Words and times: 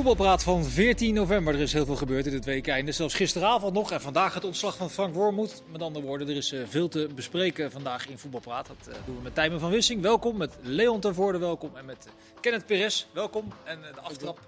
voetbalpraat 0.00 0.42
van 0.42 0.64
14 0.64 1.14
november. 1.14 1.54
Er 1.54 1.60
is 1.60 1.72
heel 1.72 1.84
veel 1.84 1.96
gebeurd 1.96 2.26
in 2.26 2.32
het 2.32 2.44
weekende. 2.44 2.92
Zelfs 2.92 3.14
gisteravond 3.14 3.74
nog. 3.74 3.92
En 3.92 4.00
vandaag 4.00 4.34
het 4.34 4.44
ontslag 4.44 4.76
van 4.76 4.90
Frank 4.90 5.14
Wormoed. 5.14 5.62
Met 5.72 5.82
andere 5.82 6.06
woorden, 6.06 6.28
er 6.28 6.36
is 6.36 6.52
eh, 6.52 6.60
veel 6.68 6.88
te 6.88 7.08
bespreken 7.14 7.70
vandaag 7.70 8.08
in 8.08 8.18
voetbalpraat. 8.18 8.66
Dat 8.66 8.88
eh, 8.88 8.94
doen 9.06 9.16
we 9.16 9.22
met 9.22 9.34
Tijmen 9.34 9.60
van 9.60 9.70
Wissing. 9.70 10.02
Welkom. 10.02 10.36
Met 10.36 10.56
Leon 10.62 11.00
ten 11.00 11.14
Voorde. 11.14 11.38
Welkom. 11.38 11.76
En 11.76 11.84
met 11.84 12.06
uh, 12.06 12.40
Kenneth 12.40 12.66
Perez. 12.66 13.06
Welkom. 13.12 13.52
En 13.64 13.80
de 13.80 14.00
aftrap 14.00 14.38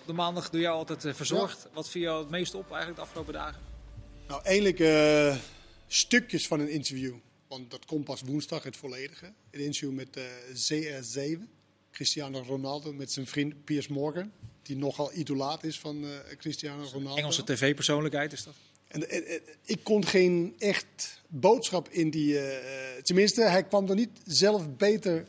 op 0.00 0.06
de 0.06 0.12
maandag 0.12 0.50
door 0.50 0.60
jou 0.60 0.76
altijd 0.76 1.16
verzorgd. 1.16 1.68
Wat 1.72 1.88
viel 1.88 2.02
jou 2.02 2.20
het 2.20 2.30
meest 2.30 2.54
op 2.54 2.66
eigenlijk 2.68 2.96
de 2.96 3.02
afgelopen 3.02 3.32
dagen? 3.32 3.60
Nou, 4.26 4.42
eigenlijk 4.44 4.82
stukjes 5.86 6.46
van 6.46 6.60
een 6.60 6.70
interview. 6.70 7.14
Want 7.46 7.70
dat 7.70 7.84
komt 7.84 8.04
pas 8.04 8.22
woensdag, 8.22 8.62
het 8.62 8.76
volledige. 8.76 9.32
Een 9.50 9.60
interview 9.60 9.92
met 9.92 10.18
CR7. 10.52 11.40
Cristiano 11.90 12.42
Ronaldo 12.46 12.92
met 12.92 13.12
zijn 13.12 13.26
vriend 13.26 13.64
Piers 13.64 13.88
Morgan 13.88 14.32
die 14.68 14.76
nogal 14.76 15.12
idolaat 15.12 15.64
is 15.64 15.78
van 15.78 16.04
uh, 16.04 16.10
Cristiano 16.38 16.84
Ronaldo. 16.92 17.16
Engelse 17.16 17.44
tv-persoonlijkheid 17.44 18.32
is 18.32 18.44
dat? 18.44 18.54
En, 18.88 19.10
en, 19.10 19.24
ik 19.64 19.84
kon 19.84 20.06
geen 20.06 20.54
echt 20.58 21.22
boodschap 21.26 21.88
in 21.88 22.10
die. 22.10 22.32
Uh, 22.32 22.42
tenminste, 23.02 23.42
hij 23.42 23.64
kwam 23.64 23.88
er 23.88 23.94
niet 23.94 24.20
zelf 24.24 24.76
beter 24.76 25.26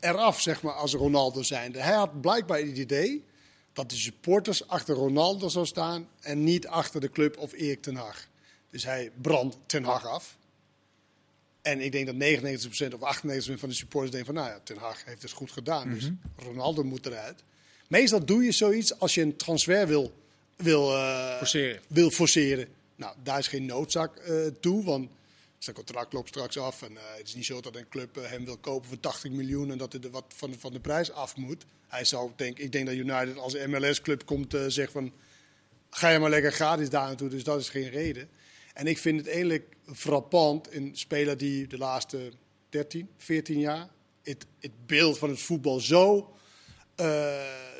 eraf, 0.00 0.40
zeg 0.40 0.62
maar, 0.62 0.72
als 0.72 0.94
Ronaldo 0.94 1.42
zijnde. 1.42 1.80
Hij 1.80 1.94
had 1.94 2.20
blijkbaar 2.20 2.58
het 2.58 2.78
idee 2.78 3.24
dat 3.72 3.90
de 3.90 3.96
supporters 3.96 4.68
achter 4.68 4.94
Ronaldo 4.94 5.48
zou 5.48 5.66
staan 5.66 6.08
en 6.20 6.44
niet 6.44 6.66
achter 6.66 7.00
de 7.00 7.10
club 7.10 7.38
of 7.38 7.52
Erik 7.52 7.82
ten 7.82 7.94
Hag. 7.94 8.28
Dus 8.70 8.84
hij 8.84 9.12
brandt 9.20 9.58
ten 9.66 9.84
Hag 9.84 10.06
af. 10.06 10.36
En 11.62 11.80
ik 11.80 11.92
denk 11.92 12.06
dat 12.06 12.14
99% 12.14 12.94
of 12.94 13.16
98% 13.16 13.58
van 13.58 13.68
de 13.68 13.74
supporters 13.74 14.10
denken 14.10 14.34
van, 14.34 14.34
nou 14.34 14.48
ja, 14.48 14.60
ten 14.64 14.76
Hag 14.76 15.04
heeft 15.04 15.22
het 15.22 15.30
goed 15.30 15.50
gedaan. 15.50 15.90
Dus 15.90 16.04
mhm. 16.04 16.14
Ronaldo 16.36 16.84
moet 16.84 17.06
eruit. 17.06 17.44
Meestal 17.92 18.24
doe 18.24 18.44
je 18.44 18.52
zoiets 18.52 18.98
als 18.98 19.14
je 19.14 19.20
een 19.20 19.36
transfer 19.36 19.86
wil, 19.86 20.12
wil, 20.56 20.92
uh, 20.92 21.36
forceren. 21.36 21.80
wil 21.86 22.10
forceren. 22.10 22.68
Nou, 22.96 23.16
daar 23.22 23.38
is 23.38 23.46
geen 23.48 23.66
noodzaak 23.66 24.28
uh, 24.28 24.46
toe, 24.60 24.84
want 24.84 25.08
zijn 25.58 25.76
contract 25.76 26.12
loopt 26.12 26.28
straks 26.28 26.58
af. 26.58 26.82
En 26.82 26.92
uh, 26.92 26.98
het 27.16 27.28
is 27.28 27.34
niet 27.34 27.44
zo 27.44 27.60
dat 27.60 27.76
een 27.76 27.88
club 27.88 28.14
hem 28.14 28.44
wil 28.44 28.56
kopen 28.56 28.88
voor 28.88 29.00
80 29.00 29.30
miljoen 29.30 29.70
en 29.70 29.78
dat 29.78 29.92
hij 29.92 30.02
er 30.02 30.10
wat 30.10 30.24
van, 30.28 30.54
van 30.58 30.72
de 30.72 30.80
prijs 30.80 31.12
af 31.12 31.36
moet. 31.36 31.64
Hij 31.88 32.04
zou, 32.04 32.30
denk, 32.36 32.58
ik 32.58 32.72
denk 32.72 32.86
dat 32.86 32.94
United 32.94 33.36
als 33.36 33.54
MLS-club 33.66 34.26
komt 34.26 34.56
zeggen 34.66 34.92
van, 34.92 35.12
ga 35.90 36.08
je 36.08 36.18
maar 36.18 36.30
lekker 36.30 36.52
gratis 36.52 36.90
daar 36.90 37.06
naartoe. 37.06 37.28
Dus 37.28 37.44
dat 37.44 37.60
is 37.60 37.68
geen 37.68 37.90
reden. 37.90 38.28
En 38.74 38.86
ik 38.86 38.98
vind 38.98 39.18
het 39.18 39.28
eigenlijk 39.28 39.76
frappant, 39.94 40.74
een 40.74 40.90
speler 40.94 41.36
die 41.36 41.66
de 41.66 41.78
laatste 41.78 42.32
13, 42.68 43.08
14 43.16 43.58
jaar 43.58 43.88
het, 44.22 44.46
het 44.60 44.86
beeld 44.86 45.18
van 45.18 45.28
het 45.28 45.40
voetbal 45.40 45.80
zo 45.80 46.32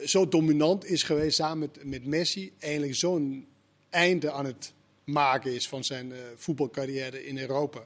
zo 0.04 0.28
dominant 0.28 0.84
is 0.84 1.02
geweest 1.02 1.36
samen 1.36 1.58
met, 1.58 1.84
met 1.84 2.06
Messi. 2.06 2.52
Eigenlijk 2.58 2.94
zo'n 2.94 3.46
einde 3.90 4.32
aan 4.32 4.44
het 4.44 4.72
maken 5.04 5.54
is 5.54 5.68
van 5.68 5.84
zijn 5.84 6.10
uh, 6.10 6.16
voetbalcarrière 6.36 7.26
in 7.26 7.38
Europa. 7.38 7.82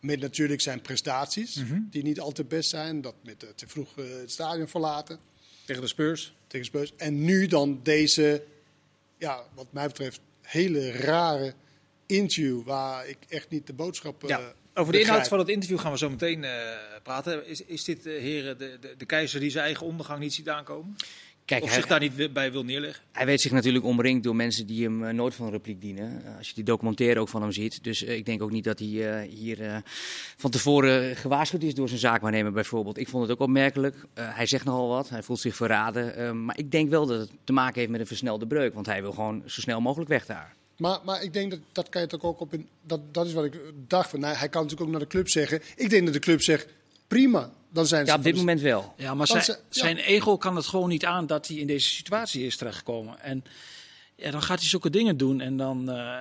Met 0.00 0.20
natuurlijk 0.20 0.60
zijn 0.60 0.80
prestaties, 0.80 1.56
mm 1.56 1.66
-hmm. 1.66 1.88
die 1.90 2.02
niet 2.02 2.20
altijd 2.20 2.48
best 2.48 2.70
zijn. 2.70 3.00
Dat 3.00 3.14
met 3.24 3.42
uh, 3.42 3.50
te 3.50 3.68
vroeg 3.68 3.94
het 3.94 4.30
stadion 4.30 4.68
verlaten. 4.68 5.18
Tegen 5.64 5.82
de 5.82 5.88
Spurs. 5.88 6.34
Tegen 6.46 6.66
Spurs. 6.66 6.92
En 6.96 7.24
nu 7.24 7.46
dan 7.46 7.80
deze, 7.82 8.44
ja, 9.18 9.44
wat 9.54 9.66
mij 9.70 9.86
betreft, 9.86 10.20
hele 10.40 10.90
rare 10.90 11.54
interview. 12.06 12.62
Waar 12.62 13.08
ik 13.08 13.18
echt 13.28 13.50
niet 13.50 13.66
de 13.66 13.72
boodschap. 13.72 14.22
Ja. 14.26 14.54
Over 14.74 14.92
de 14.92 15.00
inhoud 15.00 15.28
van 15.28 15.38
het 15.38 15.48
interview 15.48 15.78
gaan 15.78 15.92
we 15.92 15.98
zo 15.98 16.10
meteen 16.10 16.42
uh, 16.42 16.50
praten. 17.02 17.46
Is, 17.46 17.64
is 17.64 17.84
dit, 17.84 18.06
uh, 18.06 18.20
heren, 18.20 18.58
de, 18.58 18.76
de, 18.80 18.94
de, 18.98 19.04
keizer 19.04 19.40
die 19.40 19.50
zijn 19.50 19.64
eigen 19.64 19.86
ondergang 19.86 20.20
niet 20.20 20.34
ziet 20.34 20.48
aankomen? 20.48 20.96
Kijk, 21.44 21.62
of 21.62 21.68
hij, 21.68 21.78
zich 21.78 21.86
daar 21.86 22.00
niet 22.00 22.32
bij 22.32 22.52
wil 22.52 22.64
neerleggen? 22.64 23.02
Hij 23.12 23.26
weet 23.26 23.40
zich 23.40 23.52
natuurlijk 23.52 23.84
omringd 23.84 24.22
door 24.22 24.36
mensen 24.36 24.66
die 24.66 24.84
hem 24.84 25.02
uh, 25.02 25.10
nooit 25.10 25.34
van 25.34 25.46
een 25.46 25.52
repliek 25.52 25.80
dienen. 25.80 26.22
als 26.38 26.48
je 26.48 26.54
die 26.54 26.64
documentaire 26.64 27.20
ook 27.20 27.28
van 27.28 27.42
hem 27.42 27.52
ziet. 27.52 27.84
Dus 27.84 28.02
ik 28.02 28.26
denk 28.26 28.42
ook 28.42 28.50
niet 28.50 28.64
dat 28.64 28.78
hij 28.78 29.26
hier 29.30 29.82
van 30.36 30.50
tevoren 30.50 31.16
gewaarschuwd 31.16 31.62
is 31.62 31.74
door 31.74 31.88
zijn 31.88 32.00
zaakwaarnemer 32.00 32.52
bijvoorbeeld. 32.52 32.98
Ik 32.98 33.08
vond 33.08 33.22
het 33.22 33.32
ook 33.32 33.40
opmerkelijk. 33.40 33.96
hij 34.14 34.46
zegt 34.46 34.64
nogal 34.64 34.88
wat, 34.88 35.08
hij 35.08 35.22
voelt 35.22 35.40
zich 35.40 35.56
verraden. 35.56 36.44
maar 36.44 36.58
ik 36.58 36.70
denk 36.70 36.90
wel 36.90 37.06
dat 37.06 37.20
het 37.20 37.30
te 37.44 37.52
maken 37.52 37.78
heeft 37.78 37.90
met 37.90 38.00
een 38.00 38.06
versnelde 38.06 38.46
breuk. 38.46 38.74
Want 38.74 38.86
hij 38.86 39.02
wil 39.02 39.12
gewoon 39.12 39.42
zo 39.46 39.60
snel 39.60 39.80
mogelijk 39.80 40.10
weg 40.10 40.26
daar. 40.26 40.54
Maar, 40.76 40.98
maar 41.04 41.22
ik 41.22 41.32
denk 41.32 41.50
dat 41.50 41.60
dat 41.72 41.88
kan 41.88 42.00
je 42.00 42.06
toch 42.06 42.22
ook 42.22 42.40
op 42.40 42.52
een. 42.52 42.68
Dat, 42.82 43.00
dat 43.14 43.26
is 43.26 43.32
wat 43.32 43.44
ik 43.44 43.60
dacht 43.88 44.10
van. 44.10 44.20
Nou, 44.20 44.36
hij 44.36 44.48
kan 44.48 44.62
natuurlijk 44.62 44.88
ook 44.88 44.96
naar 44.96 45.06
de 45.06 45.12
club 45.12 45.28
zeggen. 45.28 45.62
Ik 45.76 45.90
denk 45.90 46.04
dat 46.04 46.14
de 46.14 46.20
club 46.20 46.42
zegt: 46.42 46.66
prima. 47.08 47.50
Dan 47.70 47.86
zijn 47.86 48.06
ze 48.06 48.12
ja, 48.12 48.18
op 48.18 48.24
dit 48.24 48.36
moment 48.36 48.60
wel. 48.60 48.94
Ja, 48.96 49.14
maar 49.14 49.26
zijn, 49.26 49.58
zijn 49.68 49.96
ego 49.96 50.36
kan 50.36 50.56
het 50.56 50.66
gewoon 50.66 50.88
niet 50.88 51.04
aan 51.04 51.26
dat 51.26 51.46
hij 51.46 51.56
in 51.56 51.66
deze 51.66 51.88
situatie 51.88 52.46
is 52.46 52.56
terechtgekomen. 52.56 53.20
En 53.20 53.44
ja, 54.16 54.30
dan 54.30 54.42
gaat 54.42 54.58
hij 54.58 54.68
zulke 54.68 54.90
dingen 54.90 55.16
doen. 55.16 55.40
En 55.40 55.56
dan. 55.56 55.90
Uh, 55.90 56.16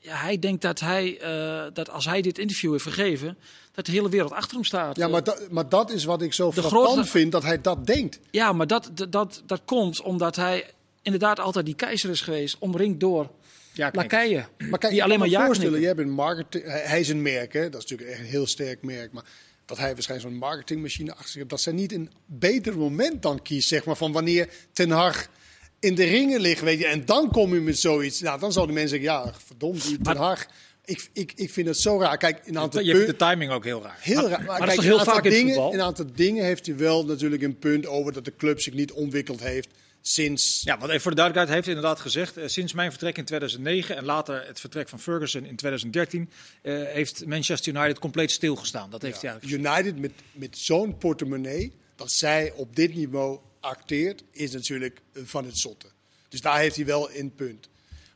ja, 0.00 0.16
hij 0.16 0.38
denkt 0.38 0.62
dat, 0.62 0.80
hij, 0.80 1.18
uh, 1.22 1.64
dat 1.72 1.90
als 1.90 2.04
hij 2.04 2.22
dit 2.22 2.38
interview 2.38 2.72
heeft 2.72 2.84
gegeven, 2.84 3.38
dat 3.72 3.86
de 3.86 3.92
hele 3.92 4.08
wereld 4.08 4.32
achter 4.32 4.54
hem 4.54 4.64
staat. 4.64 4.96
Ja, 4.96 5.08
maar, 5.08 5.24
dat, 5.24 5.50
maar 5.50 5.68
dat 5.68 5.90
is 5.90 6.04
wat 6.04 6.22
ik 6.22 6.32
zo 6.32 6.52
frappant 6.52 7.08
vind, 7.08 7.32
dat 7.32 7.42
hij 7.42 7.60
dat 7.60 7.86
denkt. 7.86 8.20
Ja, 8.30 8.52
maar 8.52 8.66
dat, 8.66 8.90
dat, 8.94 9.12
dat, 9.12 9.42
dat 9.46 9.60
komt 9.64 10.02
omdat 10.02 10.36
hij 10.36 10.70
inderdaad 11.02 11.40
altijd 11.40 11.66
die 11.66 11.74
keizer 11.74 12.10
is 12.10 12.20
geweest, 12.20 12.56
omringd 12.58 13.00
door 13.00 13.30
ja, 13.78 13.90
lakeien. 13.92 14.48
Maar 14.70 14.78
kijk, 14.78 14.92
die 14.92 15.02
alleen 15.02 15.18
maar 15.18 15.28
ja 15.28 15.44
voorstellen, 15.44 15.80
jij 15.80 15.94
bent 15.94 16.10
marketing, 16.10 16.64
hij 16.64 17.00
is 17.00 17.08
een 17.08 17.22
merk, 17.22 17.52
hè? 17.52 17.70
dat 17.70 17.82
is 17.82 17.90
natuurlijk 17.90 18.10
echt 18.10 18.20
een 18.20 18.32
heel 18.34 18.46
sterk 18.46 18.82
merk. 18.82 19.12
Maar 19.12 19.24
dat 19.64 19.78
hij 19.78 19.92
waarschijnlijk 19.92 20.30
zo'n 20.30 20.38
marketingmachine 20.38 21.10
achter 21.10 21.26
zich 21.26 21.34
heeft, 21.34 21.50
dat 21.50 21.60
zij 21.60 21.72
niet 21.72 21.92
een 21.92 22.10
beter 22.26 22.78
moment 22.78 23.22
dan 23.22 23.42
kiest, 23.42 23.68
zeg 23.68 23.84
maar, 23.84 23.96
van 23.96 24.12
wanneer 24.12 24.48
Ten 24.72 24.90
Hag 24.90 25.28
in 25.80 25.94
de 25.94 26.04
ringen 26.04 26.40
ligt, 26.40 26.60
weet 26.60 26.78
je, 26.78 26.86
en 26.86 27.04
dan 27.04 27.30
kom 27.30 27.54
je 27.54 27.60
met 27.60 27.78
zoiets. 27.78 28.20
Nou, 28.20 28.40
dan 28.40 28.52
zouden 28.52 28.74
mensen 28.74 29.00
zeggen, 29.00 29.22
ja, 29.24 29.34
verdomd, 29.46 30.04
Ten 30.04 30.16
Hag. 30.16 30.46
Ik, 30.84 31.08
ik, 31.12 31.32
ik 31.34 31.50
vind 31.50 31.66
het 31.66 31.78
zo 31.78 32.00
raar. 32.00 32.16
Kijk, 32.16 32.40
een 32.44 32.58
aantal 32.58 32.82
je 32.82 32.92
vindt 32.92 33.06
de 33.06 33.16
timing 33.16 33.50
ook 33.50 33.64
heel 33.64 33.82
raar. 33.82 33.98
Heel 34.00 34.28
raar. 34.28 34.42
Maar, 34.42 34.66
kijk, 34.66 34.80
heel 34.80 35.04
vaak 35.04 35.22
dingen, 35.22 35.54
in 35.54 35.78
een 35.78 35.82
aantal 35.82 36.06
dingen 36.14 36.44
heeft 36.44 36.66
hij 36.66 36.76
wel 36.76 37.04
natuurlijk 37.04 37.42
een 37.42 37.58
punt 37.58 37.86
over 37.86 38.12
dat 38.12 38.24
de 38.24 38.36
club 38.36 38.60
zich 38.60 38.74
niet 38.74 38.92
ontwikkeld 38.92 39.40
heeft 39.40 39.68
sinds... 40.00 40.62
Ja, 40.62 40.78
want 40.78 40.90
even 40.90 41.02
voor 41.02 41.10
de 41.10 41.16
duidelijkheid, 41.16 41.46
hij 41.46 41.56
heeft 41.56 41.76
inderdaad 41.76 42.00
gezegd... 42.00 42.38
Uh, 42.38 42.46
sinds 42.46 42.72
mijn 42.72 42.90
vertrek 42.90 43.18
in 43.18 43.24
2009 43.24 43.96
en 43.96 44.04
later 44.04 44.46
het 44.46 44.60
vertrek 44.60 44.88
van 44.88 45.00
Ferguson 45.00 45.44
in 45.44 45.56
2013... 45.56 46.30
Uh, 46.62 46.80
eh, 46.80 46.94
heeft 46.94 47.26
Manchester 47.26 47.74
United 47.74 47.98
compleet 47.98 48.30
stilgestaan. 48.30 48.90
Dat 48.90 49.02
heeft 49.02 49.20
ja, 49.20 49.38
hij 49.40 49.50
United 49.50 49.98
met, 49.98 50.12
met 50.32 50.58
zo'n 50.58 50.98
portemonnee, 50.98 51.72
dat 51.96 52.12
zij 52.12 52.52
op 52.52 52.76
dit 52.76 52.94
niveau 52.94 53.38
acteert, 53.60 54.24
is 54.30 54.52
natuurlijk 54.52 55.00
van 55.12 55.44
het 55.44 55.58
zotte. 55.58 55.86
Dus 56.28 56.40
daar 56.40 56.58
heeft 56.58 56.76
hij 56.76 56.84
wel 56.84 57.12
een 57.12 57.34
punt. 57.34 57.68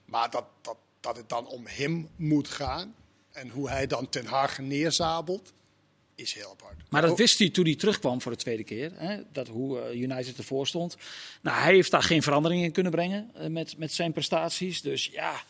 Maar 0.05 0.31
dat, 0.31 0.45
dat, 0.63 0.77
dat 1.01 1.17
het 1.17 1.29
dan 1.29 1.47
om 1.47 1.67
hem 1.67 2.09
moet 2.17 2.49
gaan 2.49 2.95
en 3.33 3.49
hoe 3.49 3.69
hij 3.69 3.87
dan 3.87 4.09
Ten 4.09 4.27
Haag 4.27 4.59
neerzabelt 4.59 5.53
is 6.23 6.33
heel 6.33 6.51
apart. 6.51 6.75
Maar 6.89 7.03
dat 7.03 7.19
wist 7.19 7.39
hij 7.39 7.51
toen 7.51 7.65
hij 7.65 7.75
terugkwam 7.75 8.21
voor 8.21 8.33
de 8.33 8.39
tweede 8.39 8.65
keer. 8.65 8.93
Hè, 8.95 9.21
dat 9.33 9.49
hoe 9.49 9.93
uh, 9.93 10.01
United 10.01 10.39
ervoor 10.39 10.67
stond. 10.67 10.97
Nou, 11.43 11.63
hij 11.63 11.75
heeft 11.75 11.91
daar 11.91 12.03
geen 12.03 12.23
verandering 12.23 12.63
in 12.63 12.73
kunnen 12.73 12.93
brengen 12.93 13.31
uh, 13.37 13.47
met, 13.47 13.79
met 13.79 13.93
zijn 13.93 14.13
prestaties. 14.13 14.83
Dus 14.83 15.07
ja, 15.07 15.43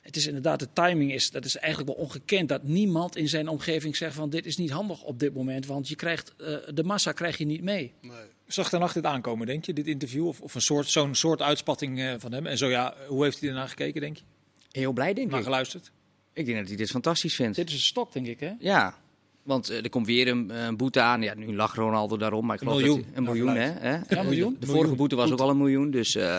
het 0.00 0.16
is 0.16 0.26
inderdaad, 0.26 0.58
de 0.58 0.68
timing 0.72 1.12
is, 1.12 1.30
dat 1.30 1.44
is 1.44 1.56
eigenlijk 1.56 1.96
wel 1.96 2.04
ongekend. 2.04 2.48
Dat 2.48 2.62
niemand 2.62 3.16
in 3.16 3.28
zijn 3.28 3.48
omgeving 3.48 3.96
zegt 3.96 4.14
van 4.14 4.30
dit 4.30 4.46
is 4.46 4.56
niet 4.56 4.70
handig 4.70 5.02
op 5.02 5.18
dit 5.18 5.34
moment. 5.34 5.66
Want 5.66 5.88
je 5.88 5.96
krijgt, 5.96 6.34
uh, 6.38 6.56
de 6.74 6.84
massa 6.84 7.12
krijg 7.12 7.38
je 7.38 7.44
niet 7.44 7.62
mee. 7.62 7.92
Nee. 8.00 8.12
Zag 8.46 8.70
nacht 8.70 8.94
dit 8.94 9.04
aankomen, 9.04 9.46
denk 9.46 9.64
je, 9.64 9.72
dit 9.72 9.86
interview? 9.86 10.26
Of, 10.26 10.40
of 10.40 10.54
een 10.54 10.60
soort, 10.60 10.88
zo'n 10.88 11.14
soort 11.14 11.42
uitspatting 11.42 12.16
van 12.18 12.32
hem? 12.32 12.46
En 12.46 12.58
zo 12.58 12.68
ja, 12.68 12.94
hoe 13.08 13.24
heeft 13.24 13.40
hij 13.40 13.48
ernaar 13.48 13.68
gekeken, 13.68 14.00
denk 14.00 14.16
je? 14.16 14.22
Heel 14.70 14.92
blij, 14.92 15.14
denk 15.14 15.26
ik. 15.26 15.32
Maar 15.32 15.42
geluisterd? 15.42 15.90
Ik 16.32 16.46
denk 16.46 16.58
dat 16.58 16.68
hij 16.68 16.76
dit 16.76 16.90
fantastisch 16.90 17.34
vindt. 17.34 17.56
Dit 17.56 17.68
is 17.68 17.74
een 17.74 17.80
stok, 17.80 18.12
denk 18.12 18.26
ik, 18.26 18.40
hè? 18.40 18.52
Ja, 18.58 18.99
want 19.42 19.70
uh, 19.70 19.84
er 19.84 19.88
komt 19.88 20.06
weer 20.06 20.28
een, 20.28 20.50
een, 20.50 20.76
boete 20.76 21.00
aan. 21.00 21.22
Ja, 21.22 21.34
nu 21.34 21.54
lag 21.54 21.74
Ronaldo 21.74 22.16
daarom, 22.16 22.46
maar 22.46 22.54
ik 22.54 22.62
geloof 22.62 22.76
een 22.76 22.82
miljoen. 22.82 23.04
Dat 23.06 23.16
een 23.16 23.22
miljoen, 23.22 23.56
hè? 23.56 23.70
hè? 23.70 23.90
Ja, 23.90 24.02
een 24.08 24.24
miljoen. 24.24 24.56
De 24.60 24.66
vorige 24.66 24.94
boete 24.94 25.16
was 25.16 25.32
ook 25.32 25.40
al 25.40 25.50
een 25.50 25.56
miljoen, 25.56 25.90
dus 25.90 26.16
uh, 26.16 26.38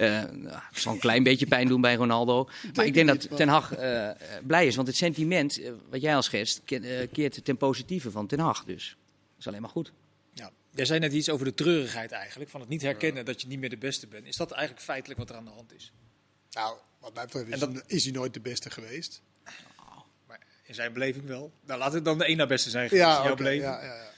uh, 0.00 0.22
het 0.52 0.80
zal 0.80 0.92
een 0.92 0.98
klein 0.98 1.22
beetje 1.22 1.46
pijn 1.46 1.68
doen 1.68 1.80
bij 1.80 1.94
Ronaldo. 1.94 2.48
Maar 2.74 2.86
ik 2.86 2.94
denk 2.94 3.08
dat 3.08 3.36
Ten 3.36 3.48
Hag 3.48 3.74
blij 4.46 4.66
is, 4.66 4.76
want 4.76 4.88
het 4.88 4.96
sentiment, 4.96 5.60
wat 5.90 6.00
jij 6.00 6.14
al 6.14 6.22
schetst, 6.22 6.62
keert 7.12 7.44
ten 7.44 7.56
positieve 7.56 8.10
van 8.10 8.26
Ten 8.26 8.38
Hag. 8.38 8.64
Dus 8.64 8.96
dat 9.30 9.38
is 9.38 9.46
alleen 9.46 9.60
maar 9.60 9.70
goed. 9.70 9.92
Ja. 10.32 10.50
Jij 10.74 10.84
zei 10.84 10.98
net 10.98 11.12
iets 11.12 11.30
over 11.30 11.44
de 11.44 11.54
treurigheid 11.54 12.12
eigenlijk, 12.12 12.50
van 12.50 12.60
het 12.60 12.68
niet 12.68 12.82
herkennen 12.82 13.24
dat 13.24 13.40
je 13.40 13.48
niet 13.48 13.58
meer 13.58 13.70
de 13.70 13.76
beste 13.76 14.06
bent. 14.06 14.26
Is 14.26 14.36
dat 14.36 14.50
eigenlijk 14.50 14.84
feitelijk 14.84 15.20
wat 15.20 15.30
er 15.30 15.36
aan 15.36 15.44
de 15.44 15.50
hand 15.50 15.74
is? 15.74 15.92
Nou, 16.50 16.76
wat 17.00 17.14
mij 17.14 17.24
betreft 17.24 17.48
is, 17.48 17.58
dat... 17.58 17.82
is 17.86 18.04
hij 18.04 18.12
nooit 18.12 18.34
de 18.34 18.40
beste 18.40 18.70
geweest. 18.70 19.22
In 20.68 20.74
zijn 20.74 20.92
beleving 20.92 21.26
wel. 21.26 21.52
Nou, 21.66 21.78
laat 21.78 21.92
het 21.92 22.04
dan 22.04 22.18
de 22.18 22.24
één 22.24 22.36
naar 22.36 22.46
beste 22.46 22.70
zijn 22.70 22.88
geweest, 22.88 23.06
ja, 23.06 23.16
in 23.16 23.22
jouw 23.22 23.32
okay, 23.32 23.44
beleving. 23.44 23.62
Ja, 23.64 23.80
ja, 23.82 23.94
ja. 23.94 24.10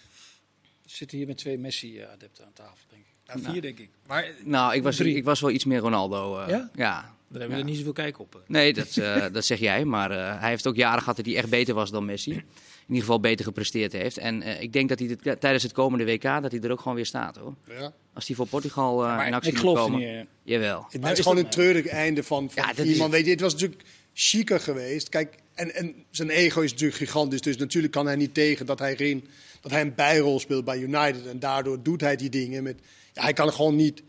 We 0.83 0.91
zitten 0.97 1.19
hier 1.19 1.27
met 1.27 1.37
twee 1.39 1.59
Messi-adepten 1.59 2.45
aan 2.45 2.53
tafel, 2.53 2.87
denk 2.91 3.03
ik. 3.03 3.35
Nou, 3.43 3.53
vier, 3.53 3.63
denk 3.63 3.79
ik. 3.79 3.91
Maar, 4.07 4.31
nou, 4.45 4.75
ik 4.75 4.83
was, 4.83 5.01
ik 5.01 5.25
was 5.25 5.41
wel 5.41 5.51
iets 5.51 5.65
meer 5.65 5.79
Ronaldo. 5.79 6.41
Uh, 6.41 6.49
ja? 6.49 6.71
ja? 6.75 7.01
Dan 7.29 7.41
hebben 7.41 7.49
we 7.49 7.55
Ja. 7.55 7.59
er 7.59 7.65
niet 7.65 7.77
zoveel 7.77 7.93
kijk 7.93 8.19
op. 8.19 8.43
Nee, 8.47 8.73
dat, 8.73 8.97
eh, 8.97 9.25
dat 9.33 9.45
zeg 9.45 9.59
jij. 9.59 9.85
Maar 9.85 10.11
eh, 10.11 10.41
hij 10.41 10.49
heeft 10.49 10.67
ook 10.67 10.77
jaren 10.77 11.01
gehad 11.01 11.17
dat 11.17 11.27
hij 11.27 11.37
echt 11.37 11.49
beter 11.51 11.75
was 11.75 11.91
dan 11.91 12.05
Messi. 12.05 12.31
In 12.33 12.97
ieder 12.97 13.01
geval 13.05 13.21
beter 13.21 13.45
gepresteerd 13.45 13.93
heeft. 13.93 14.19
En 14.19 14.43
eh, 14.43 14.61
ik 14.63 14.73
denk 14.73 14.89
dat 14.89 14.99
hij 14.99 15.09
dit- 15.09 15.41
tijdens 15.41 15.63
het 15.63 15.73
komende 15.73 16.05
WK 16.05 16.23
dat 16.23 16.51
hij 16.53 16.61
er 16.61 16.71
ook 16.71 16.81
gewoon 16.81 16.95
weer 16.97 17.07
staat 17.07 17.37
hoor. 17.37 17.55
Ja. 17.69 17.93
Als 18.15 18.27
hij 18.27 18.37
voor 18.37 18.47
Portugal 18.47 19.05
eh, 19.05 19.17
maar 19.17 19.27
in 19.27 19.35
actie 19.35 19.53
Ik 19.53 19.63
moet 19.63 19.67
geloof 19.69 19.79
komen. 19.91 20.17
niet. 20.19 20.27
Jawel. 20.43 20.87
Maar 21.01 21.09
het 21.09 21.19
is 21.19 21.25
gewoon 21.25 21.39
een 21.45 21.51
treurig 21.51 21.87
einde 21.87 22.23
van, 22.23 22.51
van 22.51 22.63
Ja, 22.63 22.69
dat 22.73 22.87
is 22.87 22.93
iemand. 22.93 23.03
het. 23.03 23.11
Weet 23.11 23.25
je, 23.25 23.31
het 23.31 23.41
was 23.41 23.53
natuurlijk 23.53 23.83
chiquer 24.15 24.61
geweest. 24.61 25.09
Kijk, 25.09 25.35
en, 25.55 25.75
en 25.75 25.95
zijn 26.11 26.31
ego 26.31 26.61
is 26.61 26.71
natuurlijk 26.71 26.99
gigantisch. 26.99 27.41
Dus 27.41 27.57
natuurlijk 27.57 27.93
kan 27.93 28.07
hij 28.07 28.17
niet 28.17 28.35
tegen 28.35 28.67
dat 28.67 28.79
hij, 28.79 28.97
geen, 28.97 29.29
dat 29.61 29.71
hij 29.71 29.81
een 29.81 29.95
bijrol 29.95 30.41
speelt 30.41 30.65
bij 30.65 30.79
United. 30.79 31.27
En 31.27 31.39
daardoor 31.39 31.83
doet 31.83 32.01
hij 32.01 32.17
die 32.17 32.31
dingen. 32.31 32.63
Met, 32.63 32.79
ja, 33.13 33.23
hij 33.23 33.33
kan 33.33 33.47
het 33.47 33.55
gewoon 33.55 33.77
niet 33.77 34.03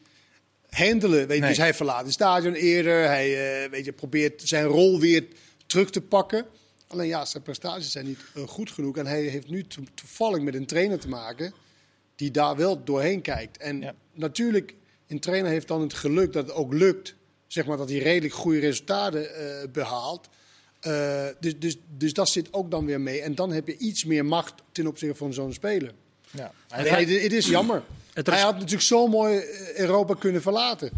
handelen. 0.69 1.27
Weet 1.27 1.36
je. 1.36 1.39
Nee. 1.42 1.50
Dus 1.50 1.57
hij 1.57 1.74
verlaat 1.74 2.03
het 2.03 2.13
stadion 2.13 2.53
eerder. 2.53 3.06
Hij 3.06 3.63
eh, 3.63 3.69
weet 3.69 3.86
je, 3.86 3.92
probeert 3.94 4.42
zijn 4.45 4.65
rol 4.65 5.00
weer 5.00 5.25
terug 5.65 5.89
te 5.89 6.01
pakken. 6.01 6.45
Alleen 6.88 7.07
ja, 7.07 7.25
zijn 7.25 7.44
prestaties 7.44 7.92
zijn 7.92 8.06
niet 8.06 8.19
eh, 8.36 8.44
goed 8.48 8.71
genoeg. 8.71 8.98
En 8.98 9.06
hij 9.06 9.21
heeft 9.21 9.50
nu 9.50 9.63
to- 9.63 9.83
toevallig 9.94 10.42
met 10.42 10.56
een 10.56 10.65
trainer 10.65 11.00
te 11.00 11.07
maken 11.07 11.53
die 12.15 12.31
daar 12.31 12.56
wel 12.56 12.83
doorheen 12.83 13.21
kijkt. 13.21 13.57
En 13.57 13.81
Ja. 13.81 13.95
natuurlijk, 14.13 14.75
een 15.07 15.19
trainer 15.19 15.51
heeft 15.51 15.68
dan 15.68 15.81
het 15.81 15.94
geluk 15.94 16.33
dat 16.33 16.45
het 16.48 16.56
ook 16.56 16.74
lukt. 16.74 17.15
Zeg 17.51 17.65
maar 17.65 17.77
dat 17.77 17.89
hij 17.89 17.98
redelijk 17.98 18.33
goede 18.33 18.59
resultaten 18.59 19.36
eh, 19.36 19.68
behaalt. 19.71 20.27
Eh, 20.80 21.25
dus, 21.39 21.59
dus, 21.59 21.75
dus 21.98 22.13
dat 22.13 22.30
zit 22.30 22.48
ook 22.53 22.71
dan 22.71 22.86
weer 22.86 23.01
mee. 23.01 23.21
En 23.21 23.36
dan 23.36 23.51
heb 23.51 23.68
je 23.68 23.77
iets 23.77 24.06
meer 24.06 24.25
macht 24.25 24.53
ten 24.71 24.88
opzichte 24.88 25.15
van 25.15 25.33
zo'n 25.33 25.53
speler. 25.53 25.92
Ja. 26.31 26.51
Het, 26.68 26.89
het 27.21 27.33
is 27.33 27.48
jammer. 27.48 27.83
Het 28.13 28.27
hij 28.27 28.39
had 28.42 28.53
natuurlijk 28.53 28.81
zo 28.81 29.07
mooi 29.07 29.38
eh, 29.38 29.77
Europa 29.77 30.13
kunnen 30.13 30.42
verlaten. 30.42 30.92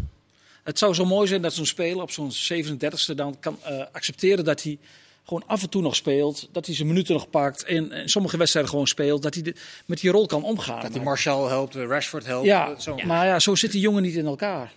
Het 0.62 0.78
zou 0.78 0.94
zo 0.94 1.04
mooi 1.04 1.28
zijn 1.28 1.42
dat 1.42 1.52
zo'n 1.52 1.66
speler 1.66 2.02
op 2.02 2.10
zo'n 2.10 2.30
37e 2.32 3.14
dan 3.14 3.36
kan 3.40 3.58
eh, 3.62 3.84
accepteren 3.92 4.44
dat 4.44 4.62
hij 4.62 4.78
gewoon 5.24 5.42
af 5.46 5.62
en 5.62 5.68
toe 5.70 5.82
nog 5.82 5.96
speelt. 5.96 6.48
Dat 6.52 6.66
hij 6.66 6.74
zijn 6.74 6.88
minuten 6.88 7.14
nog 7.14 7.30
pakt. 7.30 7.64
En 7.64 7.92
in 7.92 8.08
sommige 8.08 8.36
wedstrijden 8.36 8.70
gewoon 8.70 8.86
speelt. 8.86 9.22
Dat 9.22 9.34
hij 9.34 9.42
de- 9.42 9.54
met 9.86 10.00
die 10.00 10.10
rol 10.10 10.26
kan 10.26 10.44
omgaan. 10.44 10.80
Dat 10.80 10.90
die 10.90 10.96
Maar- 10.96 11.04
Marshall 11.08 11.48
helpt, 11.48 11.74
Rashford 11.74 12.26
helpt. 12.26 12.46
ja, 12.46 12.80
zo. 12.80 12.96
maar 13.04 13.26
ja, 13.26 13.38
zo 13.38 13.54
zit 13.54 13.72
die 13.72 13.80
jongen 13.80 14.02
niet 14.02 14.14
in 14.14 14.26
elkaar. 14.26 14.72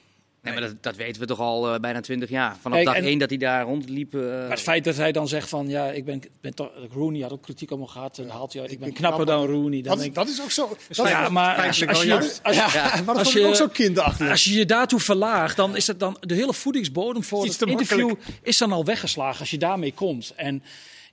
Nee, 0.51 0.59
maar 0.59 0.69
dat, 0.69 0.83
dat 0.83 0.95
weten 0.95 1.21
we 1.21 1.27
toch 1.27 1.39
al 1.39 1.73
eh, 1.73 1.79
bijna 1.79 1.99
twintig 1.99 2.29
jaar. 2.29 2.55
Vanaf 2.61 2.77
Kijk, 2.77 2.85
dag 2.89 2.95
en- 2.97 3.03
één 3.03 3.17
dat 3.19 3.29
hij 3.29 3.38
daar 3.38 3.63
rondliep. 3.63 4.13
eh, 4.15 4.21
Maar 4.21 4.49
het 4.49 4.59
feit 4.61 4.83
dat 4.83 4.95
hij 4.95 5.11
dan 5.11 5.27
zegt 5.27 5.49
van 5.49 5.67
ja, 5.69 5.85
ik 5.91 6.05
ben, 6.05 6.21
ben 6.41 6.53
toch, 6.55 6.69
Rooney 6.94 7.21
had 7.21 7.31
ook 7.31 7.41
kritiek 7.41 7.71
op 7.71 7.79
me 7.79 7.88
gehad 7.88 8.17
en 8.17 8.29
haalt 8.29 8.53
hij 8.53 8.61
uit, 8.61 8.71
ik 8.71 8.79
ben 8.79 8.94
knapper 8.94 9.25
dan. 9.25 9.45
Rooney. 9.45 9.81
Dan 9.81 9.83
Dat, 9.83 9.97
denk 9.97 10.09
ik, 10.09 10.13
dat 10.15 10.27
is 10.27 10.41
ook 10.41 10.51
zo. 10.51 10.77
Dat 10.88 11.07
ja, 11.07 11.29
maar 11.29 11.47
als, 11.55 11.77
feitelijk 11.77 11.91
als 11.91 12.03
wel 12.05 12.21
je, 12.21 12.39
als, 12.44 12.55
ja, 12.55 12.69
Ja. 12.73 12.83
maar 12.95 13.05
dat 13.05 13.15
als 13.17 13.23
vond 13.23 13.35
ik 13.35 13.41
je- 13.41 13.47
ook 13.47 13.55
zo 13.55 13.67
kinderachtig. 13.67 14.29
als 14.29 14.44
je 14.44 14.53
je 14.53 14.65
daartoe 14.65 14.99
verlaagt, 14.99 15.55
dan 15.57 15.75
is 15.75 15.88
het 15.88 15.99
dan 15.99 16.17
de 16.19 16.33
hele 16.33 16.53
voedingsbodem 16.53 17.23
voor 17.23 17.43
het 17.43 17.57
te 17.57 17.65
interview 17.65 18.07
makkelijk. 18.07 18.39
is 18.41 18.57
dan 18.57 18.71
al 18.71 18.85
weggeslagen 18.85 19.39
als 19.39 19.50
je 19.50 19.57
daarmee 19.57 19.93
komt. 19.93 20.33
En 20.35 20.63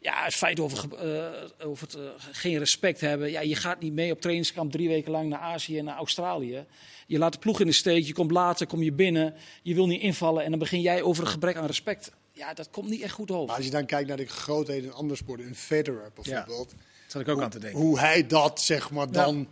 ja, 0.04 0.24
het 0.24 0.34
feit 0.34 0.60
over, 0.60 0.94
eh, 0.96 1.66
over 1.66 1.86
het 1.86 1.96
eh, 1.96 2.02
geen 2.32 2.58
respect 2.58 3.00
hebben. 3.00 3.30
Ja, 3.30 3.40
je 3.40 3.56
gaat 3.56 3.80
niet 3.80 3.92
mee 3.92 4.12
op 4.12 4.20
trainingskamp 4.20 4.72
drie 4.72 4.88
weken 4.88 5.10
lang 5.10 5.28
naar 5.28 5.38
Azië 5.38 5.78
en 5.78 5.84
naar 5.84 5.96
Australië. 5.96 6.66
Je 7.06 7.18
laat 7.18 7.32
de 7.32 7.38
ploeg 7.38 7.60
in 7.60 7.66
de 7.66 7.72
steek, 7.72 8.04
je 8.04 8.12
komt 8.12 8.30
later, 8.30 8.66
kom 8.66 8.82
je 8.82 8.92
binnen, 8.92 9.34
je 9.62 9.74
wil 9.74 9.86
niet 9.86 10.00
invallen 10.00 10.44
en 10.44 10.50
dan 10.50 10.58
begin 10.58 10.80
jij 10.80 11.02
over 11.02 11.24
een 11.24 11.30
gebrek 11.30 11.56
aan 11.56 11.66
respect. 11.66 12.12
Ja, 12.32 12.54
dat 12.54 12.70
komt 12.70 12.88
niet 12.88 13.02
echt 13.02 13.12
goed 13.12 13.28
Maar 13.28 13.38
over. 13.38 13.56
als 13.56 13.64
je 13.64 13.70
dan 13.70 13.86
kijkt 13.86 14.08
naar 14.08 14.16
de 14.16 14.26
grootheden 14.26 14.84
in 14.84 14.92
andere 14.92 15.16
sporten, 15.16 15.46
in 15.46 15.54
Federer 15.54 16.10
bijvoorbeeld. 16.14 16.70
Daar 16.70 16.78
zat 17.06 17.20
ik 17.20 17.28
ook 17.28 17.42
aan 17.42 17.50
te 17.50 17.58
denken. 17.58 17.80
Hoe 17.80 17.98
hij 17.98 18.26
dat 18.26 18.60
zeg 18.60 18.90
maar 18.90 19.10
dan 19.10 19.48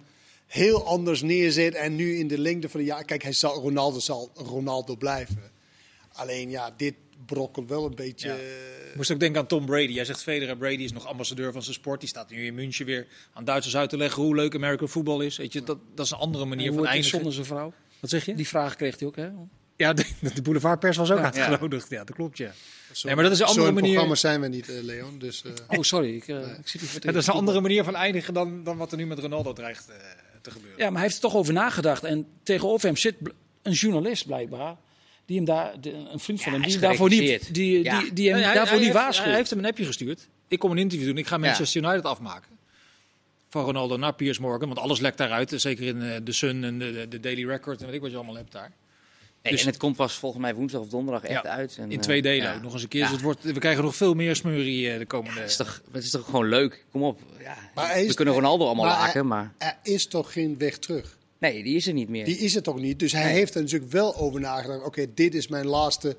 heel 0.47 0.87
anders 0.87 1.23
neerzet. 1.23 1.75
En 1.75 1.97
nu 1.97 2.19
in 2.19 2.29
de 2.29 2.39
lengte 2.39 2.69
van 2.69 2.81
de 2.81 2.87
jaar. 2.87 3.05
Kijk, 3.05 3.23
hij 3.23 3.33
zal, 3.33 3.55
Ronaldo 3.55 3.99
zal 3.99 4.31
Ronaldo 4.35 4.97
blijven. 4.97 5.51
Alleen 6.13 6.51
ja, 6.51 6.75
dit 6.77 6.95
wel 7.67 7.85
een 7.85 7.95
beetje. 7.95 8.29
Ja. 8.29 8.35
eh, 8.35 8.89
Ik 8.91 8.97
moest 8.99 9.11
ook 9.13 9.21
denken 9.21 9.41
aan 9.41 9.47
Tom 9.47 9.67
Brady. 9.67 9.93
Jij 9.93 10.05
zegt 10.05 10.23
Federer, 10.23 10.57
Brady 10.57 10.83
is 10.83 10.93
nog 10.93 11.07
ambassadeur 11.07 11.53
van 11.53 11.63
zijn 11.63 11.75
sport. 11.75 12.01
Die 12.01 12.09
staat 12.09 12.31
nu 12.31 12.45
in 12.47 12.55
München 12.55 12.87
weer 12.87 13.07
aan 13.33 13.45
Duitsers 13.45 13.77
uit 13.77 13.91
te 13.91 13.97
leggen 13.97 14.23
hoe 14.23 14.35
leuk 14.35 14.55
American 14.55 14.89
football 14.89 15.25
is. 15.25 15.37
Weet 15.37 15.53
je, 15.53 15.63
dat, 15.63 15.79
dat 15.95 16.05
is 16.05 16.11
een 16.13 16.19
andere 16.19 16.45
manier 16.45 16.69
Hoe 16.69 16.77
van 16.79 16.87
eindigen. 16.87 17.11
zonder 17.11 17.33
zijn 17.33 17.47
vrouw? 17.47 17.73
Wat 18.01 18.11
zeg 18.11 18.25
je? 18.27 18.35
Die 18.35 18.49
vraag 18.49 18.77
kreeg 18.77 18.99
hij 18.99 19.09
ook, 19.09 19.17
hè? 19.17 19.29
Ja, 19.77 19.93
de, 19.93 20.05
de 20.35 20.43
boulevardpers 20.43 20.97
was 20.97 21.11
ook 21.11 21.19
Ja. 21.19 21.25
uitgenodigd. 21.25 21.91
Ja, 21.91 22.05
dat 22.05 22.17
klopt, 22.17 22.39
ja. 22.39 22.53
zo- 22.93 23.07
Nee, 23.07 23.15
maar 23.17 23.25
dat 23.25 23.33
is 23.33 23.39
een 23.41 23.47
andere 23.47 23.65
Zo'n 23.67 23.75
manier. 23.75 23.89
programma 23.91 24.15
zijn 24.17 24.41
we 24.41 24.49
niet, 24.49 24.69
eh, 24.69 24.83
Leon. 24.83 25.19
Dus, 25.19 25.43
eh, 25.45 25.53
Oh, 25.79 25.83
sorry, 25.83 26.15
ik, 26.17 26.27
ik 26.29 26.69
zit 26.69 26.81
hier 26.81 26.91
Ja, 26.93 27.13
dat 27.13 27.23
is 27.23 27.27
een 27.27 27.33
andere 27.35 27.61
manier 27.61 27.85
van 27.85 27.95
eindigen 27.95 28.35
dan, 28.35 28.65
dan 28.65 28.77
wat 28.77 28.91
er 28.93 28.97
nu 28.99 29.07
met 29.07 29.19
Ronaldo 29.19 29.53
dreigt 29.53 29.89
te 30.43 30.51
gebeuren. 30.51 30.79
Ja, 30.79 30.85
maar 30.85 30.93
hij 30.95 31.03
heeft 31.03 31.15
er 31.15 31.21
toch 31.21 31.35
over 31.35 31.53
nagedacht. 31.53 32.05
En 32.05 32.27
tegenover 32.43 32.87
hem 32.87 32.97
zit 32.97 33.15
een 33.63 33.73
journalist 33.73 34.27
blijkbaar. 34.27 34.77
Die 35.33 35.41
hem 35.41 35.51
daar, 35.57 35.81
de- 35.81 35.93
een 36.13 36.19
vriend 36.21 36.43
van 36.43 36.53
Ja, 36.53 36.59
hem, 36.59 36.67
die 36.69 36.73
hem 36.79 36.81
daarvoor 36.89 37.09
niet, 37.09 37.55
die, 37.55 37.83
Ja. 37.83 38.01
die, 38.01 38.13
die 38.13 38.27
hem 38.29 38.35
Nee, 38.37 38.45
hij- 38.45 38.55
daarvoor 38.55 38.77
hij 38.77 38.85
niet 38.85 38.93
heeft- 38.93 39.03
waarschuwt. 39.05 39.27
Hij 39.29 39.37
heeft 39.37 39.51
hem 39.51 39.59
een 39.59 39.65
appje 39.67 39.85
gestuurd. 39.85 40.29
Ik 40.49 40.59
kom 40.59 40.71
een 40.71 40.79
interview 40.79 41.07
doen. 41.09 41.17
Ik 41.19 41.27
ga 41.27 41.39
Manchester 41.39 41.83
United 41.83 42.05
afmaken. 42.05 42.51
Van 43.49 43.65
Ronaldo 43.65 43.97
naar 43.97 44.15
Piers 44.15 44.39
Morgan. 44.39 44.69
Want 44.69 44.81
alles 44.81 45.01
lekt 45.01 45.19
daaruit. 45.19 45.53
Zeker 45.57 45.87
in 45.87 46.03
eh, 46.03 46.17
de 46.25 46.33
Sun 46.33 46.65
en 46.65 46.79
de, 46.79 47.07
de 47.09 47.21
Daily 47.21 47.47
Record 47.47 47.81
en 47.81 47.87
weet 47.87 47.95
ik 47.95 48.01
wat 48.01 48.11
je 48.11 48.17
allemaal 48.17 48.35
hebt 48.37 48.53
daar. 48.53 48.73
nee, 49.43 49.53
dus- 49.53 49.61
en 49.63 49.67
het 49.67 49.77
komt 49.77 49.97
pas 49.97 50.15
volgens 50.15 50.43
mij 50.43 50.55
woensdag 50.55 50.81
of 50.81 50.89
donderdag 50.89 51.23
echt 51.25 51.43
Ja, 51.43 51.51
uit. 51.51 51.77
En, 51.79 51.91
In 51.91 51.97
eh, 51.97 52.03
twee 52.03 52.23
delen 52.23 52.47
ja. 52.47 52.55
ook 52.55 52.63
nog 52.63 52.73
eens 52.73 52.83
een 52.83 52.89
keer. 52.89 53.01
Ja. 53.01 53.07
Dus 53.07 53.15
het 53.15 53.25
wordt, 53.25 53.43
we 53.43 53.59
krijgen 53.59 53.85
nog 53.85 53.97
veel 53.97 54.15
meer 54.15 54.37
smurrie 54.37 54.91
eh, 54.93 54.99
de 54.99 55.07
komende... 55.07 55.41
Het 55.41 55.51
is, 55.51 55.57
toch, 55.57 55.83
het 55.93 56.03
is 56.05 56.11
toch 56.11 56.25
gewoon 56.25 56.49
leuk? 56.49 56.85
Kom 56.91 57.03
op. 57.03 57.21
Ja, 57.41 57.57
Maar 57.75 57.87
hij 57.91 58.03
is- 58.03 58.09
we 58.09 58.15
kunnen 58.15 58.35
Ronaldo 58.35 58.65
allemaal 58.67 58.85
maar 58.85 58.99
laken, 58.99 59.27
maar 59.27 59.53
er 59.59 59.77
is 59.83 60.07
toch 60.07 60.33
geen 60.33 60.59
weg 60.59 60.79
terug. 60.79 61.17
Nee, 61.43 61.63
die 61.63 61.77
is 61.77 61.87
er 61.87 61.93
niet 61.93 62.09
meer. 62.09 62.25
Die 62.25 62.39
is 62.39 62.55
het 62.55 62.65
toch 62.65 62.79
niet. 62.79 62.99
Dus 62.99 63.13
hij 63.13 63.33
heeft 63.33 63.55
er 63.55 63.61
natuurlijk 63.63 63.93
wel 63.93 64.17
over 64.17 64.41
nagedacht. 64.41 64.85
Oké, 64.85 65.07
dit 65.15 65.35
is 65.35 65.49
mijn 65.49 65.67
laatste 65.67 66.17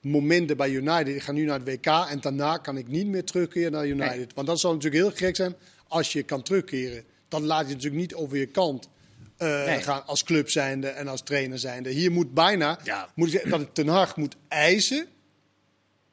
momenten 0.00 0.56
bij 0.56 0.70
United. 0.70 1.08
Ik 1.14 1.22
ga 1.22 1.32
nu 1.32 1.44
naar 1.44 1.58
het 1.58 1.68
WK 1.68 1.86
en 1.86 2.20
daarna 2.20 2.56
kan 2.56 2.76
ik 2.78 2.88
niet 2.88 3.06
meer 3.06 3.24
terugkeren 3.24 3.72
naar 3.72 3.86
United. 3.86 4.16
Nee. 4.16 4.26
Want 4.34 4.46
dat 4.46 4.60
zou 4.60 4.74
natuurlijk 4.74 5.02
heel 5.02 5.26
gek 5.26 5.36
zijn 5.36 5.54
als 5.88 6.12
je 6.12 6.22
kan 6.22 6.42
terugkeren. 6.42 7.04
Dan 7.28 7.44
laat 7.44 7.66
je 7.68 7.74
natuurlijk 7.74 8.00
niet 8.00 8.14
over 8.14 8.36
je 8.36 8.46
kant 8.46 8.88
eh, 9.36 9.64
Nee. 9.66 9.82
gaan 9.82 10.06
als 10.06 10.24
club 10.24 10.50
zijnde 10.50 10.88
en 10.88 11.08
als 11.08 11.22
trainer 11.22 11.58
zijnde. 11.58 11.90
Hier 11.90 12.12
moet 12.12 12.34
bijna, 12.34 12.78
Ja. 12.84 13.08
moet 13.14 13.26
ik 13.26 13.32
zeggen, 13.32 13.50
dat 13.50 13.60
het 13.60 13.74
Ten 13.74 13.88
Hag 13.88 14.16
moet 14.16 14.36
eisen. 14.48 15.06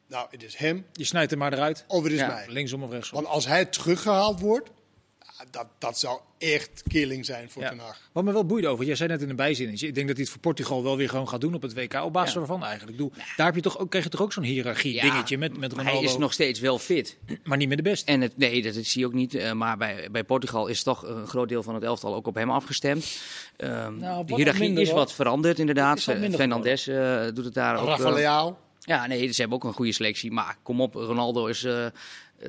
Nou, 0.08 0.28
het 0.32 0.44
is 0.44 0.56
hem 0.56 0.86
Je 0.94 1.04
snijdt 1.04 1.32
er 1.32 1.38
maar 1.38 1.54
eruit. 1.54 1.84
of 1.88 2.04
het 2.04 2.12
is 2.12 2.20
Ja. 2.20 2.28
mij. 2.28 2.46
Linksom 2.48 2.84
of 2.84 2.92
rechtsom. 2.92 3.16
Want 3.16 3.28
als 3.34 3.46
hij 3.48 3.66
teruggehaald 3.66 4.40
wordt, 4.40 4.70
dat, 5.52 5.68
dat 5.78 6.00
zou 6.00 6.20
echt 6.38 6.84
killing 6.88 7.26
zijn 7.26 7.50
voor 7.50 7.62
Ja. 7.62 7.70
Ten 7.70 7.80
Hag. 7.80 8.10
Wat 8.12 8.24
me 8.24 8.32
wel 8.32 8.46
boeide 8.46 8.68
over, 8.68 8.86
jij 8.86 8.96
zei 8.96 9.10
net 9.10 9.22
in 9.22 9.30
een 9.30 9.36
bijzinnetje. 9.36 9.88
Ik 9.88 9.96
denk 9.96 10.08
dat 10.08 10.16
hij 10.16 10.26
het 10.26 10.34
voor 10.34 10.42
Portugal 10.42 10.84
wel 10.84 10.98
weer 10.98 11.10
gewoon 11.10 11.28
gaat 11.30 11.42
doen 11.42 11.54
op 11.54 11.62
het 11.62 11.74
WK. 11.74 11.94
Op 12.04 12.14
basis 12.14 12.34
Ja. 12.34 12.40
waarvan 12.40 12.64
eigenlijk? 12.64 12.92
Ik 13.00 13.04
bedoel, 13.06 13.24
daar 13.36 13.46
heb 13.46 13.56
je 13.56 13.62
toch 13.62 13.80
ook, 13.80 13.90
kreeg 13.90 14.04
je 14.04 14.10
toch 14.10 14.22
ook 14.22 14.34
zo'n 14.34 14.44
hiërarchie 14.44 14.94
Ja, 14.94 15.02
dingetje 15.02 15.38
met, 15.38 15.58
met 15.58 15.72
Ronaldo. 15.72 15.92
hij 16.00 16.04
is 16.10 16.18
nog 16.18 16.34
steeds 16.34 16.60
wel 16.60 16.80
fit. 16.80 17.18
Maar 17.44 17.58
niet 17.58 17.68
meer 17.68 17.78
de 17.78 17.84
beste. 17.84 18.12
En 18.12 18.22
het, 18.22 18.38
nee, 18.38 18.62
dat, 18.62 18.74
zie 18.74 19.00
je 19.02 19.06
ook 19.08 19.14
niet. 19.14 19.36
eh, 19.36 19.52
maar 19.52 19.78
bij, 19.78 20.08
bij 20.12 20.24
Portugal 20.24 20.68
is 20.68 20.84
toch 20.84 21.04
een 21.08 21.28
groot 21.28 21.50
deel 21.50 21.64
van 21.64 21.74
het 21.74 21.84
elftal 21.84 22.16
ook 22.16 22.28
op 22.28 22.36
hem 22.36 22.50
afgestemd. 22.52 23.22
Ehm, 23.58 24.00
wat 24.00 24.28
de 24.28 24.36
hiërarchie 24.36 24.64
minder, 24.64 24.84
is 24.84 24.90
hoor. 24.90 24.98
wat 24.98 25.14
veranderd, 25.14 25.60
inderdaad. 25.60 26.02
Fernandes 26.02 26.88
eh, 26.88 27.24
doet 27.34 27.46
het 27.46 27.54
daar 27.54 27.80
ook. 27.80 27.88
Rafa 27.88 28.08
eh, 28.08 28.14
Leao. 28.14 28.58
ja, 28.80 29.08
nee, 29.08 29.32
ze 29.32 29.42
hebben 29.42 29.58
ook 29.58 29.64
een 29.64 29.74
goede 29.74 29.92
selectie. 29.94 30.32
Maar 30.32 30.58
kom 30.64 30.82
op, 30.82 30.94
Ronaldo 30.94 31.46
is 31.46 31.64
eh 31.64 31.86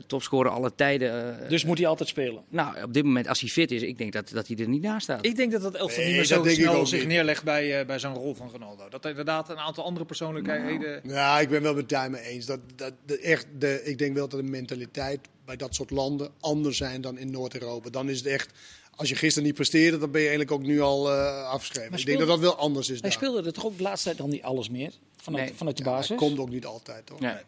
topscorer 0.06 0.50
alle 0.52 0.74
tijden. 0.74 1.40
eh, 1.42 1.48
Dus 1.48 1.64
moet 1.64 1.78
hij 1.78 1.86
altijd 1.86 2.08
spelen. 2.08 2.42
nou, 2.48 2.82
op 2.82 2.92
dit 2.94 3.04
moment, 3.04 3.28
als 3.28 3.40
hij 3.40 3.48
fit 3.48 3.70
is, 3.70 3.82
ik 3.82 3.98
denk 3.98 4.12
dat, 4.12 4.28
dat 4.30 4.46
hij 4.46 4.56
er 4.56 4.68
niet 4.68 4.82
naast 4.82 5.02
staat. 5.02 5.24
Ik 5.26 5.36
denk 5.36 5.52
dat 5.52 5.62
dat 5.62 5.74
elftal 5.74 5.96
Nee, 5.98 6.06
niet 6.06 6.16
meer 6.16 6.24
zo 6.24 6.44
snel 6.44 6.86
zich 6.86 6.98
niet. 6.98 7.08
neerlegt 7.08 7.44
bij, 7.44 7.80
eh, 7.80 7.86
bij 7.86 7.98
zo'n 7.98 8.14
rol 8.14 8.34
van 8.34 8.50
Ronaldo. 8.50 8.88
Dat 8.88 9.04
er 9.04 9.10
inderdaad 9.10 9.48
een 9.48 9.58
aantal 9.58 9.84
andere 9.84 10.04
persoonlijkheden... 10.04 11.00
Ja, 11.04 11.40
ik 11.40 11.48
ben 11.48 11.62
wel 11.62 11.74
met 11.74 11.88
Tijmen 11.88 12.20
eens. 12.20 12.46
Dat, 12.46 12.60
dat, 12.76 12.92
de, 13.06 13.18
echt 13.18 13.46
de, 13.58 13.80
ik 13.84 13.98
denk 13.98 14.14
wel 14.14 14.28
dat 14.28 14.40
de 14.40 14.46
mentaliteit 14.46 15.20
bij 15.44 15.56
dat 15.56 15.74
soort 15.74 15.90
landen 15.90 16.30
anders 16.40 16.76
zijn 16.76 17.00
dan 17.00 17.18
in 17.18 17.30
Noord-Europa. 17.30 17.90
Dan 17.90 18.08
is 18.08 18.18
het 18.18 18.26
echt, 18.26 18.50
als 18.96 19.08
je 19.08 19.14
gisteren 19.14 19.44
niet 19.44 19.54
presteerde, 19.54 19.98
dan 19.98 20.10
ben 20.10 20.20
je 20.20 20.28
eigenlijk 20.28 20.56
ook 20.60 20.66
nu 20.66 20.80
al 20.80 21.10
eh, 21.12 21.48
afgeschreven. 21.48 21.98
Ik 21.98 22.06
denk 22.06 22.18
dat 22.18 22.28
dat 22.28 22.38
wel 22.38 22.56
anders 22.56 22.86
is 22.86 22.92
Hij 22.92 23.00
daar. 23.02 23.12
speelde 23.12 23.42
er 23.46 23.52
toch 23.52 23.64
ook 23.66 23.76
de 23.76 23.82
laatste 23.82 24.04
tijd 24.08 24.18
dan 24.20 24.30
niet 24.30 24.42
alles 24.42 24.70
meer? 24.70 24.90
Vanuit, 25.16 25.44
Nee. 25.44 25.54
vanuit 25.54 25.76
de 25.76 25.84
Ja, 25.84 25.90
basis? 25.90 26.08
dat 26.08 26.18
komt 26.18 26.38
ook 26.38 26.50
niet 26.50 26.66
altijd, 26.66 27.06
toch? 27.06 27.20
Ja. 27.20 27.42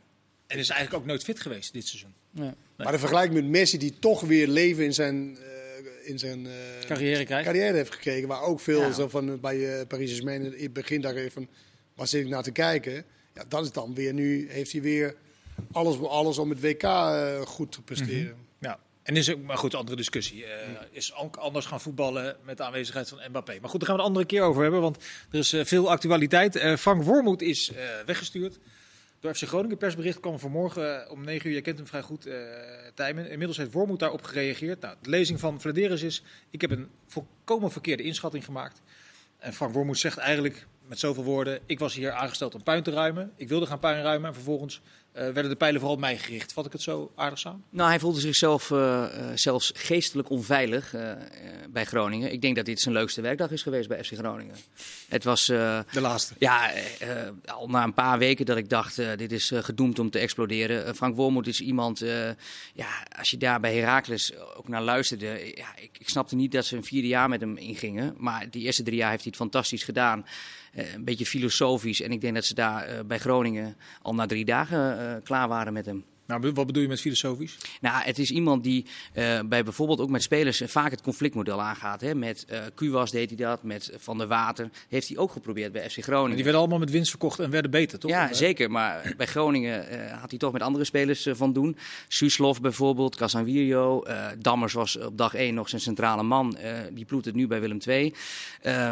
En 0.47 0.59
is 0.59 0.69
eigenlijk 0.69 1.01
ook 1.03 1.07
nooit 1.09 1.23
fit 1.25 1.41
geweest 1.41 1.73
dit 1.73 1.87
seizoen. 1.87 2.15
Ja. 2.31 2.55
Maar 2.77 2.93
de 2.93 2.99
vergelijking 2.99 3.35
met 3.35 3.45
Messi, 3.51 3.79
die 3.79 3.99
toch 3.99 4.21
weer 4.21 4.49
leven 4.49 4.85
in 4.85 4.95
zijn, 4.95 5.39
eh, 5.39 6.09
in 6.11 6.19
zijn 6.19 6.47
eh, 6.47 6.53
Carrière 6.87 7.25
krijgt. 7.25 7.45
carrière 7.47 7.77
heeft 7.77 7.93
gekregen. 7.95 8.29
Waar 8.29 8.43
ook 8.43 8.61
veel 8.61 8.81
Ja. 8.81 8.93
zo 8.93 9.09
van, 9.09 9.29
eh, 9.33 9.35
bij 9.39 9.57
uh, 9.57 9.87
Paris 9.89 10.11
Saint-Germain 10.11 10.55
in 10.57 10.63
het 10.63 10.73
begin 10.73 11.01
daar 11.01 11.15
even, 11.15 11.49
waar 11.95 12.07
zit 12.09 12.25
ik 12.25 12.29
naar 12.29 12.43
te 12.43 12.51
kijken? 12.53 13.05
Ja, 13.35 13.45
dat 13.49 13.65
is 13.65 13.73
dan 13.73 13.95
weer 13.95 14.13
nu, 14.13 14.47
heeft 14.51 14.73
hij 14.73 14.81
weer 14.83 15.15
alles 15.73 16.01
alles 16.01 16.39
om 16.39 16.51
het 16.51 16.61
WK 16.61 16.83
eh, 16.83 17.41
goed 17.41 17.73
te 17.73 17.83
presteren. 17.83 18.37
Ja. 18.59 18.79
En 19.03 19.17
is 19.17 19.33
ook, 19.33 19.43
maar 19.43 19.57
goed, 19.59 19.75
andere 19.75 19.97
discussie. 19.97 20.45
eh, 20.45 20.69
Is 20.91 21.15
ook 21.15 21.37
anders 21.37 21.67
gaan 21.67 21.81
voetballen 21.81 22.37
met 22.45 22.57
de 22.57 22.63
aanwezigheid 22.63 23.09
van 23.09 23.19
Mbappé. 23.29 23.59
Maar 23.61 23.71
goed, 23.71 23.81
daar 23.81 23.89
gaan 23.89 23.99
we 23.99 24.03
het 24.05 24.11
een 24.11 24.17
andere 24.17 24.27
keer 24.27 24.43
over 24.43 24.63
hebben, 24.63 24.81
want 24.81 24.97
er 25.31 25.39
is 25.39 25.53
eh, 25.53 25.65
veel 25.65 25.91
actualiteit. 25.91 26.57
Eh, 26.57 26.77
Frank 26.77 27.03
Wormoed 27.03 27.43
is 27.43 27.71
eh, 27.73 27.85
weggestuurd. 28.07 28.59
Door 29.27 29.35
FC 29.35 29.43
Groningen 29.43 29.77
persbericht 29.77 30.21
kwam 30.21 30.39
vanmorgen 30.39 31.05
eh, 31.05 31.11
om 31.11 31.25
9 31.25 31.47
uur. 31.47 31.53
Jij 31.53 31.63
kent 31.63 31.79
hem 31.79 31.87
vrij 31.87 32.03
goed, 32.03 32.27
eh 32.27 32.35
Tijmen. 32.95 33.31
Inmiddels 33.31 33.57
heeft 33.57 33.73
Wormoed 33.73 33.99
daarop 33.99 34.23
gereageerd. 34.23 34.81
Nou, 34.81 34.97
de 35.03 35.11
lezing 35.11 35.41
van 35.41 35.61
Vladeris 35.61 36.03
is: 36.03 36.23
Ik 36.51 36.61
heb 36.61 36.71
een 36.71 36.89
volkomen 37.07 37.71
verkeerde 37.71 38.03
inschatting 38.03 38.45
gemaakt. 38.45 38.83
En 39.39 39.53
Frank 39.53 39.75
Wormoed 39.75 39.99
zegt 39.99 40.19
eigenlijk 40.19 40.67
met 40.89 40.99
zoveel 40.99 41.25
woorden. 41.25 41.61
Ik 41.67 41.79
was 41.79 41.95
hier 41.95 42.13
aangesteld 42.13 42.55
om 42.55 42.63
puin 42.63 42.83
te 42.83 42.91
ruimen. 42.91 43.33
Ik 43.37 43.49
wilde 43.49 43.67
gaan 43.67 43.79
puin 43.79 44.03
ruimen 44.03 44.29
en 44.29 44.35
vervolgens 44.35 44.83
uh, 45.17 45.23
werden 45.23 45.49
de 45.49 45.57
pijlen 45.57 45.81
vooral 45.81 45.97
op 45.97 46.03
mij 46.03 46.19
gericht. 46.19 46.53
Vat 46.53 46.67
ik 46.67 46.73
het 46.73 46.83
zo 46.83 47.13
aardig 47.15 47.39
samen? 47.39 47.65
Nou, 47.71 47.89
hij 47.89 47.99
voelde 47.99 48.21
zichzelf 48.21 48.71
uh, 48.71 49.05
zelfs 49.35 49.73
geestelijk 49.75 50.31
onveilig 50.31 50.95
uh, 50.95 51.13
bij 51.71 51.85
Groningen. 51.85 52.33
Ik 52.33 52.41
denk 52.41 52.57
dat 52.57 52.65
dit 52.65 52.81
zijn 52.81 52.95
leukste 52.95 53.21
werkdag 53.21 53.51
is 53.51 53.63
geweest 53.63 53.89
bij 53.89 54.05
FC 54.05 54.13
Groningen. 54.13 54.55
Het 55.09 55.25
was... 55.25 55.47
de 55.47 55.85
laatste? 55.93 56.35
Ja, 56.39 56.71
al 57.45 57.69
na 57.69 57.85
een 57.85 57.95
paar 57.95 58.19
weken 58.19 58.47
dat 58.47 58.57
ik 58.57 58.69
dacht, 58.69 58.97
dit 58.97 59.33
is 59.33 59.53
gedoemd 59.55 59.99
om 59.99 60.11
te 60.11 60.19
exploderen. 60.19 60.97
Frank 60.97 61.17
Wormoed 61.17 61.47
is 61.47 61.61
iemand, 61.61 61.99
ja, 62.75 63.07
als 63.19 63.31
je 63.31 63.37
daar 63.37 63.61
bij 63.61 63.75
Heracles 63.75 64.33
ook 64.57 64.69
naar 64.69 64.83
luisterde... 64.83 65.53
Ja, 65.55 65.77
ik, 65.77 65.91
ik 65.99 66.09
snapte 66.09 66.37
niet 66.37 66.53
dat 66.53 66.65
ze 66.65 66.77
een 66.77 66.85
vierde 66.85 67.09
jaar 67.09 67.29
met 67.29 67.41
hem 67.41 67.57
ingingen. 67.57 68.15
Maar 68.19 68.51
die 68.51 68.65
eerste 68.65 68.83
drie 68.83 68.97
jaar 68.97 69.11
heeft 69.11 69.23
hij 69.23 69.33
het 69.33 69.41
fantastisch 69.41 69.85
gedaan. 69.85 70.25
Eh, 70.77 70.93
een 70.95 71.05
beetje 71.05 71.27
filosofisch. 71.27 72.01
En 72.01 72.13
ik 72.13 72.21
denk 72.21 72.35
dat 72.35 72.45
ze 72.45 72.55
daar 72.55 72.83
eh, 72.83 72.99
bij 73.05 73.19
Groningen 73.19 73.77
al 74.03 74.15
na 74.15 74.27
drie 74.27 74.45
dagen 74.45 74.99
eh, 74.99 75.06
klaar 75.25 75.49
waren 75.49 75.73
met 75.73 75.87
hem. 75.87 76.05
Nou, 76.27 76.53
wat 76.55 76.67
bedoel 76.67 76.83
je 76.83 76.89
met 76.89 77.01
filosofisch? 77.01 77.59
Nou, 77.81 78.05
het 78.05 78.19
is 78.19 78.31
iemand 78.31 78.63
die 78.63 78.87
uh, 79.15 79.41
bij 79.49 79.65
bijvoorbeeld 79.65 80.01
ook 80.01 80.11
met 80.11 80.23
spelers 80.23 80.63
vaak 80.67 80.91
het 80.91 81.03
conflictmodel 81.03 81.63
aangaat. 81.63 82.01
Hè. 82.01 82.15
Met 82.15 82.47
uh, 82.51 82.59
Kuwas 82.75 83.11
deed 83.11 83.29
hij 83.29 83.47
dat, 83.47 83.63
met 83.63 83.93
Van 83.97 84.19
der 84.19 84.27
Water 84.27 84.71
heeft 84.89 85.09
hij 85.09 85.17
ook 85.17 85.33
geprobeerd 85.33 85.73
bij 85.73 85.91
FC 85.91 86.03
Groningen. 86.03 86.35
die 86.35 86.45
werden 86.45 86.61
allemaal 86.61 86.79
met 86.79 86.91
winst 86.91 87.11
verkocht 87.11 87.39
en 87.39 87.51
werden 87.51 87.71
beter, 87.71 87.99
toch? 87.99 88.11
Ja, 88.11 88.33
zeker. 88.33 88.71
Maar 88.71 89.03
bij 89.17 89.27
Groningen 89.27 89.85
had 90.21 90.31
hij 90.31 90.39
toch 90.39 90.53
met 90.53 90.63
andere 90.63 90.85
spelers 90.85 91.29
van 91.31 91.53
doen. 91.53 91.77
Suslov 92.09 92.59
bijvoorbeeld, 92.59 93.17
Casanvirio. 93.17 94.03
Dammers 94.39 94.73
was 94.73 94.99
op 94.99 95.19
dag 95.19 95.35
1 95.35 95.55
nog 95.55 95.69
zijn 95.69 95.81
centrale 95.81 96.23
man. 96.23 96.57
die 96.93 97.05
ploet 97.05 97.25
het 97.25 97.35
nu 97.35 97.47
bij 97.47 97.61
Willem 97.61 97.79
II. 97.87 98.15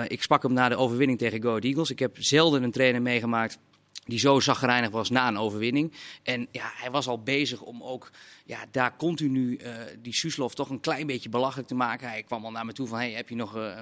ik 0.09 0.23
sprak 0.23 0.43
hem 0.43 0.53
na 0.53 0.69
de 0.69 0.77
overwinning 0.77 1.19
tegen 1.19 1.43
Go 1.43 1.59
Eagles. 1.59 1.91
Ik 1.91 1.99
heb 1.99 2.17
zelden 2.19 2.63
een 2.63 2.71
trainer 2.71 3.03
meegemaakt 3.03 3.59
die 4.05 4.19
zo 4.19 4.41
zagrijnig 4.41 4.91
was 4.91 5.11
na 5.11 5.29
een 5.29 5.39
overwinning. 5.39 5.93
En 6.23 6.49
ja, 6.51 6.71
hij 6.75 6.91
was 6.91 7.07
al 7.07 7.23
bezig 7.23 7.61
om 7.61 7.83
ook 7.83 8.11
ja, 8.45 8.59
daar 8.71 8.97
continu 8.97 9.57
uh, 9.57 9.71
die 10.03 10.15
Suslov 10.15 10.53
toch 10.53 10.71
een 10.71 10.81
klein 10.81 11.07
beetje 11.07 11.29
belachelijk 11.29 11.69
te 11.69 11.75
maken. 11.75 12.09
Hij 12.09 12.23
kwam 12.23 12.45
al 12.45 12.51
naar 12.51 12.65
me 12.65 12.73
toe 12.73 12.87
van, 12.87 12.99
hey, 12.99 13.13
heb 13.13 13.29
je 13.29 13.35
nog... 13.35 13.57
Uh, 13.57 13.81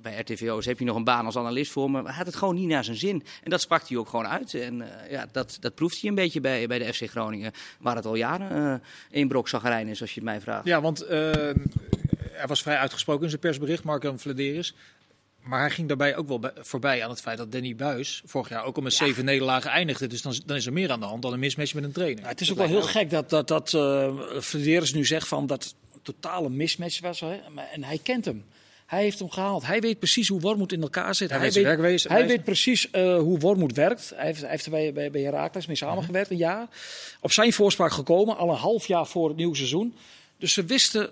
bij 0.00 0.20
RTVO's 0.20 0.66
heb 0.66 0.78
je 0.78 0.84
nog 0.84 0.96
een 0.96 1.04
baan 1.04 1.26
als 1.26 1.36
analist 1.36 1.72
voor 1.72 1.90
me. 1.90 1.96
Maar 1.96 2.06
hij 2.06 2.16
had 2.16 2.26
het 2.26 2.36
gewoon 2.36 2.54
niet 2.54 2.68
naar 2.68 2.84
zijn 2.84 2.96
zin. 2.96 3.22
En 3.42 3.50
dat 3.50 3.60
sprak 3.60 3.88
hij 3.88 3.96
ook 3.96 4.08
gewoon 4.08 4.26
uit. 4.26 4.54
En 4.54 4.80
uh, 4.80 5.10
ja, 5.10 5.26
dat, 5.32 5.56
dat 5.60 5.74
proeft 5.74 6.00
hij 6.00 6.10
een 6.10 6.16
beetje 6.16 6.40
bij, 6.40 6.66
bij 6.66 6.78
de 6.78 6.92
FC 6.92 7.10
Groningen. 7.10 7.52
Waar 7.80 7.96
het 7.96 8.06
al 8.06 8.14
jaren 8.14 8.82
één 9.10 9.28
brok 9.28 9.48
zagrijn 9.48 9.88
is, 9.88 10.00
als 10.00 10.14
je 10.14 10.20
het 10.20 10.28
mij 10.28 10.40
vraagt. 10.40 10.66
Ja, 10.66 10.80
want 10.80 11.06
hij 12.36 12.46
was 12.46 12.62
vrij 12.62 12.76
uitgesproken 12.76 13.22
in 13.22 13.28
zijn 13.28 13.40
persbericht, 13.40 13.84
Mark-Jan 13.84 14.18
Vladeris. 14.18 14.74
Maar 15.46 15.60
hij 15.60 15.70
ging 15.70 15.88
daarbij 15.88 16.16
ook 16.16 16.28
wel 16.28 16.38
bij, 16.38 16.52
voorbij 16.56 17.04
aan 17.04 17.10
het 17.10 17.20
feit 17.20 17.38
dat 17.38 17.52
Danny 17.52 17.76
Buis 17.76 18.22
vorig 18.24 18.48
jaar 18.48 18.64
ook 18.64 18.76
al 18.76 18.82
met 18.82 18.96
ja. 18.96 19.06
zeven 19.06 19.24
nederlagen 19.24 19.70
eindigde. 19.70 20.06
Dus 20.06 20.22
dan, 20.22 20.40
dan, 20.46 20.56
is 20.56 20.66
er 20.66 20.72
meer 20.72 20.90
aan 20.90 21.00
de 21.00 21.06
hand 21.06 21.22
dan 21.22 21.32
een 21.32 21.38
mismatch 21.38 21.74
met 21.74 21.84
een 21.84 21.92
trainer. 21.92 22.22
Ja, 22.22 22.28
het 22.28 22.40
is 22.40 22.50
ook 22.50 22.56
wel 22.56 22.66
heel 22.66 22.82
gek 22.82 23.10
dat, 23.10 23.30
dat, 23.30 23.48
dat 23.48 23.72
uh, 23.72 24.82
nu 24.92 25.04
zegt 25.04 25.28
van 25.28 25.46
dat 25.46 25.64
het 25.64 25.74
totale 26.02 26.48
mismatch 26.48 27.00
was. 27.00 27.20
Hè? 27.20 27.40
En 27.72 27.84
hij 27.84 27.98
kent 28.02 28.24
hem. 28.24 28.44
Hij 28.86 29.02
heeft 29.02 29.18
hem 29.18 29.30
gehaald. 29.30 29.66
Hij 29.66 29.80
weet 29.80 29.98
precies 29.98 30.28
hoe 30.28 30.40
Wormoed 30.40 30.72
in 30.72 30.82
elkaar 30.82 31.14
zit. 31.14 31.30
Hij, 31.30 31.38
hij 31.38 31.50
weet, 31.50 31.64
werkwezen, 31.64 32.10
hij 32.10 32.26
weet 32.26 32.44
precies 32.44 32.88
uh, 32.92 33.18
hoe 33.18 33.38
Wormoed 33.38 33.76
werkt. 33.76 34.12
Hij 34.14 34.26
heeft, 34.26 34.40
hij 34.40 34.50
heeft 34.50 34.64
er 34.64 34.70
bij, 34.70 34.92
bij, 34.92 35.10
bij 35.10 35.20
Herakles 35.20 35.66
mee 35.66 35.76
samengewerkt 35.76 36.30
een 36.30 36.36
jaar. 36.36 36.68
Op 37.20 37.32
zijn 37.32 37.52
voorspraak 37.52 37.92
gekomen, 37.92 38.36
al 38.36 38.50
een 38.50 38.56
half 38.56 38.86
jaar 38.86 39.06
voor 39.06 39.28
het 39.28 39.36
nieuwe 39.36 39.56
seizoen. 39.56 39.94
Dus 40.38 40.52
ze 40.52 40.64
wisten 40.64 41.10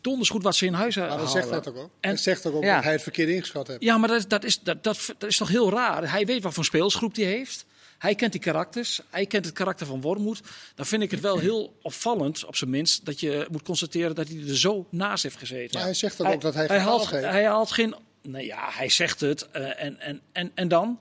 donders 0.00 0.28
goed 0.28 0.42
wat 0.42 0.56
ze 0.56 0.66
in 0.66 0.72
huis 0.72 0.94
hebben. 0.94 1.14
Maar 1.14 1.22
dat 1.24 1.32
zegt 1.32 1.50
hij 1.50 1.60
toch 1.60 1.76
ook? 1.76 1.90
En, 2.00 2.10
hij 2.10 2.16
zegt 2.16 2.46
ook 2.46 2.64
ja. 2.64 2.74
dat 2.74 2.84
hij 2.84 2.92
het 2.92 3.02
verkeerd 3.02 3.28
ingeschat 3.28 3.66
heeft? 3.66 3.82
Ja, 3.82 3.98
maar 3.98 4.08
dat, 4.08 4.28
dat, 4.28 4.44
is, 4.44 4.60
dat, 4.60 4.84
dat, 4.84 5.14
dat 5.18 5.30
is 5.30 5.36
toch 5.36 5.48
heel 5.48 5.70
raar. 5.70 6.10
Hij 6.10 6.26
weet 6.26 6.42
wat 6.42 6.54
voor 6.54 6.64
speelsgroep 6.64 7.16
hij 7.16 7.24
heeft. 7.24 7.64
Hij 7.98 8.14
kent 8.14 8.32
die 8.32 8.40
karakters. 8.40 9.00
Hij 9.10 9.26
kent 9.26 9.44
het 9.44 9.54
karakter 9.54 9.86
van 9.86 10.00
Wormoed. 10.00 10.40
Dan 10.74 10.86
vind 10.86 11.02
ik 11.02 11.10
het 11.10 11.20
wel 11.20 11.38
heel 11.38 11.76
opvallend, 11.82 12.44
op 12.44 12.56
zijn 12.56 12.70
minst, 12.70 13.04
dat 13.04 13.20
je 13.20 13.46
moet 13.50 13.62
constateren 13.62 14.14
dat 14.14 14.28
hij 14.28 14.48
er 14.48 14.58
zo 14.58 14.86
naast 14.90 15.22
heeft 15.22 15.36
gezeten. 15.36 15.74
Maar 15.74 15.82
hij 15.82 15.94
zegt 15.94 16.20
ook, 16.20 16.26
ook 16.26 16.40
dat 16.40 16.54
hij, 16.54 16.66
hij 16.66 16.78
haalt, 16.78 17.10
hij 17.10 17.44
haalt 17.44 17.70
geen. 17.70 17.94
Nou 18.22 18.44
ja, 18.44 18.68
hij 18.70 18.88
zegt 18.88 19.20
het. 19.20 19.48
Uh, 19.56 19.82
en, 19.82 20.00
en, 20.00 20.20
en, 20.32 20.50
en 20.54 20.68
dan? 20.68 20.98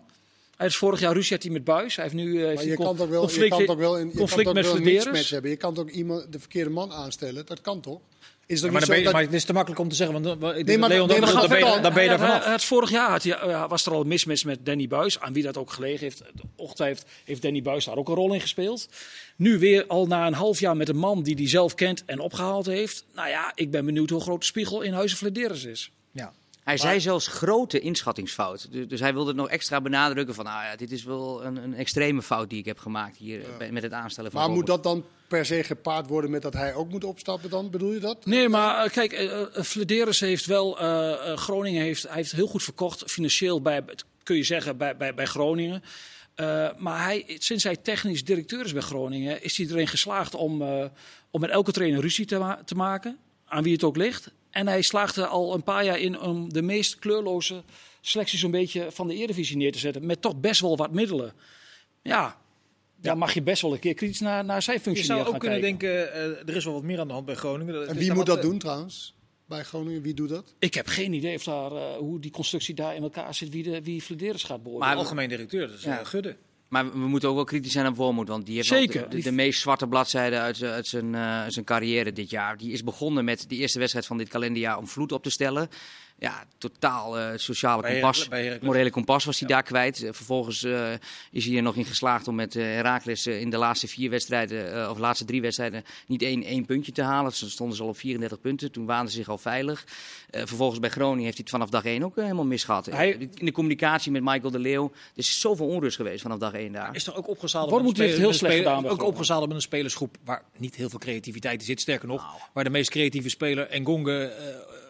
Hij 0.55 0.67
is 0.67 0.75
vorig 0.75 0.99
jaar 0.99 1.13
ruzie 1.13 1.33
had 1.33 1.43
hij 1.43 1.51
met 1.51 1.63
Buis. 1.63 1.95
Hij 1.95 2.03
heeft 2.03 2.15
nu 2.15 2.25
uh, 2.25 2.55
maar 2.55 2.65
je 2.65 2.75
kan 2.75 2.95
toch 2.95 3.07
wel, 3.07 3.19
conflict, 3.19 3.43
je 3.43 3.49
kan 3.49 3.65
toch 3.65 3.77
wel 3.77 3.97
in, 3.97 4.07
je 4.07 4.17
conflict 4.17 4.43
kan 4.43 4.53
met 4.53 4.65
wel 4.65 4.75
een 4.75 5.23
hebben. 5.29 5.49
Je 5.49 5.55
kan 5.55 5.73
toch 5.73 5.89
iemand 5.89 6.31
de 6.31 6.39
verkeerde 6.39 6.69
man 6.69 6.91
aanstellen. 6.91 7.45
Dat 7.45 7.61
kan 7.61 7.81
toch? 7.81 7.99
Is 8.47 8.61
ja, 8.61 8.71
maar, 8.71 8.79
dan 8.79 8.89
ben 8.89 8.97
je, 8.97 9.03
dat... 9.03 9.13
maar 9.13 9.21
het 9.21 9.33
is 9.33 9.43
te 9.43 9.53
makkelijk 9.53 9.81
om 9.81 9.89
te 9.89 9.95
zeggen, 9.95 10.21
want 10.21 10.39
dan, 10.39 10.65
nee, 10.65 10.77
maar, 10.77 10.89
Leon, 10.89 11.07
nee, 11.07 11.19
maar 11.19 11.31
dan, 11.31 11.47
ben 11.47 11.57
je, 11.57 11.79
dan 11.81 11.93
ben 11.93 12.03
je 12.03 12.09
daar 12.09 12.19
vanaf. 12.19 12.45
Het 12.45 12.63
vorig 12.63 12.89
jaar 12.89 13.09
had 13.09 13.25
uh, 13.25 13.67
was 13.69 13.85
er 13.85 13.93
al 13.93 14.01
een 14.01 14.07
mismatch 14.07 14.45
met 14.45 14.65
Danny 14.65 14.87
Buis, 14.87 15.19
aan 15.19 15.33
wie 15.33 15.43
dat 15.43 15.57
ook 15.57 15.71
gelegen 15.71 15.99
heeft. 15.99 16.23
Ochtend 16.55 16.87
heeft, 16.87 17.05
heeft 17.23 17.41
Danny 17.41 17.61
Buis 17.61 17.85
daar 17.85 17.97
ook 17.97 18.07
een 18.07 18.15
rol 18.15 18.33
in 18.33 18.41
gespeeld. 18.41 18.89
Nu 19.35 19.59
weer 19.59 19.85
al 19.87 20.07
na 20.07 20.27
een 20.27 20.33
half 20.33 20.59
jaar 20.59 20.77
met 20.77 20.89
een 20.89 20.97
man 20.97 21.23
die 21.23 21.35
hij 21.35 21.49
zelf 21.49 21.75
kent 21.75 22.03
en 22.05 22.19
opgehaald 22.19 22.65
heeft. 22.65 23.05
Nou 23.15 23.29
ja, 23.29 23.51
ik 23.55 23.71
ben 23.71 23.85
benieuwd 23.85 24.09
hoe 24.09 24.21
groot 24.21 24.39
de 24.39 24.45
spiegel 24.45 24.81
in 24.81 24.93
Huizen 24.93 25.17
Flederis 25.17 25.63
is. 25.63 25.91
Ja. 26.11 26.33
Hij 26.65 26.77
zei 26.77 26.99
zelfs 26.99 27.27
grote 27.27 27.79
inschattingsfout. 27.79 28.71
Dus, 28.71 28.87
dus, 28.87 28.99
hij 28.99 29.13
wilde 29.13 29.27
het 29.27 29.37
nog 29.37 29.49
extra 29.49 29.81
benadrukken 29.81 30.35
van, 30.35 30.45
nou 30.45 30.63
ja, 30.63 30.75
dit 30.75 30.91
is 30.91 31.03
wel 31.03 31.45
een, 31.45 31.55
een 31.55 31.73
extreme 31.73 32.21
fout 32.21 32.49
die 32.49 32.59
ik 32.59 32.65
heb 32.65 32.77
gemaakt 32.77 33.17
hier 33.17 33.39
ja. 33.39 33.57
bij, 33.57 33.71
met 33.71 33.83
het 33.83 33.91
aanstellen 33.91 34.31
van. 34.31 34.41
Maar 34.41 34.49
moet 34.49 34.65
dat 34.65 34.83
dan 34.83 35.05
per 35.27 35.45
se 35.45 35.63
gepaard 35.63 36.07
worden 36.07 36.31
met 36.31 36.41
dat 36.41 36.53
hij 36.53 36.73
ook 36.73 36.89
moet 36.89 37.03
opstappen 37.03 37.49
dan? 37.49 37.69
Bedoel 37.69 37.91
je 37.91 37.99
dat? 37.99 38.25
Nee, 38.25 38.49
maar 38.49 38.85
uh, 38.85 38.91
kijk, 38.91 39.21
uh, 39.21 39.63
Flederis 39.63 40.19
heeft 40.19 40.45
wel, 40.45 40.81
uh, 40.81 41.37
Groningen 41.37 41.81
heeft, 41.81 42.03
hij 42.03 42.15
heeft 42.15 42.31
heel 42.31 42.47
goed 42.47 42.63
verkocht 42.63 43.03
financieel 43.11 43.61
bij, 43.61 43.83
kun 44.23 44.35
je 44.35 44.43
zeggen, 44.43 44.77
bij, 44.77 44.97
bij, 44.97 45.13
bij 45.13 45.25
Groningen. 45.25 45.83
maar 46.77 47.03
hij, 47.03 47.35
sinds 47.37 47.63
hij 47.63 47.75
technisch 47.75 48.23
directeur 48.23 48.65
is 48.65 48.73
bij 48.73 48.81
Groningen, 48.81 49.43
is 49.43 49.57
hij 49.57 49.67
erin 49.67 49.87
geslaagd 49.87 50.35
om, 50.35 50.61
om 51.31 51.41
met 51.41 51.49
elke 51.49 51.71
trainer 51.71 52.01
ruzie 52.01 52.25
te, 52.25 52.37
ma 52.37 52.61
te 52.65 52.75
maken, 52.75 53.17
aan 53.45 53.63
wie 53.63 53.73
het 53.73 53.83
ook 53.83 53.97
ligt. 53.97 54.31
En 54.55 54.67
hij 54.67 54.81
slaagde 54.81 55.25
al 55.25 55.53
een 55.53 55.63
paar 55.63 55.85
jaar 55.85 55.99
in 55.99 56.19
om 56.19 56.53
de 56.53 56.61
meest 56.61 56.99
kleurloze 56.99 57.63
selecties 58.01 58.41
een 58.41 58.51
beetje 58.51 58.91
van 58.91 59.07
de 59.07 59.15
Eredivisie 59.15 59.57
neer 59.57 59.71
te 59.71 59.79
zetten. 59.79 60.05
Met 60.05 60.21
toch 60.21 60.39
best 60.39 60.61
wel 60.61 60.77
wat 60.77 60.91
middelen. 60.91 61.33
Ja, 62.01 62.37
daar 62.95 63.17
mag 63.17 63.33
je 63.33 63.41
best 63.41 63.61
wel 63.61 63.73
een 63.73 63.79
keer 63.79 63.93
kritisch 63.93 64.19
naar, 64.19 64.45
naar 64.45 64.61
zijn 64.61 64.79
functie 64.79 65.05
Je 65.05 65.13
zou 65.13 65.27
ook 65.27 65.39
kunnen 65.39 65.59
kijken. 65.59 65.79
denken, 65.79 66.17
uh, 66.17 66.49
er 66.49 66.55
is 66.55 66.63
wel 66.63 66.73
wat 66.73 66.83
meer 66.83 66.99
aan 66.99 67.07
de 67.07 67.13
hand 67.13 67.25
bij 67.25 67.35
Groningen. 67.35 67.87
En 67.87 67.95
wie 67.97 68.13
moet 68.13 68.25
dat 68.25 68.41
doen 68.41 68.57
trouwens? 68.57 69.15
Bij 69.45 69.63
Groningen, 69.63 70.01
wie 70.01 70.13
doet 70.13 70.29
dat? 70.29 70.55
Ik 70.59 70.73
heb 70.73 70.87
geen 70.87 71.13
idee 71.13 71.35
of 71.35 71.43
daar, 71.43 71.71
uh, 71.71 71.95
hoe 71.97 72.19
die 72.19 72.31
constructie 72.31 72.75
daar 72.75 72.95
in 72.95 73.03
elkaar 73.03 73.35
zit, 73.35 73.49
wie, 73.49 73.63
de, 73.63 73.81
wie 73.81 74.01
Flederis 74.01 74.43
gaat 74.43 74.63
beoordelen. 74.63 74.87
Maar 74.87 74.97
algemeen 74.97 75.29
directeur, 75.29 75.67
dat 75.67 75.77
is 75.77 75.83
ja. 75.83 76.03
Gudde. 76.03 76.35
Maar 76.67 76.91
we 76.91 77.07
moeten 77.07 77.29
ook 77.29 77.35
wel 77.35 77.43
kritisch 77.43 77.71
zijn 77.71 77.87
op 77.87 77.95
Wormoed, 77.95 78.27
want 78.27 78.45
die 78.45 78.55
heeft 78.55 78.67
Zeker. 78.67 79.09
De, 79.09 79.15
de, 79.15 79.23
de, 79.23 79.31
meest 79.31 79.61
zwarte 79.61 79.87
bladzijde 79.87 80.37
uit, 80.39 80.63
uit 80.63 80.87
zijn, 80.87 81.13
uh, 81.13 81.43
zijn 81.47 81.65
carrière 81.65 82.11
dit 82.11 82.29
jaar. 82.29 82.57
Die 82.57 82.71
is 82.71 82.83
begonnen 82.83 83.25
met 83.25 83.49
de 83.49 83.55
eerste 83.55 83.79
wedstrijd 83.79 84.05
van 84.05 84.17
dit 84.17 84.29
kalenderjaar 84.29 84.77
om 84.77 84.87
vloed 84.87 85.11
op 85.11 85.23
te 85.23 85.29
stellen. 85.29 85.69
Ja, 86.19 86.43
totaal 86.57 87.19
uh, 87.19 87.29
sociale 87.35 87.81
bij 87.81 87.91
kompas, 87.91 88.27
Her 88.29 88.59
morele 88.61 88.89
kompas 88.89 89.25
was 89.25 89.39
hij 89.39 89.49
ja. 89.49 89.55
daar 89.55 89.63
kwijt. 89.63 90.01
Uh, 90.01 90.09
vervolgens 90.11 90.63
uh, 90.63 90.91
is 91.31 91.45
hij 91.45 91.55
er 91.55 91.61
nog 91.61 91.75
in 91.75 91.85
geslaagd 91.85 92.27
om 92.27 92.35
met 92.35 92.53
Herakles 92.53 93.27
in 93.27 93.49
de 93.49 93.57
laatste 93.57 93.87
vier 93.87 94.09
wedstrijden, 94.09 94.89
of 94.89 94.97
laatste 94.97 95.25
drie 95.25 95.41
wedstrijden, 95.41 95.83
niet 96.07 96.21
één, 96.21 96.43
één 96.43 96.65
puntje 96.65 96.91
te 96.91 97.01
halen. 97.01 97.31
Ze 97.31 97.49
stonden 97.49 97.77
ze 97.77 97.83
al 97.83 97.89
op 97.89 97.97
34 97.97 98.41
punten, 98.41 98.71
toen 98.71 98.85
waanden 98.85 99.11
ze 99.11 99.17
zich 99.17 99.29
al 99.29 99.37
veilig. 99.37 99.83
vervolgens 100.29 100.79
bij 100.79 100.89
Groningen 100.89 101.23
heeft 101.23 101.37
hij 101.37 101.45
het 101.45 101.55
vanaf 101.55 101.69
dag 101.69 101.85
één 101.85 102.03
ook 102.03 102.15
helemaal 102.15 102.45
misgehad. 102.45 102.85
Hij... 102.85 103.11
In 103.11 103.45
de 103.45 103.51
communicatie 103.51 104.11
met 104.11 104.23
Michael 104.23 104.51
de 104.51 104.59
Leeuw, 104.59 104.91
er 104.93 104.99
is 105.15 105.39
zoveel 105.39 105.67
onrust 105.67 105.95
geweest 105.95 106.21
vanaf 106.21 106.37
dag 106.37 106.53
één 106.53 106.71
daar. 106.71 106.95
Is 106.95 107.07
er 107.07 107.15
ook 107.15 107.27
opgezadeld 107.27 107.97
heel 107.97 108.33
slecht 108.33 108.55
gedaan. 108.55 108.87
Ook 108.87 109.03
opgezadeld 109.03 109.47
met 109.47 109.55
een 109.55 109.61
spelersgroep 109.61 110.17
waar 110.23 110.43
niet 110.57 110.75
heel 110.75 110.89
veel 110.89 110.99
creativiteit 110.99 111.59
in 111.59 111.65
zit. 111.65 111.81
Sterker 111.81 112.07
nog, 112.07 112.21
nou. 112.21 112.37
waar 112.53 112.63
de 112.63 112.69
meest 112.69 112.89
creatieve 112.89 113.29
speler 113.29 113.67
Engonge 113.67 114.33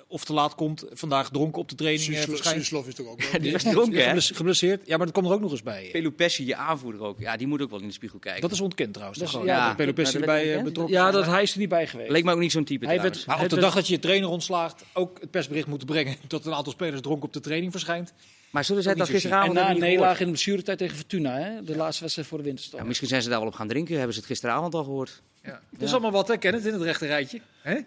of 0.08 0.26
te 0.26 0.34
laat 0.34 0.56
komt. 0.56 0.86
Vandaag 0.92 1.30
dronken 1.30 1.62
op 1.62 1.70
de 1.70 1.76
training 1.76 2.18
verschijnt. 2.18 2.62
Suslov 2.62 2.88
is 2.88 2.96
toch 2.96 3.08
ook 3.08 3.22
wel. 3.22 3.32
Ja, 3.34 3.40
die 3.40 3.52
was 3.52 3.64
dronken, 3.64 4.10
hè? 4.10 4.22
Geblesseerd. 4.22 4.82
Ja, 4.86 4.98
maar 4.98 5.06
dat 5.06 5.16
komt 5.16 5.28
er 5.28 5.34
ook 5.34 5.42
nog 5.42 5.52
eens 5.52 5.64
bij. 5.64 5.90
Pelupessi, 5.92 6.46
je 6.46 6.56
aanvoerder 6.56 7.02
ook. 7.02 7.20
Ja, 7.20 7.38
die 7.38 7.48
moet 7.48 7.62
ook 7.62 7.70
wel 7.70 7.80
in 7.80 7.88
de 7.88 7.94
spiegel 7.94 8.20
kijken. 8.20 8.42
Dat 8.42 8.52
is 8.52 8.62
ontkend 8.62 8.94
trouwens. 8.94 9.20
Dat 9.20 9.28
is, 9.28 9.34
ja, 9.34 9.44
ja, 9.44 9.74
Pelupessi 9.74 10.18
erbij 10.18 10.64
betrokken. 10.64 10.96
Ja, 10.96 11.12
dat 11.12 11.26
hij 11.26 11.42
is 11.42 11.54
er 11.54 11.60
niet 11.60 11.70
bij 11.70 11.88
geweest. 11.88 12.10
Leek 12.12 12.24
me 12.24 12.32
ook 12.32 12.40
niet 12.40 12.52
zo'n 12.52 12.64
type 12.64 12.86
hij 12.86 13.02
werd, 13.02 13.26
maar 13.26 13.42
op 13.42 13.50
de 13.50 13.60
dag 13.60 13.74
dat 13.74 13.88
je 13.88 13.94
je 13.94 14.00
trainer 14.00 14.30
ontslaagt, 14.30 14.84
ook 14.94 15.20
het 15.20 15.32
persbericht 15.32 15.68
moeten 15.68 15.88
brengen 15.88 16.16
dat 16.28 16.46
een 16.46 16.54
aantal 16.54 16.74
spelers 16.74 17.02
dronken 17.02 17.26
op 17.26 17.34
de 17.34 17.40
training 17.40 17.72
verschijnt. 17.72 18.14
Maar 18.50 18.66
zullen 18.66 18.84
zij 18.84 18.94
dat 18.94 19.10
gisteravond 19.10 19.58
En 19.58 19.64
na 19.64 19.70
een 19.70 19.80
nederlaag 19.80 20.20
in 20.20 20.26
de 20.26 20.32
blessuretijd 20.32 20.78
tegen 20.78 20.96
Fortuna, 20.96 21.38
hè? 21.38 21.64
de 21.64 21.76
laatste 21.76 22.02
wedstrijd 22.02 22.28
voor 22.28 22.38
de 22.38 22.44
winterstop. 22.44 22.80
Ja, 22.80 22.86
misschien 22.86 23.08
zijn 23.08 23.22
ze 23.22 23.30
daar 23.30 23.40
wel 23.40 23.48
op 23.48 23.54
gaan 23.54 23.68
drinken. 23.68 23.96
Hebben 23.96 24.14
ze 24.14 24.20
het 24.20 24.28
gisteravond 24.28 24.74
al 24.74 24.84
gehoord. 24.84 25.22
Ja. 25.44 25.60
Dat 25.70 25.82
is 25.82 25.92
allemaal 25.92 26.12
wat, 26.12 26.28
hè, 26.28 26.38
Kenneth, 26.38 26.66
in 26.66 26.74
het 26.74 26.82
rechte 26.82 27.06
rijtje. 27.06 27.42
Hè? 27.62 27.80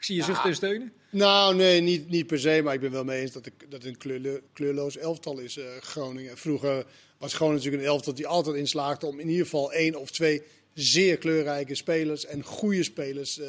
Ik 0.00 0.06
zie 0.06 0.16
je 0.16 0.22
zucht 0.22 0.44
en 0.44 0.54
steunen. 0.54 0.92
Nou, 1.10 1.54
nee, 1.54 1.80
niet, 1.80 2.08
niet 2.08 2.26
per 2.26 2.38
se. 2.38 2.60
Maar 2.64 2.74
ik 2.74 2.80
ben 2.80 2.90
wel 2.90 3.04
mee 3.04 3.20
eens 3.20 3.32
dat, 3.32 3.46
ik, 3.46 3.52
dat 3.58 3.82
het 3.82 3.84
een 3.84 3.96
kleurlo, 3.96 4.38
kleurloos 4.52 4.96
elftal 4.96 5.38
is, 5.38 5.56
uh, 5.56 5.64
Groningen. 5.80 6.38
Vroeger 6.38 6.86
was 7.18 7.34
Groningen 7.34 7.58
natuurlijk 7.58 7.82
een 7.82 7.94
elftal 7.94 8.14
die 8.14 8.26
altijd 8.26 8.56
inslaagde 8.56 9.06
om 9.06 9.20
in 9.20 9.28
ieder 9.28 9.44
geval 9.44 9.72
één 9.72 9.94
of 9.94 10.10
twee 10.10 10.42
zeer 10.74 11.16
kleurrijke 11.16 11.74
spelers 11.74 12.24
en 12.24 12.44
goede 12.44 12.82
spelers 12.82 13.38
uh, 13.38 13.46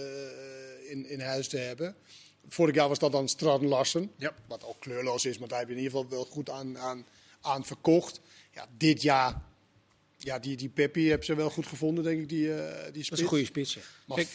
in, 0.90 1.10
in 1.10 1.20
huis 1.20 1.48
te 1.48 1.58
hebben. 1.58 1.96
Vorig 2.48 2.76
jaar 2.76 2.88
was 2.88 3.00
dat 3.00 3.12
dan 3.12 3.30
Straten 3.30 3.68
Larsen. 3.68 4.12
Ja. 4.18 4.34
Wat 4.48 4.66
ook 4.66 4.80
kleurloos 4.80 5.26
is, 5.26 5.38
maar 5.38 5.48
daar 5.48 5.60
heb 5.60 5.68
je 5.68 5.76
in 5.76 5.82
ieder 5.82 5.98
geval 5.98 6.10
wel 6.10 6.26
goed 6.26 6.50
aan, 6.50 6.78
aan, 6.78 7.06
aan 7.42 7.66
verkocht. 7.66 8.22
Ja, 8.54 8.68
dit 8.78 9.02
jaar, 9.02 9.42
ja, 10.24 10.40
die, 10.40 10.58
die 10.58 10.70
Peppi 10.70 11.08
hebben 11.08 11.26
ze 11.26 11.36
wel 11.36 11.50
goed 11.50 11.66
gevonden, 11.68 12.04
denk 12.04 12.22
ik, 12.22 12.30
die, 12.30 12.54
eh 12.54 12.58
die 12.84 12.84
Dat 12.86 12.96
is 12.96 13.06
spits. 13.06 13.22
een 13.22 13.28
goede 13.28 13.46
spits. 13.46 13.74
ja. 13.74 13.82
Maar, 14.06 14.18
Kijk, 14.18 14.30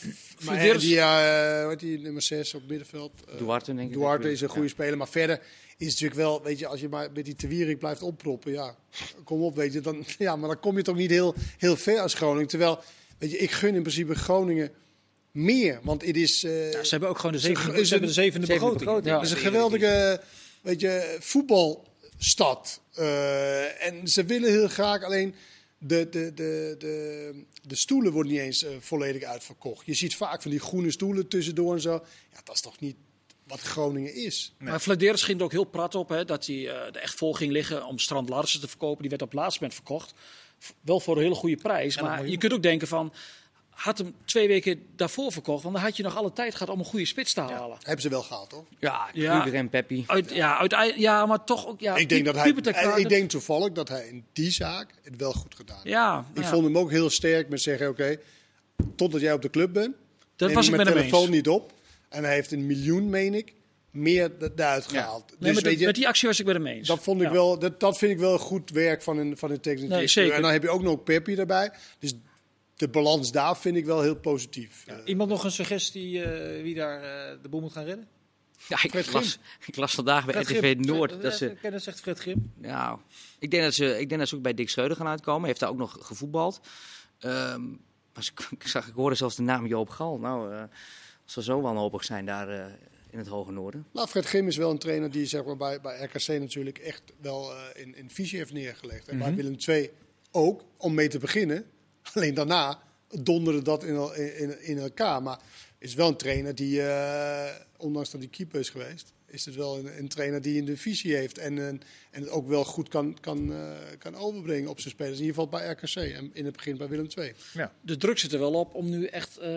maar 0.45 0.57
Flederis- 0.57 0.83
die, 0.83 0.99
eh, 1.01 1.77
die 1.79 1.99
nummer 1.99 2.23
6 2.23 2.55
op 2.55 2.63
middenveld? 2.69 3.13
Eh, 3.29 3.39
Duarte, 3.39 3.75
denk 3.75 3.89
ik. 3.89 3.95
Duarte 3.95 4.31
is 4.33 4.41
een 4.41 4.49
goede 4.49 4.67
Ja. 4.67 4.73
speler, 4.73 4.97
maar 4.97 5.09
verder 5.09 5.37
is 5.39 5.87
het 5.87 6.01
natuurlijk 6.01 6.15
wel, 6.21 6.43
weet 6.43 6.59
je, 6.59 6.67
als 6.67 6.81
je 6.81 6.89
maar 6.89 7.09
met 7.13 7.25
die 7.25 7.35
Tewierik 7.35 7.79
blijft 7.79 8.03
opproppen, 8.03 8.53
ja, 8.53 8.77
kom 9.25 9.43
op, 9.43 9.57
weet 9.57 9.73
je, 9.73 9.81
dan, 9.81 10.05
ja, 10.19 10.37
maar 10.37 10.49
dan 10.49 10.61
kom 10.61 10.77
je 10.77 10.83
toch 10.83 10.97
niet 10.97 11.11
heel, 11.11 11.35
heel 11.59 11.77
ver 11.77 12.01
als 12.01 12.15
Groningen. 12.15 12.49
Terwijl, 12.49 12.81
weet 13.19 13.31
je, 13.31 13.39
ik 13.39 13.51
gun 13.51 13.75
in 13.75 13.83
principe 13.83 14.15
Groningen 14.15 14.71
meer, 15.31 15.81
want 15.83 16.07
het 16.07 16.17
is, 16.17 16.45
eh, 16.45 16.73
ja, 16.73 16.83
ze 16.85 16.91
hebben 16.91 17.09
ook 17.09 17.17
gewoon 17.19 17.33
de 17.33 17.39
Ze- 17.41 17.47
zevende, 17.47 17.85
ze 17.85 17.91
hebben 17.91 18.09
de 18.09 18.15
zevende 18.15 18.47
zevende 18.47 18.47
begroting. 18.47 18.79
begroting. 18.79 19.07
Ja. 19.07 19.15
het 19.21 19.25
is 19.27 19.31
een 19.31 19.51
geweldige, 19.53 20.21
weet 20.63 20.81
je, 20.81 21.17
voetbalstad. 21.21 22.81
Eh, 22.95 23.87
en 23.87 24.09
ze 24.09 24.25
willen 24.25 24.51
heel 24.51 24.69
graag, 24.69 25.03
alleen 25.03 25.35
de, 25.79 26.09
de, 26.09 26.33
de, 26.35 26.75
de, 26.79 27.45
de 27.63 27.75
stoelen 27.75 28.13
worden 28.13 28.33
niet 28.33 28.41
eens 28.41 28.65
eh, 28.65 28.71
volledig 28.81 29.23
uitverkocht. 29.23 29.87
Je 29.87 29.95
ziet 29.95 30.17
vaak 30.17 30.43
van 30.43 30.51
die 30.51 30.61
groene 30.61 30.91
stoelen 30.91 31.29
tussendoor 31.29 31.75
en 31.75 31.81
zo. 31.81 31.93
Ja, 32.33 32.41
dat 32.45 32.55
is 32.55 32.61
toch 32.61 32.81
niet 32.81 32.97
wat 33.47 33.61
Groningen 33.61 34.15
is. 34.15 34.55
Maar 34.59 34.81
Vladeris 34.81 35.23
ging 35.23 35.39
er 35.39 35.45
ook 35.45 35.53
heel 35.53 35.65
prat 35.65 35.95
op 35.95 36.09
hè, 36.09 36.25
dat 36.25 36.47
hij 36.47 36.57
eh, 36.57 36.87
er 36.87 36.97
echt 36.97 37.15
vol 37.15 37.33
ging 37.33 37.53
liggen 37.53 37.87
om 37.87 37.99
Strand 37.99 38.29
Larsen 38.29 38.61
te 38.61 38.69
verkopen. 38.69 39.01
Die 39.01 39.11
werd 39.11 39.23
op 39.23 39.31
het 39.31 39.39
laatste 39.39 39.61
moment 39.61 39.79
verkocht. 39.79 40.15
Wel 40.81 41.01
voor 41.01 41.17
een 41.17 41.23
hele 41.23 41.35
goede 41.35 41.57
prijs. 41.57 42.01
maar 42.01 42.29
je 42.29 42.39
kunt 42.39 42.53
ook 42.53 42.63
denken 42.63 42.89
van, 42.89 43.13
had 43.77 43.99
hem 43.99 44.15
twee 44.25 44.49
weken 44.49 44.83
daarvoor 44.97 45.33
verkocht. 45.33 45.63
Want 45.63 45.75
dan 45.75 45.85
had 45.85 45.97
je 45.97 46.03
nog 46.03 46.17
alle 46.17 46.33
tijd 46.33 46.55
gehad 46.55 46.69
om 46.75 46.79
een 46.79 46.85
goede 46.85 47.05
spits 47.07 47.33
te 47.33 47.41
halen. 47.41 47.77
Hebben 47.83 48.03
ze 48.03 48.09
wel 48.09 48.23
gehad, 48.23 48.51
hoor. 48.53 48.65
Ja, 48.79 49.09
Ja. 49.13 49.41
Kruger 49.41 49.59
en 49.59 49.69
Peppi. 49.69 50.05
Uit, 50.07 50.33
ja, 50.35 50.59
uiteindelijk, 50.59 51.01
ja, 51.01 51.27
maar 51.27 51.45
toch 51.45 51.67
ook. 51.67 51.81
Ja, 51.81 51.97
ik, 51.97 52.09
denk 52.09 52.25
dat 52.25 52.35
hij, 52.35 52.53
kwaad- 52.53 52.99
ik 52.99 53.09
denk 53.09 53.31
toevallig 53.31 53.73
dat 53.73 53.89
hij 53.89 54.07
in 54.09 54.25
die 54.33 54.51
zaak 54.51 54.91
het 55.03 55.17
wel 55.17 55.33
goed 55.33 55.55
gedaan 55.55 55.77
heeft. 55.77 55.89
Ja, 55.89 56.25
Ik 56.35 56.43
ja. 56.43 56.49
vond 56.49 56.65
hem 56.65 56.79
ook 56.79 56.91
heel 56.91 57.11
sterk 57.11 57.49
met 57.49 57.61
zeggen, 57.63 57.89
oké, 57.89 58.17
totdat 58.97 59.21
jij 59.21 59.33
op 59.33 59.43
de 59.43 59.51
club 59.51 59.73
bent, 59.73 59.95
dat 60.37 60.53
was 60.53 60.65
ik 60.69 60.71
mijn 60.75 60.85
met 60.85 60.95
hem 60.95 61.03
eens. 61.03 61.13
telefoon 61.13 61.35
niet 61.35 61.49
op. 61.49 61.73
En 62.09 62.25
hij 62.25 62.35
heeft 62.35 62.53
een 62.53 62.67
miljoen, 62.67 63.11
meen 63.11 63.35
ik, 63.35 63.53
meer 63.91 64.31
daaruit 64.55 64.87
gehaald. 64.87 65.25
Nee, 65.39 65.53
dus 65.53 65.63
dat- 65.63 65.79
je, 65.79 65.87
met 65.87 65.95
die 65.95 66.09
actie 66.09 66.29
was 66.29 66.41
ik 66.41 66.47
met 66.47 66.55
hem 66.55 66.67
eens. 66.67 66.89
dat, 66.89 67.03
vond 67.03 67.21
ik 67.21 67.27
Ja. 67.27 67.33
wel, 67.33 67.59
dat, 67.59 67.81
dat 67.81 67.99
vind 67.99 68.13
ik 68.13 68.19
wel 68.19 68.39
goed 68.39 68.71
werk 68.71 69.03
van 69.03 69.19
een, 69.19 69.37
van 69.37 69.51
een 69.51 69.61
technisch 69.61 69.81
Nee, 69.81 69.89
directeur. 69.91 70.23
zeker. 70.23 70.37
En 70.37 70.43
dan 70.43 70.53
heb 70.53 70.63
je 70.63 70.69
ook 70.71 70.83
nog 70.83 71.03
Peppi 71.05 71.35
erbij. 71.37 71.71
Dus 71.99 72.15
de 72.77 72.89
balans 72.89 73.33
daar 73.33 73.57
vind 73.57 73.77
ik 73.77 73.85
wel 73.85 74.03
heel 74.03 74.17
positief. 74.17 74.85
Iemand 75.05 75.31
nog 75.31 75.45
een 75.45 75.51
suggestie 75.51 76.23
eh, 76.23 76.63
wie 76.63 76.75
daar 76.75 77.03
eh, 77.03 77.43
de 77.43 77.49
boel 77.49 77.61
moet 77.61 77.73
gaan 77.73 77.85
redden? 77.85 78.09
Ja, 78.69 78.83
ik, 78.83 78.91
Fred 78.91 79.13
las, 79.13 79.39
ik 79.67 79.77
las 79.77 79.95
vandaag 79.95 80.25
bij 80.25 80.35
Fred 80.35 80.49
RTV 80.49 80.59
Grim. 80.59 80.81
Noord 80.81 81.13
Eh, 81.13 81.21
dat 81.21 81.35
ze... 81.35 81.57
Kennis 81.61 81.85
zegt 81.85 82.01
Fred 82.01 82.19
Grim. 82.19 82.53
Nou, 82.55 82.99
ik 83.39 83.51
denk 83.51 83.63
dat 83.63 83.75
ze, 83.75 84.01
ik 84.01 84.09
denk 84.09 84.21
dat 84.21 84.29
ze 84.29 84.37
ook 84.37 84.43
bij 84.43 84.55
Dick 84.55 84.71
Schreuder 84.71 84.97
gaan 84.97 85.07
uitkomen. 85.07 85.41
Hij 85.41 85.49
heeft 85.49 85.61
daar 85.61 85.71
ook 85.71 85.77
nog 85.77 85.97
gevoetbald. 86.01 86.61
Ehm, 87.19 87.63
maar 88.15 88.31
ik, 88.33 88.49
ik, 88.51 88.67
zag, 88.67 88.89
ik 88.89 88.95
hoorde 88.95 89.17
zelfs 89.17 89.37
de 89.37 89.43
naam 89.43 89.67
Joop 89.67 89.89
Gal. 89.89 90.19
Nou, 90.19 90.53
eh 90.53 90.63
als 91.27 91.35
ze 91.35 91.43
zo 91.43 91.61
wanhopig 91.61 92.05
zijn 92.05 92.27
daar 92.27 92.49
eh, 92.49 92.73
in 93.11 93.19
het 93.19 93.27
hoge 93.27 93.53
noorden. 93.53 93.87
Nou, 93.93 94.09
Fred 94.09 94.25
Grim 94.25 94.47
is 94.47 94.57
wel 94.57 94.71
een 94.71 94.79
trainer 94.79 95.11
die 95.11 95.27
zeg 95.27 95.45
maar, 95.45 95.57
bij, 95.57 95.81
bij 95.81 96.05
RKC 96.05 96.29
natuurlijk 96.29 96.79
echt 96.79 97.03
wel 97.21 97.53
eh, 97.53 97.83
in, 97.83 97.97
in 97.97 98.11
visie 98.11 98.39
heeft 98.39 98.53
neergelegd. 98.53 99.09
En 99.09 99.19
bij 99.19 99.35
Willem 99.35 99.57
II 99.67 99.91
ook, 100.31 100.65
om 100.77 100.95
mee 100.95 101.09
te 101.09 101.19
beginnen. 101.19 101.65
Alleen 102.15 102.35
daarna 102.35 102.83
donderde 103.23 103.63
dat 103.63 103.85
in, 103.85 104.17
in, 104.39 104.63
in 104.63 104.79
elkaar. 104.79 105.23
Maar 105.23 105.41
is 105.79 105.95
wel 105.95 106.09
een 106.09 106.17
trainer 106.17 106.55
die, 106.55 106.83
eh, 106.83 107.55
ondanks 107.77 108.11
dat 108.11 108.21
hij 108.21 108.29
keeper 108.31 108.61
is 108.61 108.71
geweest, 108.71 109.13
is 109.27 109.45
het 109.45 109.55
wel 109.55 109.79
een, 109.79 109.99
een 109.99 110.09
trainer 110.09 110.43
die 110.43 110.57
in 110.57 110.65
de 110.65 110.77
visie 110.77 111.15
heeft. 111.17 111.39
En, 111.39 111.59
en, 111.59 111.81
en 112.11 112.21
het 112.21 112.31
ook 112.31 112.49
wel 112.49 112.65
goed 112.65 112.89
kan, 112.89 113.17
kan, 113.21 113.53
eh, 113.53 113.71
kan 113.99 114.15
overbrengen 114.17 114.69
op 114.71 114.81
zijn 114.81 114.93
spelers. 114.95 115.19
In 115.19 115.25
ieder 115.25 115.43
geval 115.43 115.59
bij 115.61 115.69
RKC 115.71 115.95
en 116.15 116.31
in 116.33 116.45
het 116.45 116.57
begin 116.57 116.77
bij 116.77 116.89
Willem 116.89 117.09
II. 117.19 117.33
De 117.81 117.97
druk 117.97 118.19
zit 118.19 118.33
er 118.33 118.39
wel 118.39 118.55
op 118.55 118.75
om 118.75 118.89
nu 118.89 119.07
echt. 119.07 119.39
eh 119.39 119.51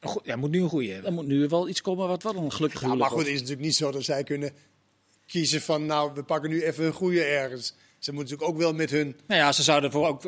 Een 0.00 0.08
goe- 0.08 0.22
Ja, 0.24 0.36
moet 0.36 0.50
nu 0.50 0.62
een 0.62 0.68
goede 0.68 0.86
er 0.88 0.94
hebben. 0.94 1.12
moet 1.14 1.26
nu 1.26 1.48
wel 1.48 1.68
iets 1.68 1.80
komen 1.80 2.08
wat 2.08 2.22
wel 2.22 2.36
een 2.36 2.52
gelukkig 2.52 2.80
Ja, 2.80 2.94
maar 2.94 3.10
goed, 3.10 3.18
het 3.18 3.26
is 3.28 3.40
natuurlijk 3.40 3.66
niet 3.66 3.74
zo 3.76 3.90
dat 3.90 4.02
zij 4.04 4.24
kunnen 4.24 4.52
kiezen 5.26 5.60
van, 5.62 5.86
nou, 5.86 6.12
we 6.14 6.22
pakken 6.22 6.50
nu 6.50 6.62
even 6.62 6.84
een 6.84 6.92
goede 6.92 7.22
ergens. 7.24 7.74
Ze 8.02 8.12
moeten 8.12 8.32
natuurlijk 8.32 8.58
ook 8.58 8.64
wel 8.64 8.74
met 8.78 8.90
hun 8.90 9.16
Nou 9.26 9.40
ja, 9.40 9.52
ze 9.52 9.62
zouden, 9.62 9.90
voor 9.90 10.06
ook, 10.08 10.22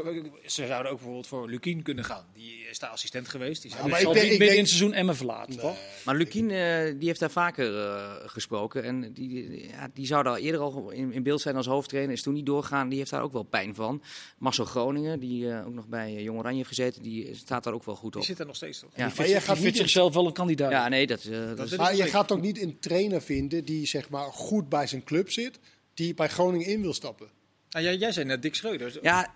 ze 0.47 0.67
zouden 0.67 0.91
ook 0.93 0.97
bijvoorbeeld 0.97 1.27
voor 1.27 1.49
Lukien 1.49 1.83
kunnen 1.83 2.05
gaan. 2.05 2.25
Die 2.35 2.67
is 2.71 2.79
daar 2.79 2.91
assistent 2.91 3.29
geweest. 3.29 3.63
Die 3.63 3.71
Ja, 3.71 3.77
ik 3.77 3.91
denk- 3.91 3.93
niet 4.07 4.09
ik 4.09 4.15
midden 4.15 4.33
in 4.33 4.39
denk- 4.39 4.59
het 4.59 4.69
seizoen 4.69 4.93
Emmen 4.93 5.17
verlaten, 5.17 5.59
toch? 5.59 5.77
Maar 6.05 6.15
Lukien 6.17 6.51
eh, 6.51 6.85
die 6.99 7.09
heeft 7.09 7.21
daar 7.21 7.31
vaker 7.31 7.79
eh, 7.79 8.13
gesproken. 8.27 8.83
En 8.83 9.01
die, 9.13 9.29
die- 9.29 9.69
ja, 9.69 9.91
die 9.95 10.07
zou 10.07 10.23
daar 10.23 10.37
eerder 10.37 10.61
al 10.61 10.91
in, 10.91 11.13
in 11.13 11.23
beeld 11.23 11.41
zijn 11.41 11.57
als 11.57 11.67
hoofdtrainer. 11.67 12.13
Is 12.13 12.23
toen 12.23 12.35
niet 12.35 12.47
doorgegaan. 12.47 12.89
Die 12.89 12.99
heeft 12.99 13.11
daar 13.11 13.23
ook 13.23 13.33
wel 13.33 13.43
pijn 13.43 13.75
van. 13.75 14.03
Marcel 14.39 14.65
Groningen, 14.65 15.21
die 15.21 15.51
eh, 15.51 15.67
ook 15.67 15.73
nog 15.75 15.87
bij 15.89 16.23
Jong 16.23 16.39
Oranje 16.39 16.57
heeft 16.57 16.69
gezeten. 16.69 17.03
Die 17.03 17.35
staat 17.35 17.65
daar 17.65 17.75
ook 17.75 17.85
wel 17.85 17.97
goed 17.97 18.13
die 18.13 18.21
op. 18.21 18.27
zit 18.27 18.39
er 18.39 18.47
nog 18.47 18.57
steeds 18.57 18.79
toch? 18.81 18.91
Ja. 18.97 19.13
Maar 19.17 19.29
jij 19.29 19.41
gaat 19.41 19.55
Die 19.55 19.63
vindt 19.65 19.79
zichzelf 19.79 20.15
wel 20.15 20.27
een 20.27 20.33
kandidaat. 20.33 20.71
Ja, 20.71 20.89
nee, 20.89 21.07
dat, 21.07 21.25
eh, 21.25 21.31
dat 21.47 21.57
Dat 21.57 21.67
is... 21.67 21.73
is- 21.73 21.79
Maar 21.79 21.97
je 21.97 22.03
gaat 22.07 22.33
ook 22.33 22.41
niet 22.41 22.61
een 22.63 22.79
trainer 22.79 23.23
vinden 23.23 23.65
die 23.65 23.87
zeg 23.87 24.09
maar 24.09 24.33
goed 24.33 24.69
bij 24.69 24.87
zijn 24.87 25.05
club 25.05 25.31
zit, 25.31 25.59
die 25.95 26.15
bij 26.15 26.29
Groningen 26.29 26.67
in 26.67 26.81
wil 26.81 26.95
stappen. 26.95 27.29
Nou, 27.75 27.87
jij, 27.87 27.97
jij 27.97 28.13
zei 28.13 28.27
net 28.27 28.43
Dick 28.43 28.55
Schreuder. 28.55 28.99
Ja, 29.03 29.35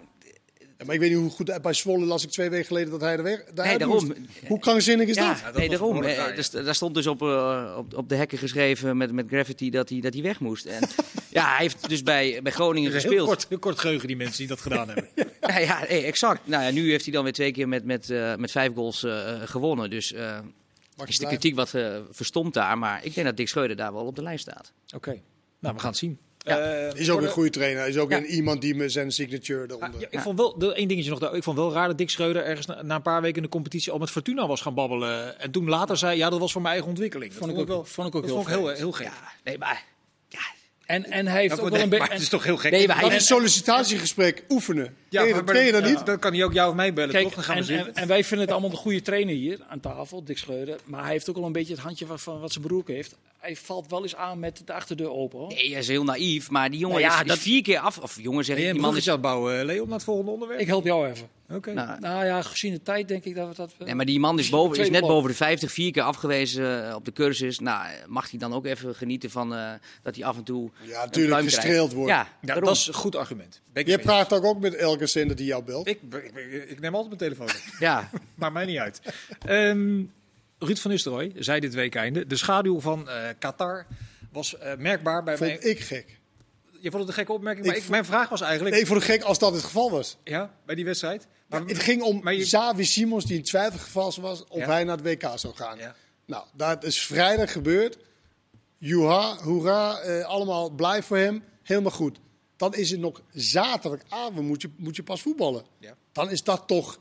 Ja, 0.78 0.84
maar 0.84 0.94
ik 0.94 1.00
weet 1.00 1.10
niet 1.10 1.18
hoe 1.18 1.30
goed 1.30 1.62
bij 1.62 1.72
Zwolle 1.72 2.04
las 2.04 2.24
ik 2.24 2.30
twee 2.30 2.50
weken 2.50 2.66
geleden 2.66 2.90
dat 2.90 3.00
hij 3.00 3.16
er 3.16 3.22
weg. 3.22 3.44
daar 3.54 3.66
Nee, 3.66 3.78
daarom. 3.78 4.06
moest. 4.06 4.18
Hoe 4.46 4.58
krankzinnig 4.58 5.08
is 5.08 5.16
ja, 5.16 5.32
dat? 5.32 5.42
dat 5.44 5.56
nee, 5.56 5.68
daarom. 5.68 6.02
Eh, 6.02 6.34
dus, 6.34 6.50
daar 6.50 6.74
stond 6.74 6.94
dus 6.94 7.06
op, 7.06 7.22
eh, 7.22 7.74
op, 7.78 7.94
op 7.94 8.08
de 8.08 8.14
hekken 8.14 8.38
geschreven 8.38 8.96
met, 8.96 9.12
met 9.12 9.26
graffiti 9.28 9.70
dat 9.70 9.88
hij, 9.88 10.00
dat 10.00 10.12
hij 10.12 10.22
weg 10.22 10.40
moest. 10.40 10.66
En, 10.66 10.82
ja, 11.38 11.48
hij 11.48 11.56
heeft 11.58 11.88
dus 11.88 12.02
bij, 12.02 12.40
bij 12.42 12.52
Groningen 12.52 12.92
Het 12.92 12.98
is 12.98 13.04
een 13.04 13.10
heel 13.10 13.18
gespeeld. 13.18 13.38
kort, 13.38 13.48
heel 13.48 13.58
kort 13.58 13.78
geheugen 13.78 14.06
die 14.08 14.16
mensen 14.16 14.38
die 14.38 14.46
dat 14.46 14.60
gedaan 14.60 14.86
hebben. 14.88 15.08
Ja, 15.40 15.58
ja 15.58 15.86
exact. 15.86 16.46
Nou 16.46 16.62
ja, 16.62 16.70
nu 16.70 16.90
heeft 16.90 17.04
hij 17.04 17.12
dan 17.12 17.22
weer 17.24 17.32
twee 17.32 17.52
keer 17.52 17.68
met, 17.68 17.84
met, 17.84 18.10
eh, 18.10 18.36
met 18.36 18.50
vijf 18.50 18.74
goals 18.74 19.02
eh, 19.02 19.42
gewonnen. 19.44 19.90
Dus 19.90 20.12
eh, 20.12 20.38
Mag 20.96 21.08
is 21.08 21.18
de 21.18 21.26
kritiek 21.26 21.54
wat 21.54 21.70
verstomd 22.10 22.54
daar. 22.54 22.78
Maar 22.78 23.04
ik 23.04 23.14
denk 23.14 23.26
dat 23.26 23.36
Dick 23.36 23.48
Schreuder 23.48 23.76
daar 23.76 23.92
wel 23.92 24.04
op 24.04 24.16
de 24.16 24.22
lijst 24.22 24.42
staat. 24.42 24.72
Oké, 24.94 25.20
nou 25.58 25.74
we 25.74 25.80
gaan 25.80 25.90
het 25.90 25.98
zien. 25.98 26.18
Ja. 26.48 26.58
Eh, 26.58 27.00
Is 27.00 27.10
ook 27.10 27.18
een 27.18 27.24
de- 27.24 27.30
goede 27.30 27.50
trainer. 27.50 27.86
Is 27.88 27.98
ook 27.98 28.10
Ja. 28.10 28.16
een, 28.16 28.24
iemand 28.26 28.60
die 28.60 28.74
met 28.74 28.92
zijn 28.92 29.12
signature 29.12 29.62
Ah, 29.62 29.68
eronder. 29.70 30.00
ja, 30.00 30.06
ik 30.10 30.20
vond 30.20 30.38
wel, 30.38 30.58
de, 30.58 30.74
één 30.74 30.88
dingetje 30.88 31.10
nog, 31.10 31.18
daar- 31.18 31.34
ik 31.34 31.42
vond 31.42 31.56
wel 31.56 31.72
raar 31.72 31.86
dat 31.88 31.98
Dick 31.98 32.10
Schreuder 32.10 32.44
ergens 32.44 32.66
na, 32.66 32.82
na 32.82 32.94
een 32.94 33.02
paar 33.02 33.22
weken 33.22 33.36
in 33.36 33.42
de 33.42 33.48
competitie 33.48 33.92
al 33.92 33.98
met 33.98 34.10
Fortuna 34.10 34.46
was 34.46 34.60
gaan 34.60 34.74
babbelen. 34.74 35.40
En 35.40 35.50
toen 35.50 35.68
later 35.68 35.96
zei, 35.96 36.16
ja 36.18 36.30
dat 36.30 36.38
was 36.38 36.52
voor 36.52 36.60
mijn 36.60 36.72
eigen 36.72 36.90
ontwikkeling. 36.92 37.30
Dat 37.30 37.40
Vond 37.40 37.52
ik 37.52 37.58
ook- 37.58 37.66
wel, 37.68 37.84
vond 37.84 38.08
ik 38.08 38.14
ook 38.14 38.22
dat 38.22 38.30
heel 38.30 38.34
vond 38.42 38.48
ik 38.48 38.54
heel, 38.54 38.62
vreemd. 38.64 38.78
heel 38.78 38.92
gek. 38.92 39.06
Ja, 39.06 39.32
nee, 39.44 39.58
maar... 39.58 39.84
En, 40.88 41.04
en 41.10 41.26
hij 41.26 41.40
heeft 41.40 41.56
Ja, 41.56 41.62
ook 41.62 41.70
nee, 41.70 41.70
wel 41.70 41.82
een 41.82 41.88
maar 41.88 41.98
beetje. 41.98 42.12
het 42.14 42.22
is 42.22 42.28
toch 42.28 42.44
heel 42.44 42.56
gek. 42.56 42.70
Nee, 42.70 42.86
maar 42.86 42.96
Dat 43.00 43.06
hij- 43.08 43.16
is 43.16 43.20
een 43.30 43.36
sollicitatiegesprek 43.36 44.44
oefenen. 44.48 44.96
ja, 45.08 45.24
maar- 45.24 45.32
dat, 45.44 45.44
ken 45.54 45.64
je 45.64 45.72
ja, 45.72 45.78
niet? 45.78 46.06
Dan 46.06 46.18
kan 46.18 46.32
hij 46.34 46.44
ook 46.44 46.52
jou 46.52 46.68
of 46.70 46.74
mij 46.74 46.92
bellen, 46.92 47.10
Kijk, 47.10 47.24
toch? 47.24 47.34
Dan 47.34 47.44
gaan 47.44 47.54
we 47.54 47.60
en, 47.60 47.66
zitten. 47.66 47.94
en, 47.94 48.02
en 48.02 48.08
wij 48.08 48.24
vinden 48.24 48.40
het 48.46 48.50
allemaal 48.50 48.70
een 48.70 48.76
goede 48.82 49.02
trainer 49.02 49.34
hier 49.34 49.58
aan 49.68 49.80
tafel, 49.80 50.24
Dick 50.24 50.38
Schreuder. 50.38 50.76
Maar 50.84 51.02
hij 51.02 51.12
heeft 51.12 51.30
ook 51.30 51.36
al 51.36 51.44
een 51.44 51.52
beetje 51.52 51.72
het 51.74 51.82
handje 51.82 52.06
van, 52.06 52.18
van 52.18 52.40
wat 52.40 52.52
zijn 52.52 52.64
broer 52.66 52.82
heeft. 52.86 53.16
Hij 53.38 53.56
valt 53.56 53.90
wel 53.90 54.02
eens 54.02 54.16
aan 54.16 54.38
met 54.38 54.62
de 54.64 54.72
achterdeur 54.72 55.10
open. 55.10 55.38
Hoor. 55.38 55.48
Nee, 55.48 55.70
hij 55.70 55.80
is 55.80 55.88
heel 55.88 56.04
naïef. 56.04 56.50
Maar 56.50 56.70
die 56.70 56.78
jongen 56.78 57.00
Nou 57.00 57.08
ja, 57.10 57.16
is, 57.16 57.22
is 57.22 57.28
dat- 57.28 57.38
vier 57.38 57.62
keer 57.62 57.78
af... 57.78 57.98
Of 57.98 58.18
jongen 58.20 58.44
zeg 58.44 58.56
ik, 58.56 58.62
die 58.62 58.66
man 58.72 58.76
is... 58.76 58.80
bruggetje 58.80 59.10
aan 59.10 59.16
het 59.16 59.26
bouwen, 59.26 59.64
Leon, 59.64 59.86
naar 59.88 59.96
het 59.96 60.04
volgende 60.04 60.30
onderwerp? 60.30 60.60
Ik 60.60 60.66
help 60.66 60.84
jou 60.84 61.08
even. 61.10 61.28
Oké. 61.50 61.72
Nou, 61.72 62.00
Nou 62.00 62.24
ja, 62.24 62.42
gezien 62.42 62.72
de 62.72 62.82
tijd 62.82 63.08
denk 63.08 63.24
ik 63.24 63.34
dat 63.34 63.48
we 63.48 63.54
dat. 63.54 63.74
Nee, 63.78 63.94
maar 63.94 64.04
die 64.04 64.20
man 64.20 64.38
is, 64.38 64.48
boven, 64.48 64.78
is 64.78 64.90
net 64.90 65.00
boven 65.00 65.30
de 65.30 65.36
50, 65.36 65.72
vier 65.72 65.92
keer 65.92 66.02
afgewezen 66.02 66.88
eh, 66.88 66.94
op 66.94 67.04
de 67.04 67.12
cursus. 67.12 67.58
Nou, 67.58 67.86
mag 68.06 68.30
hij 68.30 68.38
dan 68.38 68.52
ook 68.52 68.66
even 68.66 68.94
genieten 68.94 69.30
van 69.30 69.54
eh, 69.54 69.72
dat 70.02 70.16
hij 70.16 70.24
af 70.24 70.36
en 70.36 70.44
toe. 70.44 70.70
Ja, 70.82 71.04
natuurlijk 71.04 71.42
gestreeld 71.42 71.92
wordt. 71.92 72.10
Ja, 72.10 72.28
dat 72.40 72.70
is 72.76 72.86
een 72.86 72.94
goed 72.94 73.16
argument. 73.16 73.60
Ben 73.72 73.86
Je 73.86 73.98
praat 73.98 74.32
ook, 74.32 74.44
ook 74.44 74.60
met 74.60 74.74
elke 74.74 75.06
zender 75.06 75.36
die 75.36 75.46
jou 75.46 75.64
belt. 75.64 75.86
ik, 75.88 76.00
ik, 76.34 76.68
ik 76.68 76.80
neem 76.80 76.94
altijd 76.94 77.20
mijn 77.20 77.30
telefoon. 77.30 77.56
op. 77.56 77.78
Ja, 77.78 78.10
Maakt 78.34 78.52
mij 78.52 78.64
niet 78.64 78.78
uit. 78.78 79.00
Ehm, 79.46 80.02
Ruud 80.58 80.78
van 80.78 80.90
Nistelrooy 80.90 81.32
zei 81.36 81.60
dit 81.60 81.74
week 81.74 81.94
einde. 81.94 82.26
De 82.26 82.36
schaduw 82.36 82.80
van 82.80 83.08
eh, 83.08 83.28
Qatar 83.38 83.86
was 84.32 84.58
eh, 84.58 84.76
merkbaar 84.76 85.22
bij 85.22 85.36
mij. 85.38 85.50
Vond 85.50 85.64
ik 85.64 85.80
gek. 85.80 86.18
Je 86.80 86.90
vond 86.90 87.02
het 87.02 87.08
een 87.08 87.14
gekke 87.14 87.32
opmerking, 87.32 87.66
maar 87.66 87.76
Ik 87.76 87.88
mijn 87.88 88.04
vraag 88.04 88.28
was 88.28 88.40
eigenlijk... 88.40 88.72
Nee, 88.72 88.80
ik 88.80 88.88
vond 88.88 89.02
het 89.02 89.10
gek 89.10 89.22
als 89.22 89.38
dat 89.38 89.52
het 89.52 89.64
geval 89.64 89.90
was. 89.90 90.16
Ja, 90.24 90.54
bij 90.66 90.74
die 90.74 90.84
wedstrijd. 90.84 91.26
Maar, 91.48 91.60
Het 91.64 91.78
ging 91.78 92.02
om 92.02 92.20
maar 92.22 92.34
je- 92.34 92.42
Xavi 92.44 92.84
Simons 92.84 93.24
die 93.24 93.36
in 93.36 93.42
twijfelgeval 93.42 94.14
was 94.20 94.44
of 94.48 94.64
hij 94.64 94.84
naar 94.84 94.96
het 94.96 95.06
WK 95.06 95.32
zou 95.38 95.54
gaan. 95.54 95.78
Nou, 96.24 96.44
dat 96.52 96.84
is 96.84 97.02
vrijdag 97.02 97.52
gebeurd. 97.52 97.98
Juha, 98.78 99.36
hoera, 99.36 99.98
eh, 99.98 100.24
allemaal 100.24 100.70
blij 100.70 101.02
voor 101.02 101.16
hem. 101.16 101.44
Helemaal 101.62 101.90
goed. 101.90 102.18
Dan 102.56 102.74
is 102.74 102.90
het 102.90 103.00
nog 103.00 103.22
zaterdagavond 103.32 104.46
moet 104.46 104.62
je, 104.62 104.70
moet 104.76 104.96
je 104.96 105.02
pas 105.02 105.22
voetballen. 105.22 105.64
Ja. 105.78 105.94
Dan 106.12 106.30
is 106.30 106.42
dat 106.44 106.62
toch 106.66 106.98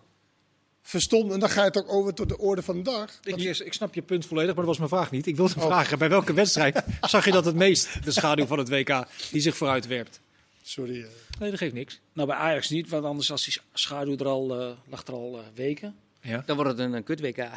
verstomd. 0.81 1.31
En 1.31 1.39
dan 1.39 1.49
ga 1.49 1.63
je 1.63 1.71
toch 1.71 1.87
over 1.87 2.13
tot 2.13 2.29
de 2.29 2.37
orde 2.37 2.61
van 2.61 2.75
de 2.75 2.81
dag. 2.81 3.19
Ik, 3.23 3.35
ik 3.59 3.73
snap 3.73 3.93
je 3.93 4.01
punt 4.01 4.25
volledig, 4.25 4.55
maar 4.55 4.65
dat 4.65 4.77
was 4.77 4.77
mijn 4.77 4.89
vraag 4.89 5.11
niet. 5.11 5.27
Ik 5.27 5.35
wilde 5.35 5.53
vragen, 5.59 5.97
bij 5.97 6.09
welke 6.09 6.33
wedstrijd 6.33 6.83
zag 7.01 7.25
je 7.25 7.31
dat 7.31 7.45
het 7.45 7.55
meest, 7.55 8.03
de 8.03 8.11
schaduw 8.11 8.45
van 8.45 8.57
het 8.57 8.69
WK, 8.69 9.05
die 9.31 9.41
zich 9.41 9.57
vooruit 9.57 9.87
werpt? 9.87 10.19
Sorry. 10.67 11.01
eh. 11.01 11.07
Nee, 11.39 11.49
dat 11.49 11.59
geeft 11.59 11.73
niks. 11.73 11.99
Nou, 12.13 12.27
bij 12.27 12.37
Ajax 12.37 12.69
niet, 12.69 12.89
want 12.89 13.05
anders 13.05 13.31
als 13.31 13.45
die 13.45 13.57
schaduw 13.73 14.17
er 14.17 14.27
al, 14.27 14.59
eh, 14.59 14.71
lag 14.89 15.07
er 15.07 15.13
al 15.13 15.37
eh, 15.37 15.43
weken. 15.55 15.95
Ja. 16.21 16.43
dan 16.45 16.55
wordt 16.55 16.71
het 16.71 16.79
een, 16.79 16.93
een 16.93 17.03
kut 17.03 17.19
WK. 17.21 17.37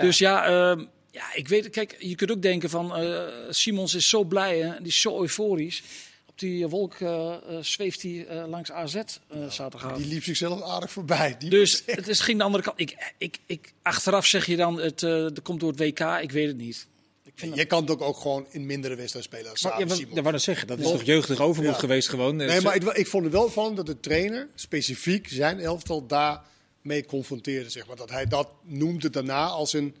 Dus 0.00 0.18
ja, 0.18 0.44
ehm, 0.46 0.84
ja, 1.10 1.34
ik 1.34 1.48
weet, 1.48 1.70
kijk, 1.70 1.96
je 1.98 2.14
kunt 2.14 2.30
ook 2.30 2.42
denken 2.42 2.70
van, 2.70 2.96
eh, 2.96 3.22
Simons 3.50 3.94
is 3.94 4.08
zo 4.08 4.24
blij, 4.24 4.58
hè, 4.58 4.76
die 4.78 4.86
is 4.86 5.00
zo 5.00 5.20
euforisch. 5.20 5.82
Op 6.26 6.38
die 6.38 6.68
wolk 6.68 6.94
eh, 6.94 7.34
eh, 7.34 7.62
zweeft 7.62 8.02
hij 8.02 8.26
eh, 8.26 8.44
langs 8.48 8.72
AZ 8.72 8.94
eh 8.94 9.04
zaterdagavond. 9.48 10.02
Die 10.02 10.12
liep 10.12 10.22
zichzelf 10.22 10.62
aardig 10.62 10.90
voorbij. 10.90 11.36
Die 11.38 11.50
Dus 11.50 11.82
het 11.86 12.08
is 12.08 12.20
ging 12.20 12.38
de 12.38 12.44
andere 12.44 12.62
kant. 12.62 12.80
Ik, 12.80 13.12
ik, 13.18 13.38
ik, 13.46 13.72
achteraf 13.82 14.26
zeg 14.26 14.46
je 14.46 14.56
dan, 14.56 14.80
het 14.80 15.02
uh, 15.02 15.10
dat 15.10 15.42
komt 15.42 15.60
door 15.60 15.70
het 15.70 15.78
WK. 15.80 16.00
Ik 16.22 16.30
weet 16.30 16.46
het 16.46 16.56
niet. 16.56 16.86
Ik 17.34 17.40
vind 17.40 17.54
je 17.54 17.64
kan 17.64 17.80
het 17.82 17.90
ook, 17.90 18.00
ook 18.00 18.16
gewoon 18.16 18.46
in 18.50 18.66
mindere 18.66 18.94
wedstrijden 18.94 19.30
spelen 19.32 19.50
als 19.50 19.62
Maar, 19.62 19.78
ja, 19.78 20.22
wat- 20.22 20.42
zeggen. 20.42 20.66
Dat 20.66 20.78
is 20.78 20.84
toch 20.90 21.02
jeugdig 21.02 21.40
overmoed 21.40 21.72
Ja. 21.72 21.78
geweest 21.78 22.08
gewoon. 22.08 22.36
Nee, 22.36 22.60
maar 22.60 22.74
ik, 22.74 22.82
ik 22.82 23.06
vond 23.06 23.24
het 23.24 23.32
wel 23.32 23.44
opvallend 23.44 23.76
dat 23.76 23.86
de 23.86 24.00
trainer 24.00 24.48
specifiek 24.54 25.28
zijn 25.28 25.60
elftal 25.60 26.06
daarmee 26.06 27.04
confronteerde. 27.06 27.70
Zeg 27.70 27.86
maar. 27.86 27.96
Dat 27.96 28.10
hij 28.10 28.26
dat 28.26 28.48
noemde 28.62 29.10
daarna 29.10 29.46
als 29.46 29.72
een 29.72 29.94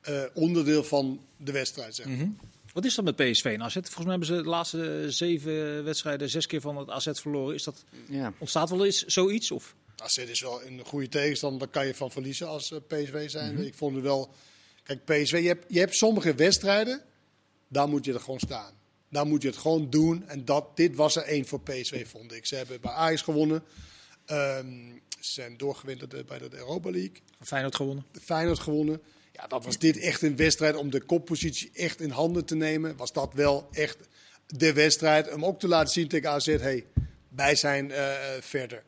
eh, 0.00 0.22
onderdeel 0.34 0.84
van 0.84 1.20
de 1.36 1.52
wedstrijd. 1.52 1.94
Zeg. 1.94 2.06
maar. 2.06 2.28
Wat 2.72 2.84
is 2.84 2.94
dat 2.94 3.04
met 3.04 3.16
PSV 3.16 3.44
en 3.44 3.62
AZ? 3.62 3.72
Volgens 3.74 3.96
mij 3.96 4.08
hebben 4.10 4.26
ze 4.26 4.34
de 4.42 4.48
laatste 4.48 5.04
zeven 5.08 5.84
wedstrijden 5.84 6.28
zes 6.30 6.46
keer 6.46 6.60
van 6.60 6.76
het 6.76 6.90
AZ 6.90 7.08
verloren. 7.12 7.54
Is 7.54 7.62
dat, 7.64 7.84
Ja. 8.08 8.32
ontstaat 8.38 8.70
wel 8.70 8.84
eens 8.84 9.04
zoiets? 9.04 9.50
Of? 9.50 9.74
AZ 9.96 10.16
is 10.16 10.40
wel 10.40 10.62
een 10.64 10.80
goede 10.84 11.08
tegenstander, 11.08 11.58
daar 11.58 11.68
kan 11.68 11.86
je 11.86 11.94
van 11.94 12.10
verliezen 12.10 12.48
als 12.48 12.72
eh, 12.72 12.78
PSV 12.86 13.30
zijn. 13.30 13.66
Ik 13.66 13.74
vond 13.74 13.94
het 13.94 14.04
wel... 14.04 14.30
Kijk, 14.88 15.04
PSV, 15.04 15.38
je 15.42 15.46
hebt, 15.46 15.64
je 15.68 15.78
hebt 15.78 15.94
sommige 15.94 16.34
wedstrijden, 16.34 17.02
daar 17.68 17.88
moet 17.88 18.04
je 18.04 18.12
er 18.12 18.20
gewoon 18.20 18.40
staan. 18.40 18.72
Daar 19.10 19.26
moet 19.26 19.42
je 19.42 19.48
het 19.48 19.56
gewoon 19.56 19.90
doen. 19.90 20.28
En 20.28 20.44
dat, 20.44 20.76
dit 20.76 20.96
was 20.96 21.16
er 21.16 21.22
één 21.22 21.46
voor 21.46 21.60
PSV, 21.60 22.08
vond 22.08 22.32
ik. 22.32 22.46
Ze 22.46 22.56
hebben 22.56 22.80
bij 22.80 22.90
Ajax 22.90 23.22
gewonnen. 23.22 23.62
Ehm, 24.24 24.66
ze 25.20 25.32
zijn 25.32 25.56
doorgewinterd 25.56 26.26
bij 26.26 26.38
de 26.38 26.48
Europa 26.50 26.90
League. 26.90 27.16
Feyenoord 27.40 27.74
gewonnen. 27.74 28.04
de 28.12 28.20
Feyenoord 28.20 28.58
gewonnen. 28.58 29.02
Ja, 29.32 29.46
dat 29.46 29.64
was 29.64 29.78
dit 29.78 29.98
echt 29.98 30.22
een 30.22 30.36
wedstrijd 30.36 30.76
om 30.76 30.90
de 30.90 31.00
koppositie 31.00 31.70
echt 31.74 32.00
in 32.00 32.10
handen 32.10 32.44
te 32.44 32.56
nemen. 32.56 32.96
Was 32.96 33.12
dat 33.12 33.34
wel 33.34 33.68
echt 33.72 33.98
de 34.46 34.72
wedstrijd 34.72 35.32
om 35.32 35.44
ook 35.44 35.60
te 35.60 35.68
laten 35.68 35.92
zien 35.92 36.08
tegen 36.08 36.30
AZ, 36.30 36.46
hey, 36.46 36.86
wij 37.28 37.54
zijn 37.54 37.90
eh, 37.90 38.36
eh, 38.36 38.42
verder. 38.42 38.82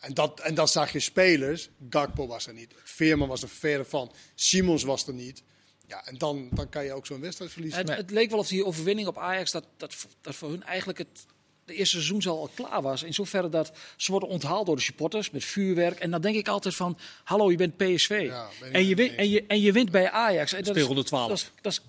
En, 0.00 0.14
dat, 0.14 0.40
en 0.40 0.54
dan 0.54 0.68
zag 0.68 0.92
je 0.92 1.00
spelers, 1.00 1.68
Gakpo 1.90 2.26
was 2.26 2.46
er 2.46 2.52
niet, 2.54 2.74
Veerman 2.84 3.28
was 3.28 3.42
er 3.42 3.48
verder 3.48 3.86
van, 3.86 4.12
Simons 4.34 4.82
was 4.82 5.06
er 5.06 5.14
niet. 5.14 5.42
Ja, 5.86 6.06
en 6.06 6.18
dan, 6.18 6.48
dan 6.52 6.68
kan 6.68 6.84
je 6.84 6.92
ook 6.92 7.06
zo'n 7.06 7.20
wedstrijd 7.20 7.52
verliezen. 7.52 7.78
Het, 7.80 7.96
het 7.96 8.10
leek 8.10 8.30
wel 8.30 8.38
of 8.38 8.48
die 8.48 8.64
overwinning 8.64 9.08
op 9.08 9.18
Ajax, 9.18 9.50
dat, 9.50 9.64
dat, 9.76 10.06
dat 10.20 10.34
voor 10.34 10.50
hun 10.50 10.62
eigenlijk 10.62 10.98
het 10.98 11.26
de 11.64 11.76
eerste 11.76 12.02
seizoen 12.02 12.32
al 12.32 12.50
klaar 12.54 12.82
was. 12.82 13.02
In 13.02 13.14
zoverre 13.14 13.48
dat 13.48 13.72
ze 13.96 14.10
worden 14.10 14.28
onthaald 14.28 14.66
door 14.66 14.76
de 14.76 14.82
supporters 14.82 15.30
met 15.30 15.44
vuurwerk. 15.44 15.98
En 15.98 16.10
dan 16.10 16.20
denk 16.20 16.36
ik 16.36 16.48
altijd 16.48 16.74
van, 16.74 16.98
hallo, 17.24 17.50
je 17.50 17.56
bent 17.56 17.76
PSV. 17.76 18.22
Ja, 18.26 18.48
ben 18.60 18.68
ik 18.68 18.74
en, 18.74 18.86
je 18.86 19.14
en, 19.16 19.28
je, 19.30 19.44
en 19.46 19.60
je 19.60 19.72
wint 19.72 19.90
bij 19.90 20.10
Ajax. 20.10 20.52
En 20.52 20.58
dat 20.58 20.66
is- 20.66 20.72
Speelronde 20.72 21.04
12. 21.04 21.28
Dat 21.28 21.38
is, 21.38 21.50
dat 21.60 21.72
is, 21.72 21.80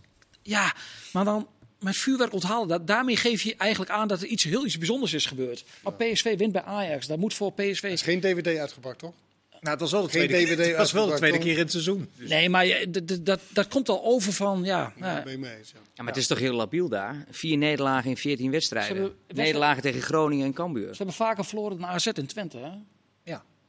ja, 0.42 0.76
maar 1.14 1.26
dan 1.26 1.48
met 1.82 1.96
vuurwerk 1.96 2.34
onthalen, 2.34 2.68
dat, 2.68 2.88
daarmee 2.88 3.18
geef 3.18 3.42
je 3.42 3.56
eigenlijk 3.58 3.92
aan 3.92 4.08
dat 4.08 4.22
er 4.22 4.28
iets 4.28 4.44
heel 4.44 4.66
iets 4.66 4.78
bijzonders 4.78 5.14
is 5.14 5.26
gebeurd. 5.26 5.64
Maar 5.84 5.94
PSV 5.94 6.38
wint 6.38 6.52
bij 6.52 6.64
Ajax. 6.64 7.08
Dat 7.08 7.18
moet 7.18 7.34
voor 7.34 7.54
PSV... 7.54 7.84
Er 7.84 7.90
is 7.90 8.02
geen 8.02 8.20
DVD 8.20 8.58
uitgepakt, 8.58 9.00
toch? 9.00 9.14
Nou, 9.62 9.78
dat 9.78 9.80
was 9.80 9.92
wel 9.92 10.02
de 10.02 10.10
Geen 10.10 10.28
tweede, 10.28 10.46
DVD 10.46 10.68
keer, 10.68 10.78
was 10.78 10.92
wel 10.92 11.06
de 11.06 11.12
uitgebracht, 11.12 11.18
tweede 11.18 11.38
keer 11.38 11.54
in 11.54 11.64
het 11.64 11.72
seizoen. 11.72 12.10
Dus 12.16 12.30
Nee, 12.30 12.50
maar 12.50 12.86
dat, 13.22 13.40
dat 13.50 13.68
komt 13.68 13.90
al 13.90 14.04
over 14.04 14.34
van, 14.34 14.64
ja... 14.64 14.94
Ja, 15.00 15.16
ja. 15.16 15.24
ben 15.24 15.32
je 15.32 15.38
mee 15.38 15.58
eens. 15.58 15.72
Ja. 15.72 15.80
Ja, 15.94 16.04
maar 16.04 16.14
het 16.14 16.22
is 16.22 16.28
toch 16.28 16.40
heel 16.40 16.54
labiel 16.54 16.90
daar? 16.90 17.26
Vier 17.30 17.58
nederlagen 17.58 18.10
in 18.10 18.18
14 18.18 18.52
wedstrijden. 18.52 18.98
Hebben 18.98 19.16
Nederlagen 19.36 19.82
tegen 19.82 20.02
Groningen 20.02 20.46
en 20.46 20.54
Cambuur. 20.54 20.90
Ze 20.90 20.98
hebben 20.98 21.16
vaker 21.16 21.46
verloren 21.46 21.80
dan 21.80 21.90
AZ 21.90 22.08
en 22.08 22.26
Twente, 22.26 22.58
hè? 22.58 22.72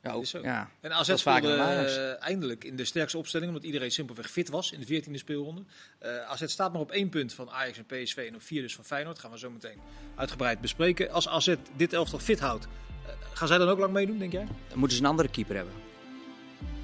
Ja, 0.02 0.12
ook, 0.12 0.24
ja. 0.24 0.70
En 0.80 0.92
AZ 0.92 1.14
speelde 1.16 1.54
eh, 1.54 2.22
eindelijk 2.22 2.64
in 2.64 2.76
de 2.76 2.84
sterkste 2.84 3.18
opstelling, 3.18 3.50
omdat 3.50 3.64
iedereen 3.66 3.90
simpelweg 3.90 4.30
fit 4.30 4.48
was 4.48 4.72
in 4.72 4.80
de 4.80 5.02
14e 5.02 5.14
speelronde. 5.14 5.62
Eh 5.98 6.30
AZ 6.30 6.42
staat 6.46 6.72
nog 6.72 6.82
op 6.82 6.90
één 6.90 7.08
punt 7.08 7.34
van 7.34 7.50
Ajax 7.50 7.78
en 7.78 7.84
PSV 7.84 8.16
en 8.16 8.34
op 8.34 8.42
vier 8.42 8.62
dus 8.62 8.74
van 8.74 8.84
Feyenoord. 8.84 9.18
gaan 9.18 9.30
we 9.30 9.38
zo 9.38 9.50
meteen 9.50 9.78
uitgebreid 10.16 10.60
bespreken. 10.60 11.10
Als 11.10 11.28
AZ 11.28 11.54
dit 11.76 11.92
elftal 11.92 12.18
fit 12.18 12.40
houdt, 12.40 12.64
eh, 12.64 13.12
gaan 13.32 13.48
zij 13.48 13.58
dan 13.58 13.68
ook 13.68 13.78
lang 13.78 13.92
meedoen, 13.92 14.18
denk 14.18 14.32
jij? 14.32 14.46
Dan 14.68 14.78
moeten 14.78 14.96
ze 14.96 15.02
een 15.02 15.08
andere 15.10 15.28
keeper 15.28 15.56
hebben. 15.56 15.74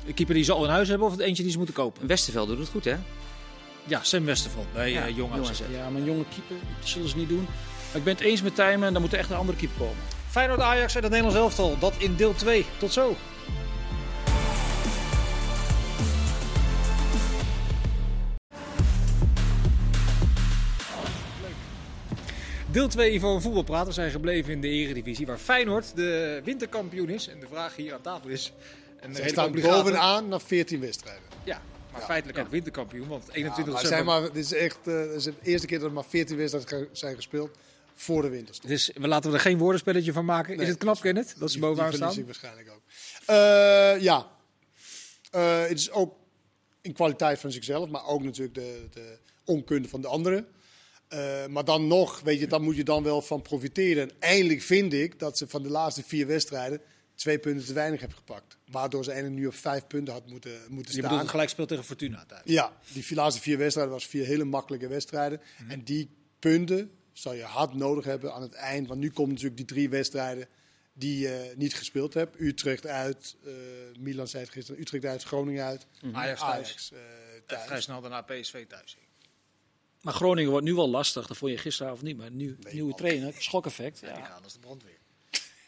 Een 0.07 0.15
keeper 0.15 0.35
die 0.35 0.45
ze 0.45 0.53
al 0.53 0.65
in 0.65 0.71
huis 0.71 0.89
hebben 0.89 1.07
of 1.07 1.13
het 1.13 1.23
eentje 1.23 1.43
die 1.43 1.53
ze 1.53 1.59
moeten 1.59 1.75
kopen? 1.75 2.07
Westerveld 2.07 2.49
doet 2.49 2.59
het 2.59 2.69
goed, 2.69 2.85
hè? 2.85 2.97
Ja, 3.85 4.03
Sam 4.03 4.25
Westerveld 4.25 4.73
bij 4.73 4.91
Ja, 4.91 5.07
eh, 5.07 5.17
Jong. 5.17 5.33
AZ. 5.33 5.61
Ja, 5.71 5.91
maar 5.91 6.01
een 6.01 6.07
jonge 6.07 6.25
keeper, 6.35 6.57
dat 6.81 6.89
zullen 6.89 7.09
ze 7.09 7.17
niet 7.17 7.29
doen. 7.29 7.45
Maar 7.87 7.97
ik 7.97 8.05
ben 8.05 8.15
het 8.15 8.23
eens 8.23 8.43
met 8.43 8.55
Tijmen, 8.55 8.93
dan 8.93 9.03
moet 9.03 9.13
er 9.13 9.19
echt 9.19 9.31
een 9.31 9.37
andere 9.37 9.59
keeper 9.59 9.79
komen. 9.79 10.03
Feyenoord 10.31 10.61
Ajax 10.61 10.95
en 10.95 11.03
het 11.03 11.11
Nederlands 11.11 11.39
elftal, 11.39 11.79
dat 11.79 11.95
in 11.99 12.17
deel 12.17 12.35
2. 12.35 12.67
Tot 12.79 12.93
zo. 12.93 13.17
Deel 22.71 22.89
2 22.89 23.21
van 23.21 23.43
Voetbalpraten 23.43 23.93
zijn 23.93 24.11
gebleven 24.11 24.53
in 24.53 24.61
de 24.61 24.69
Eredivisie, 24.69 25.27
waar 25.27 25.39
Feyenoord 25.39 25.97
de 25.97 26.41
winterkampioen 26.45 27.09
is. 27.09 27.29
En 27.29 27.41
de 27.41 27.47
vraag 27.47 27.77
hier 27.77 27.95
aan 27.95 28.01
tafel 28.01 28.29
is... 28.29 28.43
Ze 29.01 29.07
redelijk 29.07 29.29
staan 29.29 29.47
obligate- 29.49 29.75
bovenaan 29.83 30.29
na 30.29 30.41
14 30.41 30.81
wedstrijden. 30.81 31.23
Ja, 31.45 31.61
maar 31.93 32.01
Ja. 32.01 32.07
feitelijk 32.07 32.39
ook 32.39 32.49
winterkampioen, 32.51 33.09
want 33.09 33.23
21 33.33 33.57
Ja, 33.67 33.73
maar 33.73 33.83
december... 33.83 34.13
zijn 34.13 34.23
maar, 34.23 34.33
dit 34.33 34.45
is 34.45 34.53
echt 34.53 34.79
eh, 34.85 34.95
dit 35.03 35.11
is 35.15 35.25
de 35.25 35.33
eerste 35.43 35.67
keer 35.67 35.79
dat 35.79 35.89
er 35.89 35.95
maar 35.95 36.05
14 36.09 36.37
wedstrijden 36.37 36.89
zijn 36.93 37.15
gespeeld 37.17 37.51
voor 38.01 38.23
de 38.23 38.29
winterstop. 38.29 38.69
Dus 38.71 38.91
we 38.95 39.09
laten 39.09 39.31
we 39.31 39.37
er 39.37 39.43
geen 39.43 39.59
woordenspelletje 39.59 40.13
van 40.13 40.25
maken. 40.25 40.57
Nee, 40.57 40.65
is 40.65 40.71
het 40.71 40.79
knap, 40.81 41.01
Kenneth, 41.01 41.35
dat 41.39 41.51
ze 41.51 41.59
bovenaan 41.59 41.93
staan? 41.93 42.19
ik 42.19 42.25
waarschijnlijk 42.25 42.71
ook. 42.71 42.83
Eh, 43.27 44.03
ja, 44.03 44.37
Eh, 45.31 45.61
het 45.63 45.79
is 45.79 45.91
ook 45.91 46.15
in 46.81 46.93
kwaliteit 46.93 47.39
van 47.39 47.53
zichzelf, 47.53 47.89
maar 47.89 48.07
ook 48.07 48.23
natuurlijk 48.23 48.55
de, 48.55 48.87
de 48.93 49.19
onkunde 49.45 49.89
van 49.89 50.01
de 50.01 50.07
anderen. 50.09 50.47
Eh, 51.09 51.47
maar 51.47 51.65
dan 51.65 51.87
nog, 51.87 52.21
weet 52.21 52.41
je, 52.41 52.47
dan 52.47 52.63
moet 52.63 52.77
je 52.77 52.85
dan 52.85 53.03
wel 53.03 53.23
van 53.23 53.43
profiteren. 53.43 54.03
En 54.11 54.17
eindelijk 54.19 54.63
vind 54.63 54.93
ik 54.93 55.19
dat 55.19 55.39
ze 55.39 55.49
van 55.49 55.63
de 55.63 55.69
laatste 55.71 56.03
vier 56.07 56.27
wedstrijden 56.27 56.81
twee 57.15 57.39
punten 57.39 57.67
te 57.67 57.73
weinig 57.73 58.01
hebben 58.01 58.19
gepakt. 58.19 58.57
Waardoor 58.71 59.05
ze 59.05 59.11
eigenlijk 59.11 59.41
nu 59.41 59.47
op 59.47 59.55
vijf 59.55 59.87
punten 59.87 60.15
had 60.15 60.27
moeten, 60.31 60.53
moeten 60.69 60.93
Je 60.95 60.99
staan. 60.99 61.11
bedoelt 61.11 61.31
gelijk 61.31 61.49
speelt 61.49 61.69
tegen 61.69 61.85
Fortuna 61.85 62.25
thuis. 62.27 62.43
Ja, 62.45 62.73
die 62.93 63.15
laatste 63.15 63.41
vier 63.43 63.59
wedstrijden 63.59 63.93
was 63.93 64.07
vier 64.07 64.27
hele 64.27 64.45
makkelijke 64.45 64.89
wedstrijden. 64.89 65.41
Mhm. 65.59 65.71
En 65.71 65.83
die 65.85 66.11
punten 66.39 66.91
zal 67.19 67.33
je 67.33 67.43
hard 67.43 67.75
nodig 67.75 68.05
hebben 68.05 68.35
aan 68.35 68.43
het 68.43 68.55
eind. 68.55 68.89
Want 68.89 69.01
nu 69.01 69.11
komen 69.11 69.31
natuurlijk 69.31 69.57
die 69.57 69.67
drie 69.67 69.89
wedstrijden 69.89 70.49
die 70.93 71.19
je 71.19 71.53
niet 71.57 71.75
gespeeld 71.75 72.15
hebt. 72.15 72.41
Utrecht 72.41 72.87
uit, 72.87 73.37
eh, 73.45 73.53
Milan 73.99 74.29
zei 74.29 74.43
het 74.43 74.53
gisteren, 74.53 74.81
Utrecht 74.81 75.05
uit, 75.05 75.23
Groningen 75.23 75.65
uit. 75.65 75.87
Ajax 76.13 76.41
thuis. 76.41 76.53
Ajax 76.53 76.93
eh, 76.93 76.99
En 76.99 77.43
thuis. 77.47 77.67
vrij 77.67 77.81
snel 77.81 78.01
daarna 78.01 78.23
PSV 78.23 78.67
thuis. 78.67 78.97
Maar 80.01 80.15
Groningen 80.15 80.51
wordt 80.51 80.67
nu 80.67 80.75
wel 80.75 80.89
lastig, 80.89 81.27
dat 81.27 81.37
vond 81.37 81.53
je 81.53 81.59
gisteravond 81.59 82.03
niet. 82.03 82.17
Maar 82.17 82.31
nu, 82.31 82.57
nieuwe 82.71 82.89
man. 82.89 82.99
trainer, 82.99 83.35
schokeffect. 83.39 84.01
Die 84.01 84.09
Ja. 84.09 84.25
gaan 84.25 84.43
als 84.43 84.53
de 84.53 84.59
brandweer. 84.59 84.98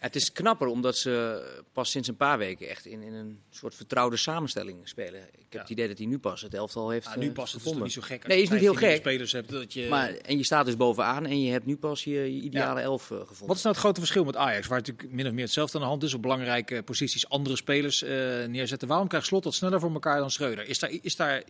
Het 0.01 0.17
is 0.17 0.33
knapper 0.33 0.67
omdat 0.67 0.97
ze 0.97 1.43
pas 1.73 1.91
sinds 1.91 2.09
een 2.09 2.17
paar 2.17 2.39
weken 2.39 2.69
echt 2.69 2.87
in, 2.87 3.03
in 3.03 3.13
een 3.13 3.41
soort 3.51 3.75
vertrouwde 3.75 4.17
samenstelling 4.17 4.89
spelen. 4.89 5.21
Ik 5.21 5.39
heb 5.39 5.53
Ja. 5.53 5.61
het 5.61 5.71
idee 5.71 5.89
dat 5.89 5.99
hij 5.99 6.07
nu 6.07 6.19
pas 6.19 6.41
het 6.43 6.55
elftal 6.55 6.91
heeft 6.91 7.07
Nou, 7.07 7.19
nu 7.19 7.27
eh, 7.27 7.33
past 7.33 7.53
het 7.53 7.63
gevonden. 7.63 7.87
toch 7.87 7.95
niet 7.95 8.05
zo 8.05 8.15
gek. 8.15 8.25
als 8.25 8.33
Nee, 8.33 8.43
is 8.43 8.49
niet 8.51 8.61
heel 8.61 8.75
15 8.75 8.91
gek. 8.93 9.01
spelers 9.01 9.33
hebt 9.33 9.51
dat 9.51 9.73
je... 9.73 9.89
Maar, 9.89 10.15
en 10.15 10.37
je 10.37 10.45
staat 10.45 10.65
dus 10.67 10.77
bovenaan 10.77 11.27
en 11.27 11.43
je 11.43 11.51
hebt 11.51 11.67
nu 11.67 11.77
pas 11.77 12.05
je, 12.05 12.11
je 12.11 12.41
ideale 12.43 12.81
elf 12.81 13.11
eh, 13.11 13.17
gevonden. 13.19 13.47
Wat 13.47 13.57
is 13.57 13.63
nou 13.63 13.75
het 13.75 13.85
grote 13.85 14.01
verschil 14.01 14.25
met 14.25 14.37
Ajax, 14.37 14.67
waar 14.67 14.79
natuurlijk 14.79 15.13
min 15.13 15.27
of 15.27 15.33
meer 15.33 15.45
hetzelfde 15.45 15.77
aan 15.79 15.85
de 15.85 15.89
hand 15.91 16.03
is, 16.03 16.15
op 16.15 16.23
belangrijke 16.23 16.83
posities 16.83 17.29
andere 17.29 17.57
spelers 17.57 18.03
eh, 18.03 18.11
neerzetten? 18.45 18.89
Waarom 18.89 19.09
krijgt 19.09 19.27
Slot 19.27 19.43
dat 19.43 19.55
sneller 19.55 19.81
voor 19.81 19.93
elkaar 19.93 20.19
dan 20.19 20.31
Schreuder? 20.31 20.69
Is 20.69 20.79
daar, 20.79 20.91
is 21.03 21.17
daar 21.17 21.43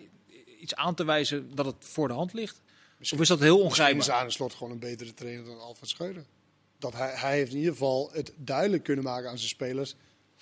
iets 0.60 0.74
aan 0.74 0.94
te 0.94 1.04
wijzen 1.04 1.50
dat 1.54 1.66
het 1.66 1.76
voor 1.78 2.08
de 2.08 2.14
hand 2.14 2.32
ligt? 2.32 2.60
Of 3.12 3.20
is 3.20 3.28
dat 3.28 3.40
heel 3.40 3.62
Misschien 3.64 3.70
is 3.70 3.78
ongrijpbaar? 3.78 4.16
Arne 4.16 4.30
Slot 4.30 4.54
gewoon 4.54 4.72
een 4.72 4.78
betere 4.78 5.14
trainer 5.14 5.44
dan 5.44 5.58
Alfred 5.60 5.88
Schreuder. 5.88 6.24
Dat 6.80 6.92
hij, 6.92 7.12
hij 7.14 7.36
heeft 7.36 7.50
in 7.52 7.58
ieder 7.58 7.72
geval 7.72 8.10
het 8.12 8.32
duidelijk 8.36 8.82
kunnen 8.82 9.04
maken 9.04 9.30
aan 9.30 9.38
zijn 9.38 9.48
spelers 9.48 9.94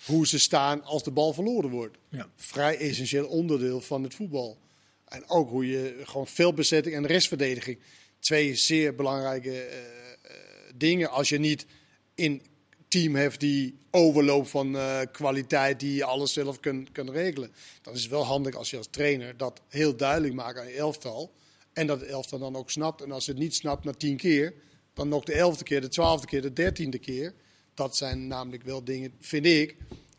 hoe 0.05 0.27
ze 0.27 0.39
staan 0.39 0.83
als 0.83 1.03
de 1.03 1.11
bal 1.11 1.33
verloren 1.33 1.71
wordt. 1.71 1.97
Ja. 2.09 2.29
Vrij 2.37 2.79
essentieel 2.79 3.27
onderdeel 3.27 3.81
van 3.81 4.03
het 4.03 4.15
voetbal. 4.15 4.59
En 5.05 5.29
ook 5.29 5.51
hoe 5.51 5.67
je 5.67 6.01
gewoon 6.05 6.27
veldbezetting 6.27 6.95
en 6.95 7.07
restverdediging. 7.07 7.79
Twee 8.19 8.55
zeer 8.55 8.95
belangrijke 8.95 9.61
eh, 9.61 9.79
eh, 9.79 10.31
dingen. 10.75 11.11
Als 11.11 11.29
je 11.29 11.39
niet 11.39 11.67
in 12.15 12.43
team 12.89 13.15
hebt 13.15 13.41
die 13.41 13.79
overloop 13.91 14.47
van 14.47 14.77
eh, 14.77 15.01
kwaliteit, 15.13 15.81
die 15.81 15.95
je 15.95 16.05
alles 16.05 16.33
zelf 16.33 16.61
kunt 16.61 16.93
kan 16.93 17.11
regelen. 17.11 17.53
Dan 17.83 17.95
is 17.95 18.03
het 18.03 18.11
wel 18.11 18.25
handig 18.25 18.55
als 18.55 18.71
je 18.71 18.77
als 18.77 18.89
trainer 18.91 19.37
dat 19.37 19.61
heel 19.69 19.97
duidelijk 19.97 20.35
maakt 20.35 20.59
aan 20.59 20.69
je 20.69 20.77
elftal. 20.77 21.33
En 21.73 21.87
dat 21.87 22.01
het 22.01 22.09
elftal 22.09 22.39
dan 22.39 22.57
ook 22.57 22.71
snapt. 22.71 23.03
En 23.03 23.13
als 23.13 23.27
het 23.27 23.39
niet 23.39 23.55
snapt 23.55 23.85
na 23.85 23.93
tien 23.93 24.17
keer, 24.17 24.55
dan 24.99 25.09
nog 25.09 25.25
de 25.25 25.33
elfde 25.33 25.65
keer, 25.65 25.81
de 25.81 25.89
twaalfde 25.89 26.27
keer, 26.27 26.43
de 26.43 26.53
dertiende 26.53 26.99
keer. 26.99 27.35
Dat 27.75 27.97
zijn 27.97 28.27
namelijk 28.27 28.63
wel 28.63 28.85
dingen, 28.85 29.13
vind 29.21 29.47
ik, 29.47 29.77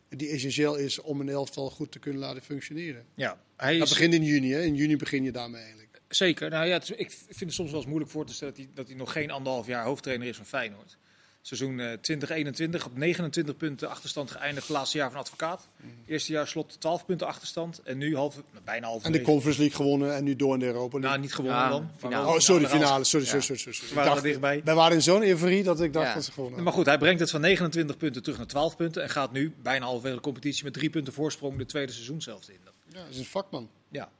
die 0.08 0.28
essentieel 0.28 0.76
is 0.76 0.98
om 1.00 1.20
een 1.20 1.28
elftal 1.28 1.70
goed 1.70 1.92
te 1.92 1.98
kunnen 1.98 2.20
laten 2.20 2.42
functioneren. 2.42 3.04
Ja, 3.14 3.40
hij 3.56 3.78
Dat 3.78 3.88
begint 3.88 4.14
in 4.14 4.22
juni, 4.24 4.52
hè? 4.52 4.60
In 4.62 4.74
juni 4.74 4.96
begin 4.96 5.22
je 5.24 5.32
daarmee 5.32 5.60
eigenlijk. 5.62 6.00
zeker. 6.08 6.50
Nou 6.50 6.66
ja, 6.66 6.80
is- 6.80 6.90
ik 6.90 7.10
vind 7.10 7.40
het 7.40 7.52
soms 7.52 7.70
wel 7.70 7.78
eens 7.78 7.88
moeilijk 7.88 8.10
voor 8.10 8.26
te 8.26 8.32
stellen 8.34 8.54
dat 8.54 8.64
hij, 8.64 8.72
dat 8.74 8.86
hij 8.86 8.96
nog 8.96 9.12
geen 9.12 9.30
anderhalf 9.30 9.66
jaar 9.66 9.84
hoofdtrainer 9.84 10.26
is 10.28 10.36
van 10.36 10.46
Feyenoord. 10.46 10.98
Seizoen 11.42 11.80
eh, 11.80 11.92
2021 12.00 12.86
op 12.86 12.96
29 12.96 13.56
punten 13.56 13.88
achterstand 13.88 14.30
geëindigd. 14.30 14.68
Laatste 14.68 14.96
jaar 14.98 15.10
van 15.10 15.20
advocaat. 15.20 15.68
Eerste 16.06 16.32
jaar 16.32 16.48
slot 16.48 16.80
12 16.80 17.06
punten 17.06 17.26
achterstand. 17.26 17.82
En 17.82 17.98
nu 17.98 18.16
half, 18.16 18.42
bijna 18.64 18.86
half. 18.86 19.04
En 19.04 19.12
de 19.12 19.20
Conference 19.22 19.60
League 19.60 19.76
gewonnen 19.76 20.14
en 20.16 20.24
nu 20.24 20.36
door 20.36 20.54
in 20.54 20.60
de 20.60 20.66
Europa 20.66 20.90
League. 20.92 21.08
Nou, 21.10 21.20
niet 21.20 21.34
gewonnen 21.34 21.60
Ja, 21.60 21.68
dan. 21.68 21.90
finale. 21.96 22.26
oh, 22.26 22.38
sorry, 22.38 22.66
finale. 22.66 23.04
Sorry, 23.04 23.24
Ja. 23.26 23.30
sorry, 23.40 23.44
sorry. 23.58 23.58
sorry, 23.74 23.88
Ik 23.88 23.94
waren 23.94 24.08
er 24.08 24.14
dacht- 24.14 24.22
dichtbij. 24.26 24.60
Wij 24.64 24.74
waren 24.74 24.96
in 24.96 25.02
zo'n 25.02 25.22
euforie 25.22 25.62
dat 25.62 25.80
ik 25.80 25.92
dacht 25.92 26.06
Ja. 26.08 26.14
dat 26.14 26.24
ze 26.24 26.32
gewonnen 26.32 26.62
Maar 26.62 26.72
goed, 26.72 26.86
hij 26.86 26.98
brengt 26.98 27.20
het 27.20 27.30
van 27.30 27.40
29 27.40 27.96
punten 27.96 28.22
terug 28.22 28.38
naar 28.38 28.46
12 28.46 28.76
punten. 28.76 29.02
En 29.02 29.08
gaat 29.10 29.32
nu 29.32 29.54
bijna 29.62 29.84
halverwege 29.84 30.14
de 30.16 30.20
competitie 30.22 30.64
met 30.64 30.72
drie 30.72 30.90
punten 30.90 31.12
voorsprong 31.12 31.58
de 31.58 31.66
tweede 31.66 31.92
seizoen 31.92 32.22
zelfs 32.22 32.48
in. 32.48 32.58
Ja, 32.92 32.98
dat 33.00 33.08
is 33.10 33.18
een 33.18 33.24
vakman. 33.24 33.70
Ja. 33.88 34.10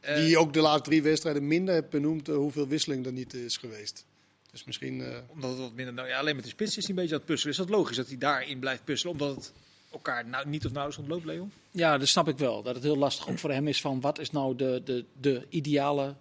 Eh, 0.00 0.16
Die 0.16 0.38
ook 0.38 0.52
de 0.52 0.60
laatste 0.60 0.88
drie 0.88 1.02
wedstrijden 1.02 1.46
minder 1.46 1.74
heeft 1.74 1.90
benoemd 1.90 2.28
eh, 2.28 2.34
hoeveel 2.34 2.68
wisseling 2.68 3.06
er 3.06 3.12
niet 3.12 3.34
is 3.34 3.56
geweest. 3.56 4.04
Dus 4.54 4.64
misschien... 4.64 5.00
eh, 5.00 5.16
Omdat 5.28 5.50
het 5.50 5.58
wat 5.58 5.72
minder. 5.72 5.94
Nou, 5.94 6.08
ja, 6.08 6.18
alleen 6.18 6.34
met 6.34 6.44
de 6.44 6.50
spits 6.50 6.76
is 6.76 6.82
hij 6.86 6.90
een 6.90 6.94
beetje 7.00 7.12
aan 7.12 7.18
het 7.20 7.26
puzzelen. 7.28 7.52
Is 7.52 7.58
dat 7.58 7.68
logisch 7.68 7.96
dat 7.96 8.06
hij 8.08 8.18
daarin 8.18 8.58
blijft 8.58 8.84
puzzelen? 8.84 9.12
Omdat 9.12 9.34
het 9.36 9.52
elkaar 9.92 10.26
nou, 10.26 10.48
niet 10.48 10.64
of 10.64 10.72
nauwelijks 10.72 11.02
ontloopt, 11.02 11.24
Leon? 11.24 11.52
Ja, 11.70 11.98
dat 11.98 12.08
snap 12.08 12.28
ik 12.28 12.38
wel. 12.38 12.62
Dat 12.62 12.74
het 12.74 12.84
heel 12.84 12.96
lastig 12.96 13.28
ook 13.28 13.38
voor 13.38 13.52
hem 13.52 13.68
is 13.68 13.80
van 13.80 14.00
wat 14.00 14.18
is 14.18 14.30
nou 14.30 14.56
de, 14.56 14.82
de, 14.84 15.04
de 15.20 15.46
ideale, 15.48 16.14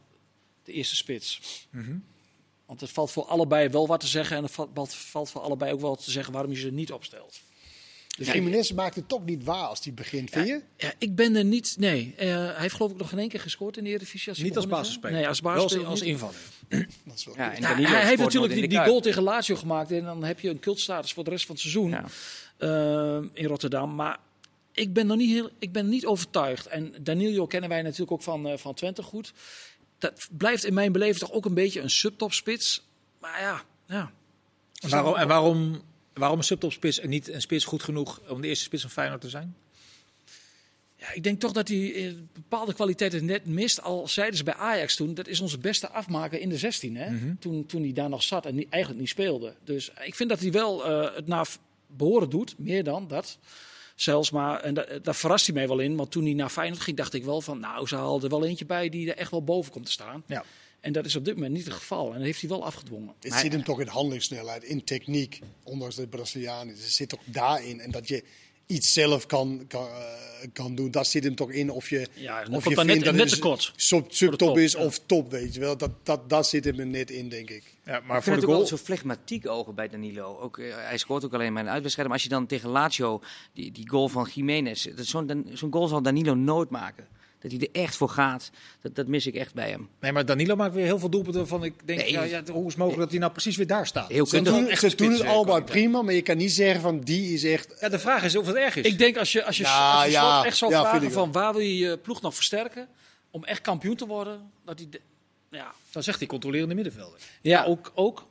de 0.63 0.71
eerste 0.71 0.95
spits. 0.95 1.41
Want 2.65 2.81
het 2.81 2.89
valt 2.89 3.11
voor 3.11 3.25
allebei 3.25 3.69
wel 3.69 3.87
wat 3.87 3.99
te 3.99 4.07
zeggen 4.07 4.37
en 4.37 4.43
het 4.43 4.51
valt, 4.51 4.93
valt 4.93 5.29
voor 5.29 5.41
allebei 5.41 5.71
ook 5.73 5.81
wel 5.81 5.95
te 5.95 6.11
zeggen 6.11 6.33
waarom 6.33 6.51
je 6.51 6.57
ze 6.57 6.71
niet 6.71 6.91
opstelt. 6.91 7.41
Dus 8.17 8.27
de 8.27 8.33
Jiménez 8.33 8.71
maakt 8.71 8.95
het 8.95 9.07
toch 9.07 9.25
niet 9.25 9.43
waar 9.43 9.65
als 9.67 9.83
hij 9.83 9.93
begint, 9.93 10.29
vind 10.29 10.47
je? 10.47 10.61
Ja, 10.77 10.93
ik 10.97 11.15
ben 11.15 11.35
er 11.35 11.45
niet. 11.45 11.75
Nee, 11.79 12.13
eh, 12.17 12.27
hij 12.27 12.55
heeft 12.57 12.75
geloof 12.75 12.91
ik 12.91 12.97
nog 12.97 13.09
geen 13.09 13.19
één 13.19 13.29
keer 13.29 13.39
gescoord 13.39 13.77
in 13.77 13.83
de 13.83 13.89
Eredivisie. 13.89 14.29
als 14.29 14.37
Niet 14.37 14.55
als 14.55 14.67
basisspeler. 14.67 15.15
Nee, 15.17 15.27
als 15.27 15.39
Wel 15.39 15.53
basisspeler. 15.53 15.87
als 15.87 15.99
niet. 16.01 16.09
invaller. 16.09 16.35
Dat 17.05 17.17
is 17.17 17.25
wel 17.25 17.36
Ja, 17.36 17.55
en 17.55 17.63
hij 17.63 18.05
heeft 18.05 18.21
natuurlijk 18.21 18.53
die, 18.53 18.62
de 18.62 18.67
die 18.67 18.77
goal 18.79 18.99
tegen 19.01 19.23
Lazio 19.23 19.55
gemaakt 19.55 19.91
en 19.91 20.03
dan 20.03 20.23
heb 20.23 20.39
je 20.39 20.49
een 20.49 20.59
cultstatus 20.59 21.13
voor 21.13 21.23
de 21.23 21.29
rest 21.29 21.45
van 21.45 21.55
het 21.55 21.63
seizoen 21.63 21.89
Ja. 21.89 22.05
eh, 22.57 23.23
in 23.33 23.45
Rotterdam. 23.45 23.95
Maar 23.95 24.19
ik 24.71 24.93
ben 24.93 25.07
nog 25.07 25.17
niet, 25.17 25.29
heel, 25.29 25.49
ik 25.59 25.71
ben 25.71 25.89
niet 25.89 26.05
overtuigd. 26.05 26.67
En 26.67 26.93
Danilo 27.01 27.45
kennen 27.47 27.69
wij 27.69 27.81
natuurlijk 27.81 28.12
ook 28.12 28.21
van, 28.21 28.47
eh, 28.47 28.57
van 28.57 28.73
Twente 28.73 29.03
goed. 29.03 29.33
Dat 29.97 30.27
blijft 30.31 30.65
in 30.65 30.73
mijn 30.73 30.91
beleving 30.91 31.17
toch 31.17 31.31
ook 31.31 31.45
een 31.45 31.53
beetje 31.53 31.81
een 31.81 31.89
subtopspits. 31.89 32.83
Maar 33.19 33.41
ja, 33.41 33.62
ja. 33.88 34.12
En 34.79 34.89
waarom, 34.89 35.15
en 35.15 35.27
waarom, 35.27 35.81
waarom 36.13 36.38
een 36.38 36.43
subtopspits 36.43 36.99
en 36.99 37.09
niet 37.09 37.29
een 37.29 37.41
spits 37.41 37.65
goed 37.65 37.83
genoeg 37.83 38.21
om 38.29 38.41
de 38.41 38.47
eerste 38.47 38.63
spits 38.63 38.81
van 38.81 38.91
Feyenoord 38.91 39.21
te 39.21 39.29
zijn? 39.29 39.55
Ja, 41.03 41.13
ik 41.13 41.23
denk 41.23 41.39
toch 41.39 41.51
dat 41.51 41.67
hij 41.67 41.93
eh, 41.95 42.13
bepaalde 42.33 42.73
kwaliteiten 42.73 43.25
net 43.25 43.45
mist. 43.45 43.81
Al 43.81 44.07
zeiden 44.07 44.37
ze 44.37 44.43
bij 44.43 44.53
Ajax 44.53 44.95
toen, 44.95 45.13
dat 45.13 45.27
is 45.27 45.39
onze 45.39 45.57
beste 45.57 45.89
afmaker 45.89 46.39
in 46.39 46.49
de 46.49 46.57
16. 46.57 46.95
Hè? 46.95 47.35
toen, 47.39 47.65
toen 47.65 47.81
hij 47.83 47.93
daar 47.93 48.09
nog 48.09 48.23
zat 48.23 48.45
en 48.45 48.55
niet, 48.55 48.69
eigenlijk 48.69 49.01
niet 49.01 49.11
speelde. 49.11 49.53
Dus 49.63 49.91
ik 50.03 50.15
vind 50.15 50.29
dat 50.29 50.39
hij 50.39 50.51
wel 50.51 50.85
eh, 50.85 51.15
het 51.15 51.27
naar 51.27 51.47
behoren 51.87 52.29
doet, 52.29 52.55
meer 52.57 52.83
dan 52.83 53.07
dat. 53.07 53.37
Zelfs 53.95 54.31
maar, 54.31 54.59
en 54.59 54.73
da- 54.73 54.99
daar 55.01 55.15
verrast 55.15 55.45
hij 55.45 55.55
mij 55.55 55.67
wel 55.67 55.79
in. 55.79 55.95
Want 55.95 56.11
toen 56.11 56.23
hij 56.23 56.33
naar 56.33 56.49
Feyenoord 56.49 56.81
ging, 56.81 56.97
dacht 56.97 57.13
ik 57.13 57.23
wel 57.23 57.41
van... 57.41 57.59
Nou, 57.59 57.87
ze 57.87 57.95
haalden 57.95 58.31
er 58.31 58.37
wel 58.39 58.47
eentje 58.47 58.65
bij 58.65 58.89
die 58.89 59.09
er 59.11 59.17
echt 59.17 59.31
wel 59.31 59.43
boven 59.43 59.71
komt 59.71 59.85
te 59.85 59.91
staan. 59.91 60.23
Ja. 60.27 60.43
En 60.79 60.91
dat 60.93 61.05
is 61.05 61.15
op 61.15 61.25
dit 61.25 61.35
moment 61.35 61.53
niet 61.53 61.65
het 61.65 61.73
geval. 61.73 62.07
En 62.07 62.13
dat 62.13 62.23
heeft 62.23 62.39
hij 62.41 62.49
wel 62.49 62.65
afgedwongen. 62.65 63.13
Het 63.19 63.29
Maar- 63.29 63.39
zit 63.39 63.51
hem 63.51 63.63
toch 63.63 63.79
in 63.81 63.87
handelingssnelheid, 63.87 64.63
in 64.63 64.83
techniek, 64.83 65.39
ondanks 65.63 65.95
dat 65.95 66.05
het 66.05 66.13
Braziliaan 66.15 66.69
is. 66.69 66.79
Het 66.83 66.91
zit 66.91 67.09
toch 67.09 67.21
daarin. 67.25 67.79
En 67.79 67.91
dat 67.91 68.07
je 68.07 68.23
iets 68.73 68.93
zelf 68.93 69.25
kan, 69.25 69.65
kan, 69.67 69.86
eh, 69.88 70.47
kan 70.53 70.75
doen, 70.75 70.91
dat 70.91 71.07
zit 71.07 71.23
hem 71.23 71.36
toch 71.36 71.51
in. 71.51 71.69
Of 71.69 71.89
je, 71.89 72.07
Ja, 72.13 72.43
of 72.51 72.63
je 72.67 72.75
dan 72.75 72.86
net- 72.86 72.91
vindt 72.95 73.05
dat 73.05 73.13
net 73.13 73.23
het 73.29 73.33
tekort. 73.41 73.73
sub, 73.75 74.12
subtop 74.12 74.38
top, 74.47 74.57
is 74.57 74.71
ja. 74.73 74.83
of 74.86 74.99
top, 75.05 75.31
weet 75.31 75.53
je 75.53 75.59
wel. 75.59 75.77
Dat, 75.77 75.91
dat, 76.03 76.29
dat 76.29 76.47
zit 76.47 76.65
hem 76.65 76.79
er 76.79 76.86
net 76.88 77.12
in, 77.12 77.29
denk 77.29 77.49
ik. 77.49 77.63
Ja, 77.86 77.91
maar 77.91 77.99
Ik 78.01 78.05
voor 78.05 78.13
vind 78.13 78.25
de 78.25 78.31
het 78.31 78.43
ook 78.43 78.49
goal. 78.49 78.57
wel 78.57 78.67
zo 78.67 78.77
flegmatiek 78.77 79.47
ogen 79.47 79.75
bij 79.75 79.88
Danilo. 79.89 80.38
Ook, 80.39 80.57
eh, 80.57 80.73
hij 80.75 80.97
scoort 80.97 81.25
ook 81.25 81.33
alleen 81.33 81.53
maar 81.53 81.63
in 81.63 81.69
uitwedstrijden. 81.69 82.13
Maar 82.13 82.21
als 82.23 82.23
je 82.31 82.36
dan 82.36 82.47
tegen 82.47 82.69
Lazio, 82.69 83.21
die, 83.53 83.71
die 83.71 83.89
goal 83.89 84.07
van 84.09 84.29
Jiménez, 84.33 84.83
dat- 84.95 85.05
zo'n 85.05 85.27
dan- 85.27 85.45
zo'n 85.53 85.71
goal 85.73 85.88
zal 85.88 86.01
Danilo 86.01 86.33
nooit 86.33 86.69
maken. 86.69 87.07
Dat 87.43 87.51
hij 87.51 87.62
er 87.62 87.82
echt 87.82 87.95
voor 87.95 88.10
gaat, 88.10 88.51
dat, 88.82 88.95
dat 88.95 89.08
mis 89.08 89.25
ik 89.27 89.36
echt 89.36 89.53
bij 89.53 89.69
hem. 89.69 89.89
Nee, 89.99 90.12
maar 90.12 90.25
Danilo 90.25 90.56
maakt 90.56 90.73
weer 90.73 90.86
heel 90.86 90.99
veel 90.99 91.10
doelpunten 91.10 91.39
waarvan 91.41 91.63
ik 91.63 91.73
denk, 91.86 91.99
Nee. 91.99 92.12
ja, 92.12 92.23
ja, 92.23 92.43
hoe 92.51 92.62
is 92.62 92.67
het 92.67 92.77
mogelijk 92.77 93.01
dat 93.01 93.10
hij 93.10 93.19
nou 93.19 93.32
precies 93.32 93.56
weer 93.58 93.67
daar 93.67 93.88
staat? 93.88 94.10
Heel 94.10 94.25
Ze 94.25 94.36
kundig. 94.36 94.53
doen, 94.53 94.77
ze 94.77 94.86
een 94.86 94.95
doen 94.97 95.12
het 95.12 95.21
allemaal 95.21 95.63
prima, 95.63 96.01
maar 96.01 96.13
je 96.13 96.21
kan 96.21 96.38
niet 96.38 96.51
zeggen 96.51 96.82
van 96.82 96.99
die 96.99 97.34
is 97.34 97.43
echt... 97.43 97.73
Ja, 97.79 97.89
de 97.89 97.99
vraag 97.99 98.23
is 98.23 98.36
of 98.36 98.45
het 98.47 98.56
erg 98.56 98.75
is. 98.75 98.86
Ik 98.86 98.97
denk 98.97 99.17
als 99.17 99.32
je, 99.32 99.43
als 99.43 99.58
je, 99.58 99.63
Ja, 99.63 99.93
als 99.95 100.06
je 100.06 100.12
ja, 100.12 100.32
Slot 100.34 100.45
echt 100.45 100.58
zou 100.58 100.71
vragen 100.71 101.12
van 101.12 101.32
waar 101.32 101.53
wil 101.53 101.62
je 101.62 101.77
je 101.77 101.97
ploeg 101.97 102.21
nog 102.21 102.36
versterken... 102.36 102.88
om 103.32 103.43
echt 103.43 103.62
kampioen 103.62 103.95
te 103.95 104.06
worden, 104.08 104.51
dat 104.65 104.79
hij... 104.79 104.88
de- 104.89 105.01
ja, 105.49 105.73
Dan 105.91 106.03
zegt 106.03 106.19
hij 106.19 106.27
controlerende 106.27 106.75
middenvelder. 106.75 107.19
Ja, 107.41 107.63
ook. 107.63 107.91
ook. 107.95 108.25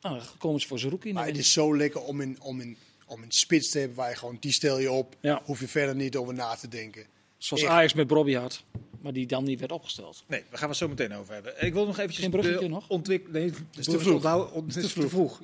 Nou, 0.00 0.16
dan 0.18 0.26
komen 0.38 0.60
ze 0.60 0.66
voor 0.66 0.78
Zerouki. 0.78 1.12
Maar 1.12 1.26
het 1.26 1.38
is 1.38 1.52
zo 1.52 1.76
lekker 1.76 2.00
om 2.00 2.20
een, 2.20 2.36
om, 2.40 2.60
een, 2.60 2.76
om 3.06 3.22
een 3.22 3.32
spits 3.32 3.70
te 3.70 3.78
hebben 3.78 3.96
waar 3.96 4.10
je 4.10 4.16
gewoon, 4.16 4.36
die 4.40 4.52
stel 4.52 4.78
je 4.78 4.90
op. 4.92 5.16
Ja. 5.20 5.40
Hoef 5.44 5.60
je 5.60 5.68
verder 5.68 5.94
niet 5.94 6.16
over 6.16 6.34
na 6.34 6.54
te 6.54 6.68
denken. 6.68 7.06
Zoals 7.38 7.62
echt. 7.62 7.72
Ajax 7.72 7.94
met 7.94 8.06
Bobby 8.06 8.34
had, 8.34 8.62
maar 9.00 9.12
die 9.12 9.26
dan 9.26 9.44
niet 9.44 9.58
werd 9.60 9.72
opgesteld. 9.72 10.24
Nee, 10.26 10.40
daar 10.40 10.58
gaan 10.58 10.60
we 10.60 10.66
het 10.66 10.76
zo 10.76 10.88
meteen 10.88 11.14
over 11.14 11.34
hebben. 11.34 11.64
Ik 11.66 11.72
wil 11.72 11.86
nog 11.86 11.96
eventjes 11.98 12.20
Geen 12.22 12.30
bruggetje 12.30 12.58
de 12.58 12.68
nog? 12.68 12.88
ontwik- 12.88 13.30
Nee, 13.32 13.52
is 13.78 13.84
te 13.84 13.98
vroeg. 13.98 14.22
Het 14.66 14.76
is 14.76 14.92
te 14.92 15.08
vroeg. 15.08 15.40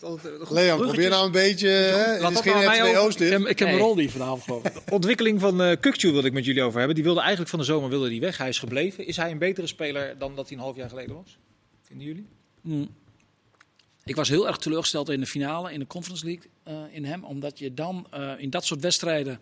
Goed 0.00 0.50
Leon, 0.50 0.78
probeer 0.80 1.10
nou 1.10 1.26
een 1.26 1.32
beetje... 1.32 1.68
hè, 1.68 2.12
Het 2.12 2.20
Laat 2.20 2.32
is 2.32 2.40
geen 2.40 2.64
mij. 2.64 2.98
Oost 2.98 3.20
Ik 3.20 3.30
heb, 3.30 3.40
ik 3.46 3.58
heb 3.58 3.68
Nee. 3.68 3.76
een 3.76 3.82
rol 3.82 3.94
die 3.94 4.10
vanavond 4.10 4.42
geloof 4.42 4.64
ik. 4.64 4.74
De 4.74 4.80
ontwikkeling 4.90 5.40
van 5.40 5.60
uh, 5.62 5.76
wil 6.00 6.24
ik 6.24 6.32
met 6.32 6.44
jullie 6.44 6.62
over 6.62 6.76
hebben. 6.78 6.94
Die 6.94 7.04
wilde 7.04 7.20
eigenlijk 7.20 7.50
van 7.50 7.58
de 7.58 7.64
zomer 7.64 7.88
wilde 7.90 8.08
die 8.08 8.20
weg. 8.20 8.38
Hij 8.38 8.48
is 8.48 8.58
gebleven. 8.58 9.06
Is 9.06 9.16
hij 9.16 9.30
een 9.30 9.38
betere 9.38 9.66
speler 9.66 10.18
dan 10.18 10.34
dat 10.34 10.48
hij 10.48 10.56
een 10.56 10.62
half 10.62 10.76
jaar 10.76 10.88
geleden 10.88 11.14
was? 11.14 11.38
Vinden 11.82 12.06
jullie? 12.06 12.26
Mm. 12.60 12.88
Ik 14.04 14.16
was 14.16 14.28
heel 14.28 14.46
erg 14.46 14.56
teleurgesteld 14.56 15.08
in 15.08 15.20
de 15.20 15.26
finale, 15.26 15.72
in 15.72 15.78
de 15.78 15.86
Conference 15.86 16.24
League, 16.24 16.50
eh, 16.62 16.74
in 16.90 17.04
hem. 17.04 17.24
Omdat 17.24 17.58
je 17.58 17.74
dan 17.74 18.06
eh, 18.10 18.32
in 18.38 18.50
dat 18.50 18.64
soort 18.64 18.80
wedstrijden 18.80 19.40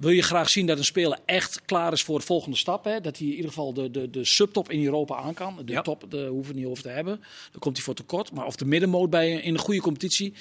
wil 0.00 0.10
je 0.10 0.22
graag 0.22 0.50
zien 0.50 0.66
dat 0.66 0.78
een 0.78 0.84
speler 0.84 1.18
echt 1.24 1.62
klaar 1.64 1.92
is 1.92 2.02
voor 2.02 2.18
de 2.18 2.24
volgende 2.24 2.56
stap. 2.56 2.84
Hè? 2.84 3.00
Dat 3.00 3.18
hij 3.18 3.26
in 3.26 3.32
ieder 3.32 3.48
geval 3.48 3.72
de, 3.72 3.90
de, 3.90 4.10
de 4.10 4.24
subtop 4.24 4.70
in 4.70 4.84
Europa 4.84 5.16
aan 5.16 5.34
kan. 5.34 5.56
De 5.64 5.72
Ja. 5.72 5.82
top 5.82 6.04
de, 6.10 6.26
hoeven 6.26 6.54
we 6.54 6.60
niet 6.60 6.68
over 6.68 6.82
te 6.82 6.88
hebben. 6.88 7.16
Dan 7.50 7.60
komt 7.60 7.76
hij 7.76 7.84
voor 7.84 7.94
tekort. 7.94 8.32
Maar 8.32 8.46
of 8.46 8.56
de 8.56 8.64
middenmoot 8.64 9.10
bij 9.10 9.30
in 9.30 9.52
een 9.54 9.60
goede 9.60 9.80
competitie. 9.80 10.32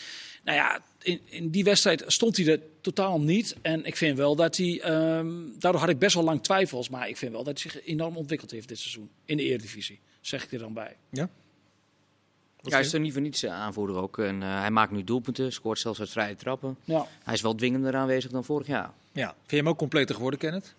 Nou 0.44 0.58
ja, 0.58 0.80
in, 1.02 1.20
in 1.26 1.50
die 1.50 1.64
wedstrijd 1.64 2.04
stond 2.08 2.38
hij 2.38 2.46
er 2.48 2.62
totaal 2.82 3.20
niet. 3.22 3.56
En 3.62 3.86
ik 3.86 3.96
vind 3.96 4.18
wel 4.18 4.36
dat 4.36 4.58
hij. 4.58 4.80
ehm, 4.82 5.32
daardoor 5.60 5.82
had 5.82 5.90
ik 5.90 6.00
best 6.00 6.16
wel 6.16 6.24
lang 6.24 6.44
twijfels. 6.44 6.90
Maar 6.90 7.10
ik 7.10 7.18
vind 7.18 7.32
wel 7.32 7.44
dat 7.44 7.62
hij 7.62 7.72
zich 7.72 7.86
enorm 7.86 8.18
ontwikkeld 8.18 8.52
heeft 8.52 8.68
dit 8.68 8.80
seizoen. 8.80 9.10
In 9.26 9.38
de 9.38 9.44
Eredivisie. 9.44 10.00
Zeg 10.22 10.44
ik 10.44 10.52
er 10.52 10.60
dan 10.60 10.74
bij. 10.74 10.96
Ja. 11.12 11.30
Ja, 12.62 12.70
hij 12.70 12.80
is 12.80 12.94
er 12.94 13.00
niet 13.00 13.14
voor 13.14 13.22
niets 13.22 13.46
aanvoerder 13.46 13.96
ook. 13.96 14.18
En, 14.18 14.44
eh, 14.44 14.60
hij 14.60 14.72
maakt 14.72 14.92
nu 14.92 15.04
doelpunten, 15.04 15.54
scoort 15.54 15.80
zelfs 15.80 16.00
uit 16.00 16.10
vrije 16.10 16.36
trappen. 16.36 16.78
Ja. 16.84 17.08
Hij 17.24 17.34
is 17.34 17.42
wel 17.42 17.56
dwingender 17.56 17.96
aanwezig 17.96 18.32
dan 18.32 18.44
vorig 18.44 18.68
jaar. 18.68 18.92
Ja. 19.12 19.28
Vind 19.28 19.50
je 19.50 19.56
hem 19.56 19.70
ook 19.70 19.78
completer 19.78 20.16
geworden, 20.16 20.40
Kenneth? 20.40 20.76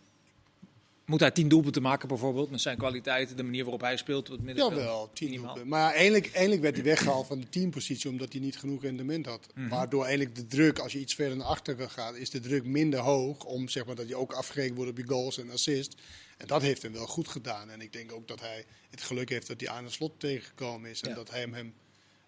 Moet 1.11 1.21
hij 1.21 1.31
tien 1.31 1.49
doelpunten 1.49 1.83
maken 1.83 2.09
bijvoorbeeld? 2.09 2.51
Met 2.51 2.61
zijn 2.61 2.77
kwaliteiten, 2.77 3.37
de 3.37 3.43
manier 3.43 3.62
waarop 3.62 3.81
hij 3.81 3.97
speelt 3.97 4.29
het 4.29 4.43
middenveld? 4.43 4.81
Jawel, 4.81 5.11
tien 5.12 5.29
Minimaal. 5.29 5.55
doelpunten. 5.55 5.79
Maar 5.79 5.93
ja, 5.93 5.99
eindelijk, 5.99 6.31
eindelijk 6.33 6.62
werd 6.62 6.75
hij 6.75 6.85
weggehaald 6.85 7.27
van 7.27 7.40
de 7.40 7.49
teampositie 7.49 8.11
omdat 8.11 8.33
hij 8.33 8.40
niet 8.40 8.59
genoeg 8.59 8.83
rendement 8.83 9.27
had. 9.27 9.47
Mhm. 9.55 9.69
Waardoor 9.69 10.05
eigenlijk 10.05 10.35
de 10.35 10.47
druk, 10.47 10.79
als 10.79 10.93
je 10.93 10.99
iets 10.99 11.14
verder 11.14 11.37
naar 11.37 11.47
achteren 11.47 11.90
gaat, 11.90 12.16
is 12.16 12.31
de 12.31 12.40
druk 12.40 12.64
minder 12.64 13.01
hoog. 13.01 13.45
Om 13.45 13.69
zeg 13.69 13.87
maar, 13.87 13.95
dat 13.95 14.09
je 14.09 14.16
ook 14.16 14.33
afgerekend 14.33 14.77
wordt 14.77 14.90
op 14.90 14.97
je 14.97 15.07
goals 15.07 15.38
en 15.38 15.51
assists. 15.51 15.97
En 16.40 16.46
dat 16.46 16.62
heeft 16.62 16.83
hem 16.83 16.92
wel 16.92 17.07
goed 17.07 17.29
gedaan. 17.29 17.70
En 17.70 17.81
ik 17.81 17.92
denk 17.92 18.12
ook 18.12 18.29
dat 18.29 18.40
hij 18.40 18.64
het 18.90 19.03
geluk 19.03 19.29
heeft 19.29 19.46
dat 19.46 19.61
hij 19.61 19.68
aan 19.70 19.85
het 19.85 19.92
slot 19.92 20.20
tegengekomen 20.20 20.90
is. 20.90 21.00
En 21.03 21.09
Ja. 21.09 21.14
dat 21.14 21.31
hij 21.31 21.40
hem, 21.40 21.55
hem 21.55 21.74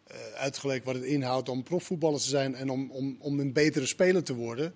eh, 0.05 0.33
uitgelegd 0.33 0.85
wat 0.85 0.95
het 0.95 1.05
inhoudt 1.05 1.49
om 1.49 1.63
profvoetballer 1.63 2.21
te 2.21 2.29
zijn 2.29 2.55
en 2.55 2.71
om, 2.71 2.91
om, 2.91 3.17
om 3.21 3.41
een 3.41 3.53
betere 3.53 3.87
speler 3.87 4.25
te 4.25 4.35
worden. 4.35 4.75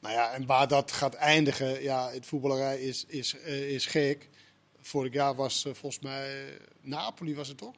Nou 0.00 0.14
ja, 0.14 0.32
en 0.32 0.46
waar 0.46 0.68
dat 0.68 0.92
gaat 0.92 1.14
eindigen, 1.14 1.82
ja, 1.82 2.10
het 2.10 2.26
voetballerij 2.26 2.80
is, 2.80 3.04
is, 3.04 3.36
eh, 3.38 3.70
is 3.70 3.86
gek. 3.86 4.28
Vorig 4.80 5.12
jaar 5.12 5.34
was 5.34 5.64
eh, 5.64 5.74
volgens 5.74 6.02
mij 6.02 6.58
Napoli, 6.80 7.34
was 7.34 7.48
het 7.48 7.58
toch? 7.58 7.74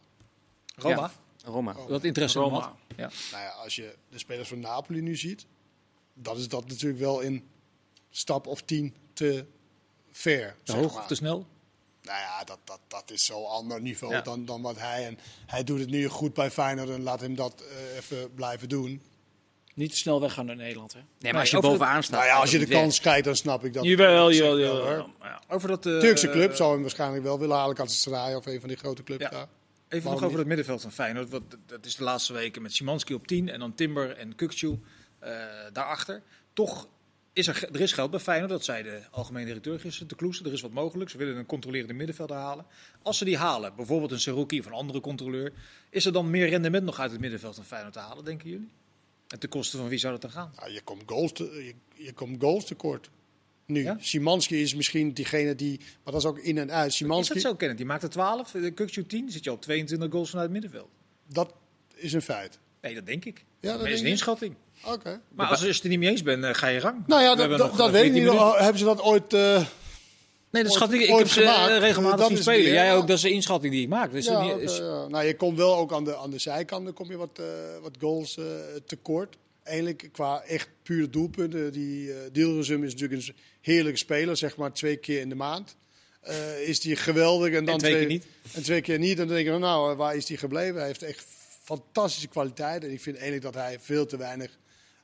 Roma? 0.75 1.12
Ja, 1.37 1.51
Roma. 1.51 1.77
Dat 1.88 2.05
interesse 2.05 2.38
Roma. 2.38 2.77
Ja. 2.96 3.11
Nou 3.33 3.42
ja, 3.42 3.51
als 3.51 3.77
je 3.77 3.94
de 4.09 4.18
spelers 4.18 4.49
van 4.49 4.61
Napoli 4.61 5.01
nu 5.01 5.16
ziet, 5.16 5.46
dan 6.14 6.37
is 6.37 6.49
dat 6.49 6.68
natuurlijk 6.68 7.01
wel 7.01 7.20
in 7.20 7.49
stap 8.11 8.46
of 8.46 8.62
tien 8.62 8.94
te 9.12 9.46
ver. 10.18 10.57
Te 10.62 10.72
hoog, 10.72 10.94
maar. 10.94 11.07
te 11.07 11.14
snel? 11.14 11.46
Nou 12.02 12.18
ja, 12.18 12.44
dat, 12.44 12.59
dat, 12.64 12.81
dat 12.88 13.11
is 13.11 13.24
zo'n 13.24 13.46
ander 13.46 13.81
niveau 13.81 14.14
Ja. 14.14 14.20
dan, 14.20 14.44
dan 14.44 14.62
wat 14.62 14.79
hij. 14.79 15.07
En 15.07 15.18
hij 15.46 15.64
doet 15.64 15.79
het 15.79 15.90
nu 15.90 16.07
goed 16.09 16.35
bij 16.35 16.50
Feyenoord 16.50 16.88
en 16.88 17.02
laat 17.02 17.20
hem 17.20 17.35
dat 17.35 17.61
eh, 17.70 17.96
even 17.96 18.35
blijven 18.35 18.68
doen. 18.68 19.02
Niet 19.74 19.90
te 19.90 19.96
snel 19.96 20.20
weggaan 20.20 20.46
naar 20.46 20.57
Nederland. 20.57 20.92
Hè? 20.92 21.00
Nee, 21.18 21.33
maar 21.33 21.40
als 21.40 21.50
je 21.50 21.61
bovenaan 21.61 22.02
staat... 22.02 22.18
nou 22.20 22.31
ja, 22.33 22.37
als 22.40 22.50
je 22.50 22.59
de 22.59 22.66
kans 22.66 23.00
kijkt, 23.00 23.24
dan 23.24 23.37
snap 23.37 23.64
ik 23.64 23.72
dat. 23.72 23.85
Jawel, 23.85 24.33
jawel, 24.33 24.59
jawel. 24.59 25.11
Over 25.48 25.68
dat, 25.68 25.87
eh, 25.87 25.98
Turkse 25.98 26.31
club 26.31 26.55
zou 26.55 26.72
hem 26.72 26.81
waarschijnlijk 26.81 27.22
wel 27.22 27.38
willen 27.38 27.57
halen. 27.57 27.76
Galatasaray 27.76 28.35
of 28.35 28.46
een 28.46 28.61
van 28.61 28.68
die 28.68 28.79
grote 28.79 29.02
clubs 29.02 29.22
Ja. 29.22 29.31
daar. 29.31 29.46
Even 29.88 30.02
Waarom 30.02 30.14
nog 30.14 30.24
over 30.24 30.38
het 30.38 30.48
middenveld 30.48 30.81
van 30.83 30.92
Feyenoord. 30.92 31.31
Want 31.31 31.57
dat 31.66 31.87
is 31.87 31.96
de 31.96 32.05
laatste 32.05 32.33
weken 32.33 32.62
met 32.62 32.74
Simanski 32.74 33.14
op 33.14 33.26
10 33.26 33.48
en 33.48 33.59
dan 33.59 33.74
Timber 33.74 34.16
en 34.16 34.35
Kukcu 34.35 34.81
eh 35.18 35.33
daarachter. 35.72 36.22
Toch 36.52 36.88
is 37.37 37.46
er, 37.46 37.68
er 37.72 37.81
is 37.81 37.92
geld 37.92 38.11
bij 38.11 38.20
Feyenoord, 38.20 38.51
dat 38.51 38.64
zei 38.64 38.83
de 38.83 39.01
algemene 39.11 39.46
directeur 39.46 39.81
gisteren, 39.81 40.09
de 40.09 40.14
Kloes. 40.14 40.44
Er 40.44 40.53
is 40.53 40.61
wat 40.61 40.70
mogelijk. 40.72 41.11
Ze 41.11 41.18
willen 41.18 41.37
een 41.37 41.46
controlerende 41.46 41.94
middenvelder 41.94 42.37
halen. 42.37 42.66
Als 43.03 43.18
ze 43.18 43.25
die 43.25 43.37
halen, 43.37 43.77
bijvoorbeeld 43.77 44.11
een 44.11 44.20
Seruki 44.20 44.59
of 44.59 44.66
een 44.66 44.72
andere 44.72 45.01
controleur, 45.01 45.53
is 45.90 46.05
er 46.05 46.12
dan 46.12 46.31
meer 46.31 46.49
rendement 46.49 46.85
nog 46.85 47.01
uit 47.01 47.11
het 47.11 47.20
middenveld 47.20 47.55
van 47.55 47.64
Feyenoord 47.64 47.92
te 47.92 47.99
halen, 47.99 48.25
denken 48.25 48.49
jullie? 48.51 48.68
En 49.29 49.38
ten 49.38 49.49
koste 49.49 49.77
van 49.77 49.88
wie 49.88 49.99
zou 49.99 50.12
dat 50.12 50.22
dan 50.22 50.31
gaan? 50.31 50.53
Nou, 50.57 50.72
je, 50.72 50.81
komt 50.83 51.03
goals 51.07 51.33
te, 51.33 51.44
je, 51.44 52.05
je 52.05 52.12
komt 52.12 52.40
goals 52.40 52.64
tekort. 52.64 53.11
Nu, 53.66 53.83
Ja? 53.83 53.96
Simanski 54.01 54.62
is 54.62 54.75
misschien 54.75 55.12
diegene 55.12 55.55
die... 55.55 55.79
Maar 55.79 56.12
dat 56.12 56.22
is 56.22 56.29
ook 56.29 56.38
in 56.38 56.59
en 56.59 56.70
uit. 56.70 56.88
Is 56.90 56.96
Simanski, 56.96 57.35
dat 57.35 57.42
zo, 57.42 57.55
Kenneth? 57.55 57.77
Die 57.77 57.87
maakt 57.87 58.03
er 58.03 58.11
12, 58.11 58.51
de 58.51 58.70
Kukcu 58.70 59.07
10, 59.07 59.31
zit 59.31 59.44
je 59.44 59.53
op 59.53 59.62
22 59.62 60.11
goals 60.11 60.31
vanuit 60.31 60.51
het 60.51 60.61
middenveld. 60.61 60.90
dat 61.27 61.55
is 61.94 62.12
een 62.12 62.22
feit. 62.22 62.59
Nee, 62.81 62.94
dat 62.94 63.07
denk 63.07 63.25
ik. 63.25 63.44
Ja, 63.61 63.70
dat 63.70 63.81
dat 63.81 63.88
is 63.88 64.01
een 64.01 64.07
inschatting. 64.07 64.55
Oké. 64.85 65.21
Maar 65.35 65.47
als, 65.47 65.57
als 65.59 65.67
je 65.67 65.73
het 65.75 65.83
er 65.83 65.89
niet 65.89 65.99
mee 65.99 66.11
eens 66.11 66.23
bent, 66.23 66.45
eh, 66.45 66.55
ga 66.55 66.67
je 66.67 66.81
gang. 66.81 67.03
Nou 67.07 67.23
ja, 67.23 67.31
We 67.31 67.37
dat, 67.37 67.59
dat, 67.59 67.69
nog, 67.69 67.77
dat 67.77 67.87
eh, 67.87 67.93
weet 67.93 68.05
ik 68.05 68.12
14 68.12 68.31
niet. 68.33 68.41
Oh, 68.41 68.59
Hebben 68.61 68.79
ze 68.79 68.85
dat 68.85 69.01
ooit... 69.03 69.33
eh, 69.33 69.67
Nee, 70.51 70.62
dat 70.65 70.73
schat 70.73 70.93
ik. 70.93 71.01
Ik 71.01 71.17
heb 71.19 71.29
ze 71.29 71.41
gemaakt. 71.41 71.79
regelmatig 71.79 72.19
Dat 72.19 72.29
zien 72.29 72.37
spelen. 72.39 72.65
weer- 72.65 72.73
Jij 72.73 72.87
ja. 72.87 72.95
ook, 72.95 73.07
dat 73.07 73.17
is 73.17 73.23
de 73.23 73.31
inschatting 73.31 73.73
die 73.73 73.83
ik 73.83 73.89
maak. 73.89 74.12
Dus 74.12 74.25
ja, 74.27 74.33
dat 74.33 74.43
niet- 74.43 74.53
oké, 74.53 74.62
is- 74.62 74.77
ja. 74.77 75.07
Nou, 75.09 75.25
je 75.25 75.37
komt 75.37 75.57
wel 75.59 75.77
ook 75.77 75.93
aan 75.93 76.05
de, 76.05 76.17
aan 76.17 76.31
de 76.31 76.39
zijkanten 76.39 76.93
kom 76.95 77.11
je 77.11 77.17
wat, 77.17 77.39
eh, 77.39 77.45
wat 77.83 77.93
goals 78.01 78.37
eh, 78.39 78.45
tekort. 78.87 79.37
Eigenlijk 79.62 80.09
qua 80.12 80.43
echt 80.43 80.69
pure 80.83 81.11
doelpunten. 81.11 81.73
Die 81.73 82.07
uh, 82.09 82.15
Dilruzum 82.33 82.85
is 82.85 82.93
natuurlijk 82.93 83.23
een 83.29 83.35
heerlijke 83.61 83.99
speler, 83.99 84.37
zeg 84.37 84.57
maar 84.57 84.73
twee 84.73 84.97
keer 84.97 85.21
in 85.21 85.29
de 85.29 85.35
maand. 85.35 85.77
Eh, 86.21 86.69
is 86.69 86.81
die 86.81 86.97
geweldig 86.97 87.53
en 87.55 87.65
dan 87.65 87.75
en 87.75 87.81
twee 87.81 87.99
keer 87.99 88.07
niet. 88.07 88.27
En 88.53 88.62
twee 88.62 88.81
keer 88.81 88.99
niet. 88.99 89.19
En 89.19 89.27
dan 89.27 89.37
denk 89.37 89.49
je, 89.49 89.59
nou, 89.59 89.97
waar 89.97 90.17
is 90.17 90.27
die 90.27 90.37
gebleven? 90.37 90.77
Hij 90.77 90.87
heeft 90.87 91.03
echt 91.03 91.25
fantastische 91.62 92.29
kwaliteit. 92.29 92.85
En 92.85 92.91
ik 92.93 93.01
vind 93.01 93.17
eigenlijk 93.17 93.45
dat 93.53 93.62
hij 93.62 93.77
veel 93.81 94.07
te 94.07 94.17
weinig... 94.17 94.51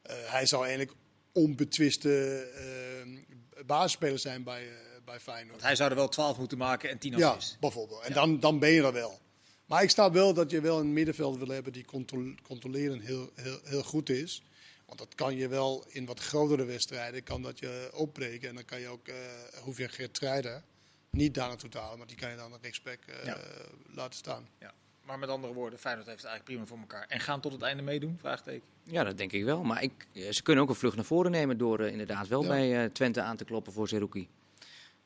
eh, 0.02 0.16
hij 0.24 0.46
zou 0.46 0.62
eigenlijk 0.66 0.96
onbetwiste 1.32 2.36
eh 2.54 3.64
basisspeler 3.66 4.18
zijn 4.18 4.42
bij, 4.42 4.68
eh, 4.68 4.74
bij 5.04 5.20
Feyenoord. 5.20 5.50
Want 5.50 5.62
hij 5.62 5.76
zou 5.76 5.90
er 5.90 5.96
wel 5.96 6.08
12 6.08 6.38
moeten 6.38 6.58
maken 6.58 6.90
en 6.90 6.98
10 6.98 7.16
Ja, 7.16 7.28
assists. 7.28 7.58
bijvoorbeeld. 7.58 8.02
En 8.02 8.12
dan, 8.12 8.40
dan 8.40 8.58
ben 8.58 8.70
je 8.70 8.82
er 8.82 8.92
wel. 8.92 9.20
Maar 9.66 9.82
ik 9.82 9.90
sta 9.90 10.10
wel 10.10 10.34
dat 10.34 10.50
je 10.50 10.60
wel 10.60 10.78
een 10.80 10.92
middenveld 10.92 11.38
wil 11.38 11.48
hebben 11.48 11.72
die 11.72 11.84
contro- 11.84 12.34
controleren 12.42 13.00
heel, 13.00 13.30
heel, 13.34 13.60
heel 13.64 13.82
goed 13.82 14.08
is. 14.08 14.42
Want 14.86 14.98
dat 14.98 15.14
kan 15.14 15.36
je 15.36 15.48
wel 15.48 15.84
in 15.88 16.06
wat 16.06 16.20
grotere 16.20 16.64
wedstrijden 16.64 17.22
kan 17.22 17.42
dat 17.42 17.58
je 17.58 17.90
opbreken. 17.94 18.48
En 18.48 18.54
dan 18.54 18.64
kan 18.64 18.80
je 18.80 18.88
ook, 18.88 19.08
eh 19.08 19.16
hoef 19.62 19.78
je 19.78 19.88
Geertruiden 19.88 20.64
niet 21.10 21.34
daar 21.34 21.48
naartoe 21.48 21.70
te 21.70 21.78
halen. 21.78 21.98
Maar 21.98 22.06
die 22.06 22.16
kan 22.16 22.30
je 22.30 22.36
dan 22.36 22.58
rechtsback 22.62 22.98
eh 23.06 23.24
Ja. 23.24 23.38
laten 23.94 24.18
staan. 24.18 24.48
Ja. 24.60 24.74
Maar 25.02 25.18
met 25.18 25.28
andere 25.28 25.52
woorden, 25.52 25.78
Feyenoord 25.78 26.06
heeft 26.06 26.20
het 26.22 26.30
eigenlijk 26.30 26.58
prima 26.58 26.64
voor 26.76 26.78
elkaar. 26.90 27.06
En 27.08 27.20
gaan 27.20 27.40
tot 27.40 27.52
het 27.52 27.62
einde 27.62 27.82
meedoen? 27.82 28.16
Vraagteken. 28.20 28.62
Ja, 28.84 29.04
dat 29.04 29.16
denk 29.18 29.32
ik 29.32 29.44
wel. 29.44 29.62
Maar 29.62 29.82
ik, 29.82 30.06
eh, 30.12 30.30
ze 30.30 30.42
kunnen 30.42 30.64
ook 30.64 30.70
een 30.70 30.76
vlucht 30.76 30.96
naar 30.96 31.04
voren 31.04 31.30
nemen 31.30 31.58
door 31.58 31.80
eh, 31.80 31.90
inderdaad 31.90 32.28
wel 32.28 32.42
Ja. 32.42 32.48
bij 32.48 32.82
eh, 32.84 32.90
Twente 32.90 33.20
aan 33.22 33.36
te 33.36 33.44
kloppen 33.44 33.72
voor 33.72 33.88
Zerouki. 33.88 34.28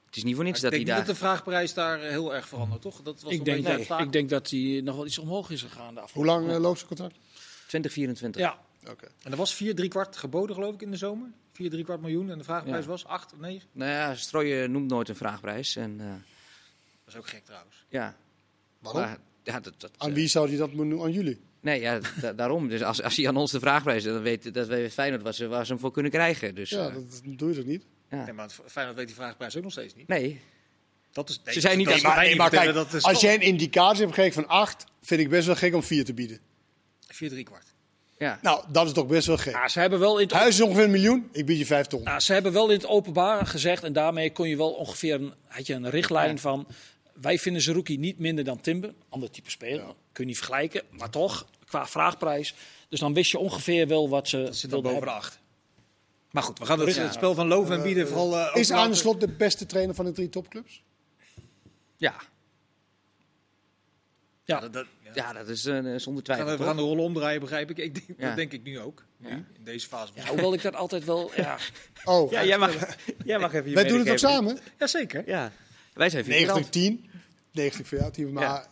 Het 0.07 0.17
is 0.17 0.25
niet 0.25 0.35
voor 0.35 0.45
niks 0.45 0.61
Maar 0.63 0.71
dat 0.71 0.81
ik 0.81 0.87
hij 0.87 0.95
denk 0.97 1.07
daar... 1.07 1.15
niet 1.17 1.23
dat 1.25 1.31
de 1.31 1.43
vraagprijs 1.43 1.75
daar 1.75 2.01
heel 2.01 2.35
erg 2.35 2.49
verandert, 2.49 2.83
toch? 2.83 3.03
Dat 3.03 3.23
was 3.23 3.33
Ik 3.33 3.45
denk, 3.45 3.65
nee, 3.67 3.85
vaak- 3.85 4.01
ik 4.01 4.13
denk 4.13 4.29
dat 4.29 4.51
hij 4.51 4.81
nog 4.85 4.97
wel 4.97 5.07
iets 5.07 5.19
omhoog 5.19 5.51
is 5.51 5.63
gegaan. 5.63 5.95
De 5.95 6.03
Hoe 6.13 6.25
lang 6.25 6.57
loopt 6.57 6.77
zijn 6.77 6.89
contract? 6.89 7.17
2024. 7.67 8.41
Ja, 8.41 8.59
Oké. 8.91 9.07
En 9.23 9.31
er 9.31 9.37
was 9.37 9.55
4 9.55 9.75
3 9.75 9.89
kwart 9.89 10.17
geboden, 10.17 10.55
geloof 10.55 10.75
ik, 10.75 10.83
in 10.83 10.91
de 10.91 10.97
zomer. 10.97 11.29
4 11.53 11.71
3 11.71 11.85
kwart 11.85 12.01
miljoen. 12.01 12.31
En 12.31 12.39
de 12.39 12.45
vraagprijs 12.45 12.85
Ja. 12.85 12.91
was 12.91 13.05
8 13.05 13.33
of 13.33 13.39
9. 13.39 13.69
Nou 13.73 13.91
ja, 13.91 14.15
Strooien 14.15 14.71
noemt 14.71 14.91
nooit 14.91 15.09
een 15.09 15.17
vraagprijs. 15.17 15.77
En, 15.77 16.01
eh, 16.01 16.07
Dat 17.05 17.15
is 17.15 17.17
ook 17.17 17.27
gek 17.29 17.45
trouwens. 17.45 17.85
ja, 17.89 18.17
Waarom? 18.79 19.03
maar, 19.03 19.19
ja, 19.47 19.61
dat, 19.61 19.75
dat, 19.79 19.91
Aan 19.97 20.09
eh, 20.09 20.15
wie 20.15 20.29
zou 20.29 20.49
hij 20.49 20.57
dat 20.57 20.73
moeten 20.73 20.89
doen? 20.91 21.03
Aan 21.03 21.13
jullie? 21.13 21.41
Nee, 21.61 21.81
ja, 21.81 22.01
da- 22.21 22.33
daarom. 22.43 22.69
Dus 22.69 22.83
als, 22.83 23.03
als 23.03 23.17
hij 23.17 23.29
aan 23.29 23.37
ons 23.37 23.51
de 23.51 23.61
vraagprijs 23.61 24.05
dan 24.05 24.23
weet 24.23 24.55
dat 24.55 24.67
weet 24.67 24.93
Feyenoord 24.93 25.23
wat 25.23 25.35
ze, 25.35 25.47
waar 25.47 25.67
ze 25.67 25.73
hem 25.73 25.81
voor 25.81 25.93
kunnen 25.93 26.13
krijgen. 26.13 26.55
Dus, 26.55 26.71
Ja, 26.71 26.89
eh, 26.89 26.95
dat 26.95 27.21
doe 27.25 27.51
je 27.51 27.57
toch 27.57 27.65
niet? 27.65 27.85
ja. 28.11 28.25
Nee, 28.25 28.33
maar 28.33 28.49
Feyenoord 28.67 28.97
weet 28.97 29.07
die 29.07 29.17
vraagprijs 29.17 29.57
ook 29.57 29.63
nog 29.63 29.73
steeds 29.73 29.95
niet. 29.95 30.09
Nee, 30.09 30.41
Dat 31.13 31.29
is, 31.29 31.41
nee, 31.45 31.55
Ze 31.55 31.61
zijn 31.61 31.79
niet 31.79 31.89
dat 31.89 32.03
Maar, 32.03 32.27
niet 32.27 32.37
maar 32.37 32.51
kijk, 32.51 32.63
vertellen, 32.63 32.85
dat 32.91 32.95
is 32.95 33.03
als 33.05 33.21
jij 33.21 33.35
een 33.35 33.41
indicatie 33.41 34.01
hebt 34.01 34.15
gekregen 34.15 34.43
van 34.43 34.47
8, 34.51 34.85
vind 35.03 35.21
ik 35.21 35.29
best 35.29 35.47
wel 35.47 35.57
gek 35.57 35.75
om 35.75 35.83
4 35.83 36.05
te 36.05 36.15
bieden. 36.15 36.39
4 37.09 37.29
3 37.29 37.45
kwart. 37.45 37.67
ja. 38.19 38.39
Nou, 38.43 38.65
dat 38.69 38.87
is 38.87 38.93
toch 38.93 39.07
best 39.07 39.27
wel 39.27 39.37
gek. 39.37 39.53
Ja, 39.53 39.69
ze 39.69 39.81
hebben 39.81 39.99
wel 39.99 40.19
in 40.19 40.27
het 40.27 40.37
Huis 40.37 40.55
is 40.55 40.61
ongeveer 40.61 40.85
een 40.85 40.91
miljoen, 40.91 41.29
ik 41.33 41.47
bied 41.47 41.59
je 41.59 41.67
5 41.67 41.87
ton. 41.87 42.03
Nou, 42.03 42.21
ze 42.21 42.33
hebben 42.33 42.53
wel 42.53 42.69
in 42.69 42.77
het 42.77 42.87
openbaar 42.87 43.47
gezegd, 43.47 43.83
en 43.85 43.93
daarmee 43.93 44.33
kon 44.33 44.49
je 44.49 44.57
wel 44.57 44.71
ongeveer 44.73 45.15
een, 45.15 45.33
had 45.47 45.67
je 45.67 45.75
een 45.75 45.91
richtlijn 45.91 46.31
Ja. 46.35 46.37
van. 46.37 46.67
Wij 47.21 47.39
vinden 47.39 47.63
Zerouki 47.63 47.99
niet 47.99 48.19
minder 48.19 48.45
dan 48.45 48.61
Timber. 48.61 48.95
Ander 49.09 49.31
type 49.31 49.51
speler. 49.51 49.81
Ja. 49.87 49.95
Kun 50.13 50.25
je 50.25 50.25
niet 50.25 50.37
vergelijken. 50.37 50.83
Maar 50.91 51.11
toch, 51.11 51.47
qua 51.67 51.87
vraagprijs. 51.87 52.55
Dus 52.89 53.01
dan 53.01 53.15
wist 53.15 53.31
je 53.31 53.39
ongeveer 53.39 53.87
wel 53.89 54.09
wat 54.09 54.29
ze 54.29 54.43
Dat 54.43 54.57
zit 54.57 54.71
dan 54.71 54.83
wilden 54.83 55.01
boven 55.01 55.07
de 55.07 55.13
hebben. 55.13 55.29
8. 55.31 55.41
Maar 56.31 56.43
goed, 56.43 56.59
we 56.59 56.67
gaan 56.67 56.81
het, 56.81 56.95
Ja. 56.95 57.03
het 57.03 57.15
spel 57.15 57.35
van 57.35 57.47
loven 57.47 57.77
en 57.77 57.83
bieden 57.83 58.09
vooral... 58.09 58.37
eh, 58.39 58.61
is 58.61 58.71
aan 58.73 58.91
de 58.91 58.97
slot 58.97 59.21
de 59.21 59.29
beste 59.29 59.67
trainer 59.67 59.95
van 59.95 60.05
de 60.05 60.13
drie 60.13 60.29
topclubs? 60.29 60.83
Ja. 61.97 62.15
Ja, 64.45 64.61
dat, 64.61 64.73
dat, 64.73 64.87
ja. 65.03 65.11
ja, 65.15 65.33
dat 65.33 65.49
is 65.49 65.65
eh, 65.67 65.75
zonder 65.75 66.03
gaan, 66.05 66.23
twijfel. 66.23 66.57
we 66.59 66.65
gaan 66.65 66.77
de 66.77 66.83
rollen 66.83 67.05
omdraaien, 67.05 67.41
begrijp 67.41 67.71
ik. 67.71 67.79
ik 67.79 67.95
denk, 67.95 68.19
Ja. 68.21 68.27
Dat 68.27 68.37
denk 68.37 68.53
ik 68.53 68.63
nu 68.63 68.81
ook. 68.81 69.05
Nu, 69.17 69.29
in 69.31 69.65
deze 69.65 69.89
fase. 69.89 70.13
Ja, 70.15 70.27
hoewel 70.27 70.55
ik 70.55 70.63
dat 70.63 70.75
altijd 70.75 71.05
wel. 71.05 71.31
Ja, 71.37 71.59
Oh, 72.05 72.31
Ja, 72.31 72.45
jij 72.45 72.59
mag, 72.59 72.97
jij 73.25 73.39
mag 73.39 73.53
even 73.55 73.69
je 73.69 73.75
wij 73.75 73.85
doen 73.85 73.99
het 73.99 74.11
ook 74.11 74.19
samen. 74.19 74.59
Jazeker. 74.79 75.23
Ja, 75.29 75.53
wij 75.97 76.11
zijn 76.11 76.25
figurant. 76.25 76.75
90, 76.75 76.83
10. 76.83 77.11
90 77.53 77.87
voor 77.89 77.99
jou, 77.99 78.13
10 78.13 78.33
maar 78.33 78.67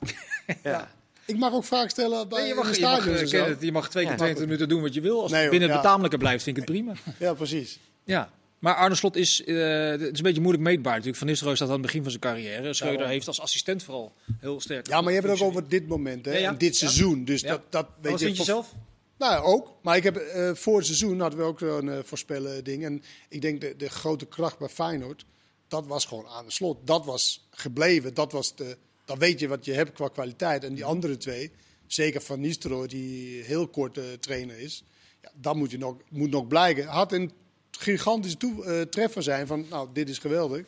Ja. 0.62 0.90
ik 1.26 1.36
mag 1.38 1.52
ook 1.52 1.64
vragen 1.64 1.90
stellen 1.90 2.28
bij 2.28 2.38
Nee, 2.38 2.46
je, 2.46 2.52
in 2.54 2.58
mag, 2.58 2.70
de 2.74 2.80
je, 2.80 2.86
mag, 2.86 3.06
eh, 3.06 3.60
je 3.60 3.72
mag 3.72 3.88
twee 3.90 4.02
keer 4.04 4.12
Ja. 4.12 4.18
22 4.18 4.44
minuten 4.44 4.68
doen 4.68 4.82
wat 4.82 4.94
je 4.94 5.00
wil. 5.00 5.22
Als 5.22 5.30
Nee, 5.32 5.40
het 5.40 5.50
binnen 5.50 5.68
het 5.70 5.78
betamelijke 5.80 6.18
blijft, 6.18 6.42
vind 6.44 6.56
ik 6.56 6.62
het 6.62 6.72
prima. 6.72 6.92
Ja, 7.18 7.34
precies. 7.34 7.78
Ja. 8.04 8.30
Maar 8.58 8.74
Arne 8.74 8.94
Slot 8.94 9.16
is, 9.16 9.44
eh, 9.44 9.56
het 9.88 10.00
is 10.00 10.06
een 10.06 10.22
beetje 10.22 10.40
moeilijk 10.40 10.64
meetbaar 10.64 10.92
natuurlijk. 10.92 11.18
Van 11.18 11.26
Nistelrooy 11.26 11.56
staat 11.56 11.68
aan 11.68 11.74
het 11.74 11.82
begin 11.82 12.02
van 12.02 12.10
zijn 12.10 12.22
carrière. 12.22 12.74
Schreuder 12.74 13.06
heeft 13.06 13.26
als 13.26 13.40
assistent 13.40 13.82
vooral 13.82 14.12
heel 14.40 14.60
sterk. 14.60 14.86
Ja, 14.88 15.00
maar 15.00 15.12
je 15.12 15.18
hebt 15.20 15.30
het 15.32 15.40
ook 15.40 15.48
over 15.48 15.68
dit 15.68 15.86
moment, 15.88 16.24
hè? 16.24 16.32
Ja, 16.32 16.38
ja. 16.38 16.48
En 16.48 16.58
dit 16.58 16.72
Ja. 16.72 16.78
seizoen. 16.78 17.24
Dus 17.24 17.40
Ja. 17.40 17.48
dat, 17.48 17.60
dat 17.70 17.86
weet 18.00 18.10
Wat 18.12 18.20
vind 18.20 18.36
je 18.36 18.42
zelf? 18.44 18.72
Nou, 19.18 19.44
ook. 19.44 19.70
Maar 19.82 19.96
ik 19.96 20.02
heb 20.02 20.16
eh, 20.16 20.50
voor 20.54 20.76
het 20.76 20.86
seizoen 20.86 21.20
hadden 21.20 21.38
we 21.38 21.44
ook 21.44 21.58
zo'n 21.58 21.90
eh, 21.90 21.98
voorspellen 22.04 22.64
ding. 22.64 22.84
En 22.84 23.02
ik 23.28 23.42
denk 23.42 23.60
de, 23.60 23.74
de 23.76 23.88
grote 23.88 24.26
kracht 24.26 24.58
bij 24.58 24.68
Feyenoord, 24.68 25.24
dat 25.68 25.86
was 25.86 26.04
gewoon 26.04 26.26
aan 26.26 26.44
de 26.44 26.52
slot. 26.52 26.86
Dat 26.86 27.04
was 27.04 27.46
gebleven. 27.50 28.14
Dat 28.14 28.32
was 28.32 28.56
de, 28.56 28.76
dan 29.04 29.18
weet 29.18 29.40
je 29.40 29.48
wat 29.48 29.64
je 29.64 29.72
hebt 29.72 29.92
qua 29.92 30.08
kwaliteit. 30.08 30.64
En 30.64 30.74
die 30.74 30.84
andere 30.84 31.16
twee, 31.16 31.50
zeker 31.86 32.20
Van 32.20 32.40
Nistelrooy, 32.40 32.86
die 32.86 33.42
heel 33.42 33.68
kort 33.68 33.98
eh, 33.98 34.04
trainer 34.20 34.58
is. 34.58 34.84
Ja, 35.22 35.30
dat 35.34 35.54
moet, 35.56 35.70
je 35.70 35.78
nog, 35.78 35.96
moet 36.10 36.30
nog 36.30 36.46
blijken. 36.46 36.86
Had 36.86 37.12
een 37.12 37.32
gigantische 37.70 38.36
toe, 38.36 38.64
eh, 38.64 38.80
treffer 38.80 39.22
zijn 39.22 39.46
van, 39.46 39.66
nou, 39.70 39.88
dit 39.92 40.08
is 40.08 40.18
geweldig. 40.18 40.66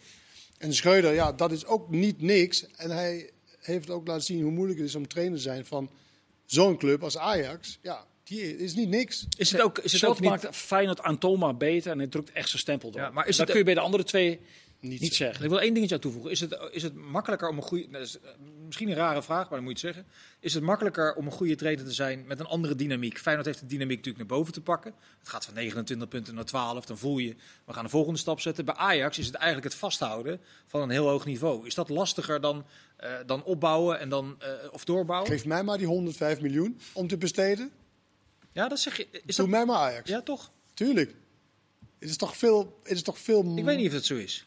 En 0.59 0.75
Schreuder, 0.75 1.15
ja, 1.15 1.33
dat 1.33 1.53
is 1.53 1.67
ook 1.67 1.91
niet 1.91 2.21
niks. 2.23 2.67
En 2.77 2.91
hij 2.91 3.31
heeft 3.61 3.91
ook 3.91 4.07
laten 4.07 4.23
zien 4.25 4.43
hoe 4.43 4.51
moeilijk 4.53 4.79
het 4.79 4.89
is 4.89 4.95
om 4.95 5.09
trainer 5.09 5.37
te 5.37 5.43
zijn 5.43 5.67
van 5.67 5.91
zo'n 6.45 6.77
club 6.79 7.03
als 7.03 7.19
Ajax. 7.19 7.79
Ja, 7.83 8.07
die 8.25 8.57
is 8.59 8.75
niet 8.75 8.89
niks. 8.89 9.27
Is 9.37 9.53
het 9.53 9.61
ook, 9.61 9.79
is 9.79 9.93
het 9.93 10.05
ook 10.05 10.21
niet... 10.21 10.31
maakt 10.31 10.57
Feyenoord 10.57 11.01
aan 11.01 11.19
Toma 11.19 11.55
beter 11.55 11.91
en 11.93 11.99
hij 11.99 12.07
drukt 12.07 12.33
echt 12.33 12.49
zijn 12.49 12.61
stempel 12.61 12.91
door. 12.91 13.01
Ja, 13.01 13.11
maar 13.11 13.27
is 13.29 13.37
dat 13.37 13.39
het- 13.49 13.49
kun 13.51 13.59
je 13.59 13.65
bij 13.65 13.75
de 13.75 13.81
andere 13.81 14.05
twee 14.05 14.41
Niet, 14.89 15.01
niet 15.01 15.15
zeggen. 15.15 15.45
Ik 15.45 15.51
wil 15.51 15.61
één 15.61 15.75
dingetje 15.75 15.95
aan 15.95 16.01
toevoegen. 16.01 16.31
Is 16.31 16.41
het, 16.41 16.59
is 16.71 16.83
het 16.83 16.95
makkelijker 16.95 17.49
om 17.49 17.57
een 17.57 17.63
goede... 17.63 17.89
Dat 17.91 18.01
is 18.01 18.21
eh, 18.21 18.31
misschien 18.67 18.89
een 18.89 18.95
rare 18.95 19.23
vraag, 19.23 19.49
maar 19.49 19.59
dan 19.59 19.63
moet 19.63 19.81
je 19.81 19.87
het 19.87 19.97
zeggen. 19.97 20.13
Is 20.41 20.55
het 20.55 20.63
makkelijker 20.63 21.15
om 21.15 21.27
een 21.27 21.33
goede 21.33 21.55
trainer 21.55 21.85
te 21.85 21.93
zijn 21.93 22.25
met 22.27 22.41
een 22.41 22.47
andere 22.47 22.75
dynamiek? 22.75 23.19
Feyenoord 23.19 23.47
heeft 23.47 23.61
de 23.61 23.67
dynamiek 23.67 23.97
natuurlijk 23.97 24.29
naar 24.29 24.39
boven 24.39 24.53
te 24.53 24.61
pakken. 24.61 24.95
Het 25.19 25.29
gaat 25.29 25.45
van 25.45 25.55
29 25.55 26.09
punten 26.09 26.35
naar 26.35 26.45
12. 26.45 26.87
Dan 26.87 26.99
voel 26.99 27.19
je, 27.19 27.37
we 27.65 27.73
gaan 27.73 27.85
de 27.85 27.91
volgende 27.91 28.19
stap 28.19 28.41
zetten. 28.41 28.65
Bij 28.65 28.75
Ajax 28.75 29.19
is 29.19 29.27
het 29.27 29.35
eigenlijk 29.35 29.65
het 29.65 29.75
vasthouden 29.75 30.41
van 30.67 30.83
een 30.83 30.91
heel 30.91 31.09
hoog 31.09 31.25
niveau. 31.25 31.67
Is 31.67 31.75
dat 31.75 31.89
lastiger 31.89 32.41
dan, 32.41 32.67
eh, 32.97 33.11
dan 33.27 33.45
opbouwen 33.45 33.99
en 33.99 34.09
dan, 34.09 34.37
eh, 34.39 34.51
of 34.71 34.85
doorbouwen? 34.85 35.31
Geef 35.31 35.45
mij 35.45 35.63
maar 35.63 35.79
die 35.79 35.87
105 35.87 36.41
miljoen 36.41 36.81
om 36.93 37.09
te 37.09 37.17
besteden. 37.17 37.71
Ja, 38.53 38.69
dat 38.69 38.79
zeg 38.79 38.97
je. 38.97 39.09
Is 39.11 39.37
Doe 39.37 39.37
dat... 39.37 39.49
mij 39.49 39.65
maar 39.65 39.77
Ajax. 39.77 40.11
Ja, 40.11 40.23
toch? 40.23 40.51
Tuurlijk. 40.75 41.15
Het 41.99 42.09
is 42.09 42.17
toch 42.17 42.37
veel... 42.37 42.81
Het 42.83 42.93
is 42.93 43.03
toch 43.03 43.19
veel 43.19 43.57
Ik 43.57 43.65
weet 43.65 43.77
niet 43.77 43.87
of 43.87 43.93
het 43.93 44.05
zo 44.05 44.17
is. 44.17 44.47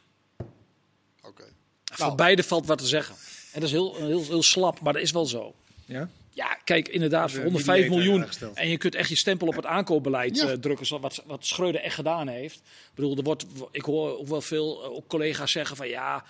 Oké. 1.23 1.43
Voor 1.83 2.05
Nou. 2.05 2.17
beide 2.17 2.43
valt 2.43 2.65
wat 2.65 2.77
te 2.77 2.87
zeggen. 2.87 3.15
En 3.51 3.59
dat 3.59 3.63
is 3.69 3.71
heel, 3.75 3.95
heel, 3.95 4.23
heel 4.23 4.43
slap, 4.43 4.81
maar 4.81 4.93
dat 4.93 5.01
is 5.01 5.11
wel 5.11 5.25
zo. 5.25 5.55
Ja? 5.85 6.09
Ja, 6.29 6.57
kijk, 6.63 6.87
inderdaad, 6.87 7.29
voor 7.31 7.39
De 7.39 7.45
105 7.45 7.89
mediator 7.89 8.19
miljoen. 8.19 8.55
En 8.55 8.69
je 8.69 8.77
kunt 8.77 8.95
echt 8.95 9.09
je 9.09 9.15
stempel 9.15 9.47
op 9.47 9.55
het 9.55 9.65
aankoopbeleid 9.65 10.37
Ja. 10.37 10.47
eh, 10.47 10.53
drukken, 10.57 10.85
zoals 10.85 11.01
wat, 11.03 11.23
wat 11.25 11.45
Schreuder 11.45 11.81
echt 11.81 11.95
gedaan 11.95 12.27
heeft. 12.27 12.55
Ik 12.55 12.95
bedoel, 12.95 13.17
er 13.17 13.23
wordt, 13.23 13.45
ik 13.71 13.81
hoor 13.81 14.17
ook 14.19 14.27
wel 14.27 14.41
veel 14.41 14.83
eh, 14.83 14.89
ook 14.89 15.07
collega's 15.07 15.51
zeggen 15.51 15.75
van 15.75 15.87
ja, 15.87 16.23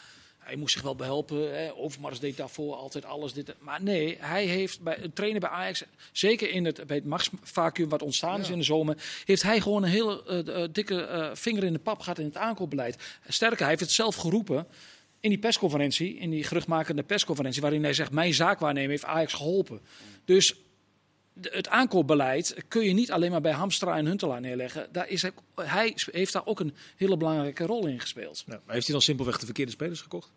hij 0.49 0.57
moest 0.57 0.73
zich 0.73 0.81
wel 0.81 0.95
behelpen. 0.95 1.57
Hè. 1.57 1.75
Overmars 1.75 2.19
deed 2.19 2.37
daarvoor 2.37 2.75
altijd 2.75 3.05
alles. 3.05 3.33
Dit, 3.33 3.55
maar 3.59 3.83
nee, 3.83 4.17
hij 4.19 4.45
heeft 4.45 4.81
bij 4.81 5.03
een 5.03 5.13
trainer 5.13 5.39
bij 5.39 5.49
Ajax, 5.49 5.83
zeker 6.11 6.49
in 6.49 6.65
het, 6.65 6.87
bij 6.87 6.95
het 6.95 7.05
machtsvacuum 7.05 7.89
wat 7.89 8.01
ontstaan 8.01 8.39
is 8.39 8.49
in 8.49 8.57
de 8.57 8.63
zomer, 8.63 8.95
heeft 9.25 9.43
hij 9.43 9.61
gewoon 9.61 9.83
een 9.83 9.89
hele 9.89 10.23
eh, 10.25 10.63
eh, 10.63 10.69
dikke 10.71 11.01
eh, 11.01 11.29
vinger 11.33 11.63
in 11.63 11.73
de 11.73 11.79
pap 11.79 11.99
gehad 11.99 12.19
in 12.19 12.25
het 12.25 12.37
aankoopbeleid. 12.37 13.17
Sterker, 13.27 13.59
hij 13.59 13.67
heeft 13.67 13.81
het 13.81 13.91
zelf 13.91 14.15
geroepen 14.15 14.67
in 15.19 15.29
die 15.29 15.39
persconferentie, 15.39 16.17
in 16.17 16.29
die 16.29 16.43
geruchtmakende 16.43 17.03
persconferentie, 17.03 17.61
waarin 17.61 17.83
hij 17.83 17.93
zegt: 17.93 18.11
Mijn 18.11 18.33
zaakwaarnemer 18.33 18.89
heeft 18.89 19.05
Ajax 19.05 19.33
geholpen. 19.33 19.81
Dus 20.25 20.55
het 21.41 21.67
aankoopbeleid 21.67 22.55
kun 22.67 22.83
je 22.83 22.93
niet 22.93 23.11
alleen 23.11 23.31
maar 23.31 23.41
bij 23.41 23.51
Hamstra 23.51 23.97
en 23.97 24.05
Huntelaar 24.05 24.41
neerleggen. 24.41 24.87
Daar 24.91 25.09
is 25.09 25.21
hij, 25.21 25.31
hij 25.55 25.95
heeft 26.11 26.33
daar 26.33 26.45
ook 26.45 26.59
een 26.59 26.75
hele 26.95 27.17
belangrijke 27.17 27.65
rol 27.65 27.87
in 27.87 27.99
gespeeld. 27.99 28.43
Ja, 28.47 28.61
maar 28.65 28.73
heeft 28.73 28.85
hij 28.85 28.95
dan 28.95 29.03
simpelweg 29.03 29.39
de 29.39 29.45
verkeerde 29.45 29.71
spelers 29.71 30.01
gekocht? 30.01 30.31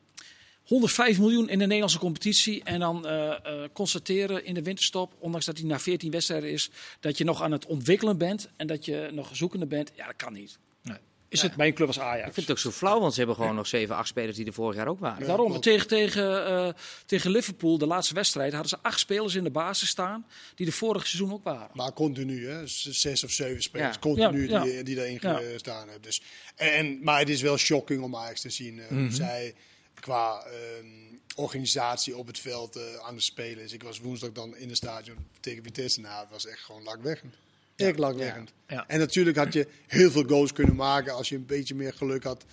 105 0.73 1.18
miljoen 1.18 1.49
in 1.49 1.59
de 1.59 1.64
Nederlandse 1.64 1.99
competitie. 1.99 2.62
En 2.64 2.81
dan 2.81 3.07
eh, 3.07 3.31
eh, 3.31 3.68
constateren 3.73 4.45
in 4.45 4.55
de 4.55 4.62
winterstop, 4.62 5.12
ondanks 5.18 5.47
dat 5.47 5.59
hij 5.59 5.66
na 5.66 5.79
14 5.79 6.11
wedstrijden 6.11 6.51
is, 6.51 6.70
dat 7.01 7.18
je 7.18 7.25
nog 7.25 7.43
aan 7.43 7.53
het 7.53 7.66
ontwikkelen 7.66 8.18
bent 8.18 8.49
en 8.57 8.66
dat 8.66 8.85
je 8.85 9.09
nog 9.12 9.29
zoekende 9.33 9.66
bent. 9.66 9.93
Ja, 9.95 10.07
dat 10.07 10.16
kan 10.16 10.33
niet. 10.33 10.59
Nee. 10.83 10.97
Is 11.29 11.43
het 11.43 11.55
bij 11.55 11.66
een 11.66 11.75
club 11.75 11.87
als 11.87 12.01
Ajax? 12.01 12.29
Ik 12.29 12.35
vind 12.35 12.47
het 12.49 12.51
ook 12.57 12.62
zo 12.62 12.70
flauw, 12.70 13.01
want 13.01 13.12
ze 13.12 13.18
hebben 13.18 13.37
gewoon 13.37 13.55
nog 13.55 13.66
7, 13.66 13.97
8 13.97 14.09
spelers 14.09 14.37
die 14.37 14.47
er 14.47 14.53
vorig 14.53 14.77
jaar 14.77 14.87
ook 14.89 15.01
waren. 15.01 15.27
Daarom, 15.27 15.61
tegen, 15.61 15.87
tegen, 15.89 16.47
eh, 16.47 16.68
tegen 17.07 17.31
Liverpool, 17.31 17.79
de 17.79 17.87
laatste 17.87 18.14
wedstrijd, 18.14 18.53
hadden 18.53 18.70
ze 18.70 18.79
acht 18.83 18.99
spelers 18.99 19.35
in 19.35 19.45
de 19.45 19.51
basis 19.51 19.89
staan 19.89 20.27
die 20.55 20.66
de 20.66 20.73
vorige 20.73 21.07
seizoen 21.07 21.33
ook 21.33 21.45
waren. 21.45 21.70
Maar 21.75 21.93
continu, 21.93 22.49
hè? 22.49 22.66
Zes 22.66 23.25
of 23.25 23.31
zeven 23.31 23.62
spelers 23.62 23.95
Ja. 23.95 24.01
continu 24.01 24.49
Ja, 24.49 24.62
Die, 24.62 24.83
die 24.83 24.95
daarin 24.97 25.18
Ja. 25.20 25.41
gestaan 25.53 25.83
hebben. 25.85 26.03
Dus, 26.03 26.23
en, 26.57 26.99
maar 27.03 27.18
het 27.18 27.29
is 27.29 27.43
wel 27.43 27.57
shocking 27.57 28.03
om 28.03 28.16
Ajax 28.16 28.41
te 28.41 28.51
zien 28.51 28.79
eh, 28.81 28.87
hoe 28.89 29.11
zij 29.11 29.55
qua 30.01 30.45
ehm, 30.45 30.86
organisatie 31.36 32.16
op 32.16 32.26
het 32.26 32.38
veld 32.38 32.76
eh, 32.76 32.82
aan 33.07 33.14
het 33.14 33.22
spelen 33.22 33.64
is. 33.64 33.72
Ik 33.72 33.82
was 33.82 34.01
woensdag 34.01 34.32
dan 34.32 34.57
in 34.57 34.68
het 34.68 34.76
stadion 34.76 35.16
tegen 35.40 35.62
Vitesse. 35.62 36.01
Nou, 36.01 36.20
het 36.20 36.30
was 36.30 36.47
echt 36.47 36.61
gewoon 36.61 36.82
lakwekkend. 36.82 37.34
Echt 37.76 37.99
lakwekkend. 37.99 38.53
Ja. 38.68 38.84
En 38.88 38.99
natuurlijk 38.99 39.36
had 39.36 39.53
je 39.53 39.66
heel 39.86 40.11
veel 40.11 40.24
goals 40.24 40.53
kunnen 40.53 40.76
maken 40.76 41.14
als 41.14 41.28
je 41.28 41.36
een 41.36 41.47
beetje 41.47 41.74
meer 41.74 41.93
geluk 41.93 42.24
had. 42.24 42.45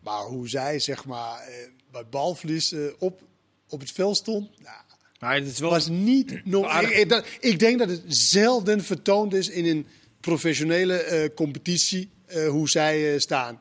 Maar 0.00 0.22
hoe 0.22 0.48
zij, 0.48 0.78
zeg 0.78 1.04
maar, 1.04 1.38
eh, 1.40 1.54
bij 1.90 2.06
balverlies 2.06 2.72
eh, 2.72 2.80
op, 2.98 3.22
op 3.68 3.80
het 3.80 3.92
veld 3.92 4.16
stond... 4.16 4.60
Nou, 4.60 4.76
Maar 5.18 5.34
het 5.34 5.46
is 5.46 5.58
wel... 5.58 5.70
was 5.70 5.88
niet 5.88 6.44
nog. 6.44 6.80
Ik, 6.80 6.88
ik, 6.90 7.08
dat- 7.08 7.26
ik 7.40 7.58
denk 7.58 7.78
dat 7.78 7.88
het 7.88 8.02
zelden 8.06 8.84
vertoond 8.84 9.34
is 9.34 9.48
in 9.48 9.66
een 9.66 9.86
professionele 10.20 11.32
competitie 11.34 12.10
hoe 12.48 12.68
zij 12.68 13.18
staan. 13.18 13.60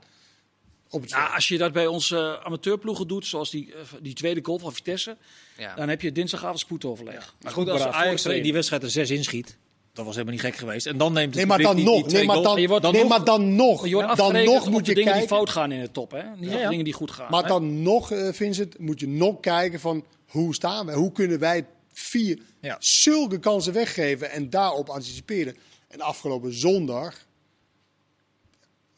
Op 0.95 1.01
het 1.01 1.11
Nou, 1.11 1.33
als 1.35 1.47
je 1.47 1.57
dat 1.57 1.73
bij 1.73 1.87
onze 1.87 2.39
amateurploegen 2.43 3.07
doet, 3.07 3.25
zoals 3.25 3.49
die, 3.49 3.73
eh, 3.73 3.79
die 4.01 4.13
tweede 4.13 4.39
goal 4.43 4.59
van 4.59 4.73
Vitesse, 4.73 5.17
Ja. 5.57 5.75
dan 5.75 5.89
heb 5.89 6.01
je 6.01 6.11
dinsdagavond 6.11 6.59
spoedoverleg. 6.59 7.35
Maar 7.41 7.51
goed, 7.51 7.69
als 7.69 7.81
Ajax 7.81 8.25
in 8.25 8.43
die 8.43 8.53
wedstrijd 8.53 8.83
er 8.83 8.89
zes 8.89 9.09
inschiet, 9.09 9.57
dat 9.93 10.05
was 10.05 10.13
helemaal 10.13 10.33
niet 10.35 10.43
gek 10.43 10.55
geweest. 10.55 10.85
En 10.85 10.97
dan 10.97 11.13
neemt 11.13 11.25
het 11.27 11.35
Nee, 11.35 11.45
maar 11.45 11.57
dan 11.59 11.75
die- 11.75 11.85
nog. 11.85 12.07
Nee, 12.07 12.25
maar 12.25 12.41
dan, 12.41 12.61
je 12.61 12.67
wordt 12.67 12.83
dan 12.83 12.91
nee, 12.93 13.01
nog- 13.01 13.09
maar 13.09 13.23
dan 13.23 13.55
nog. 13.55 13.79
Maar 13.79 13.89
je 13.89 13.95
wordt 13.95 14.17
dan 14.17 14.43
nog 14.43 14.65
op 14.65 14.71
moet 14.71 14.85
de 14.85 14.89
je 14.91 14.95
dingen 14.95 15.17
die 15.17 15.27
fout 15.27 15.49
gaan 15.49 15.71
in 15.71 15.81
de 15.81 15.91
top, 15.91 16.11
hè? 16.11 16.23
Niet 16.37 16.51
Ja. 16.51 16.69
dingen 16.69 16.83
die 16.85 16.93
goed 16.93 17.11
gaan. 17.11 17.27
Maar 17.31 17.41
hè? 17.41 17.47
dan 17.47 17.81
nog, 17.81 18.11
eh, 18.11 18.33
Vincent, 18.33 18.79
moet 18.79 18.99
je 18.99 19.07
nog 19.07 19.39
kijken 19.39 19.79
van 19.79 20.05
hoe 20.27 20.53
staan 20.53 20.85
we? 20.85 20.93
Hoe 20.93 21.11
kunnen 21.11 21.39
wij 21.39 21.65
vier 21.93 22.39
Ja. 22.61 22.75
zulke 22.79 23.39
kansen 23.39 23.73
weggeven 23.73 24.31
en 24.31 24.49
daarop 24.49 24.89
anticiperen? 24.89 25.55
En 25.87 26.01
afgelopen 26.01 26.53
zondag, 26.53 27.24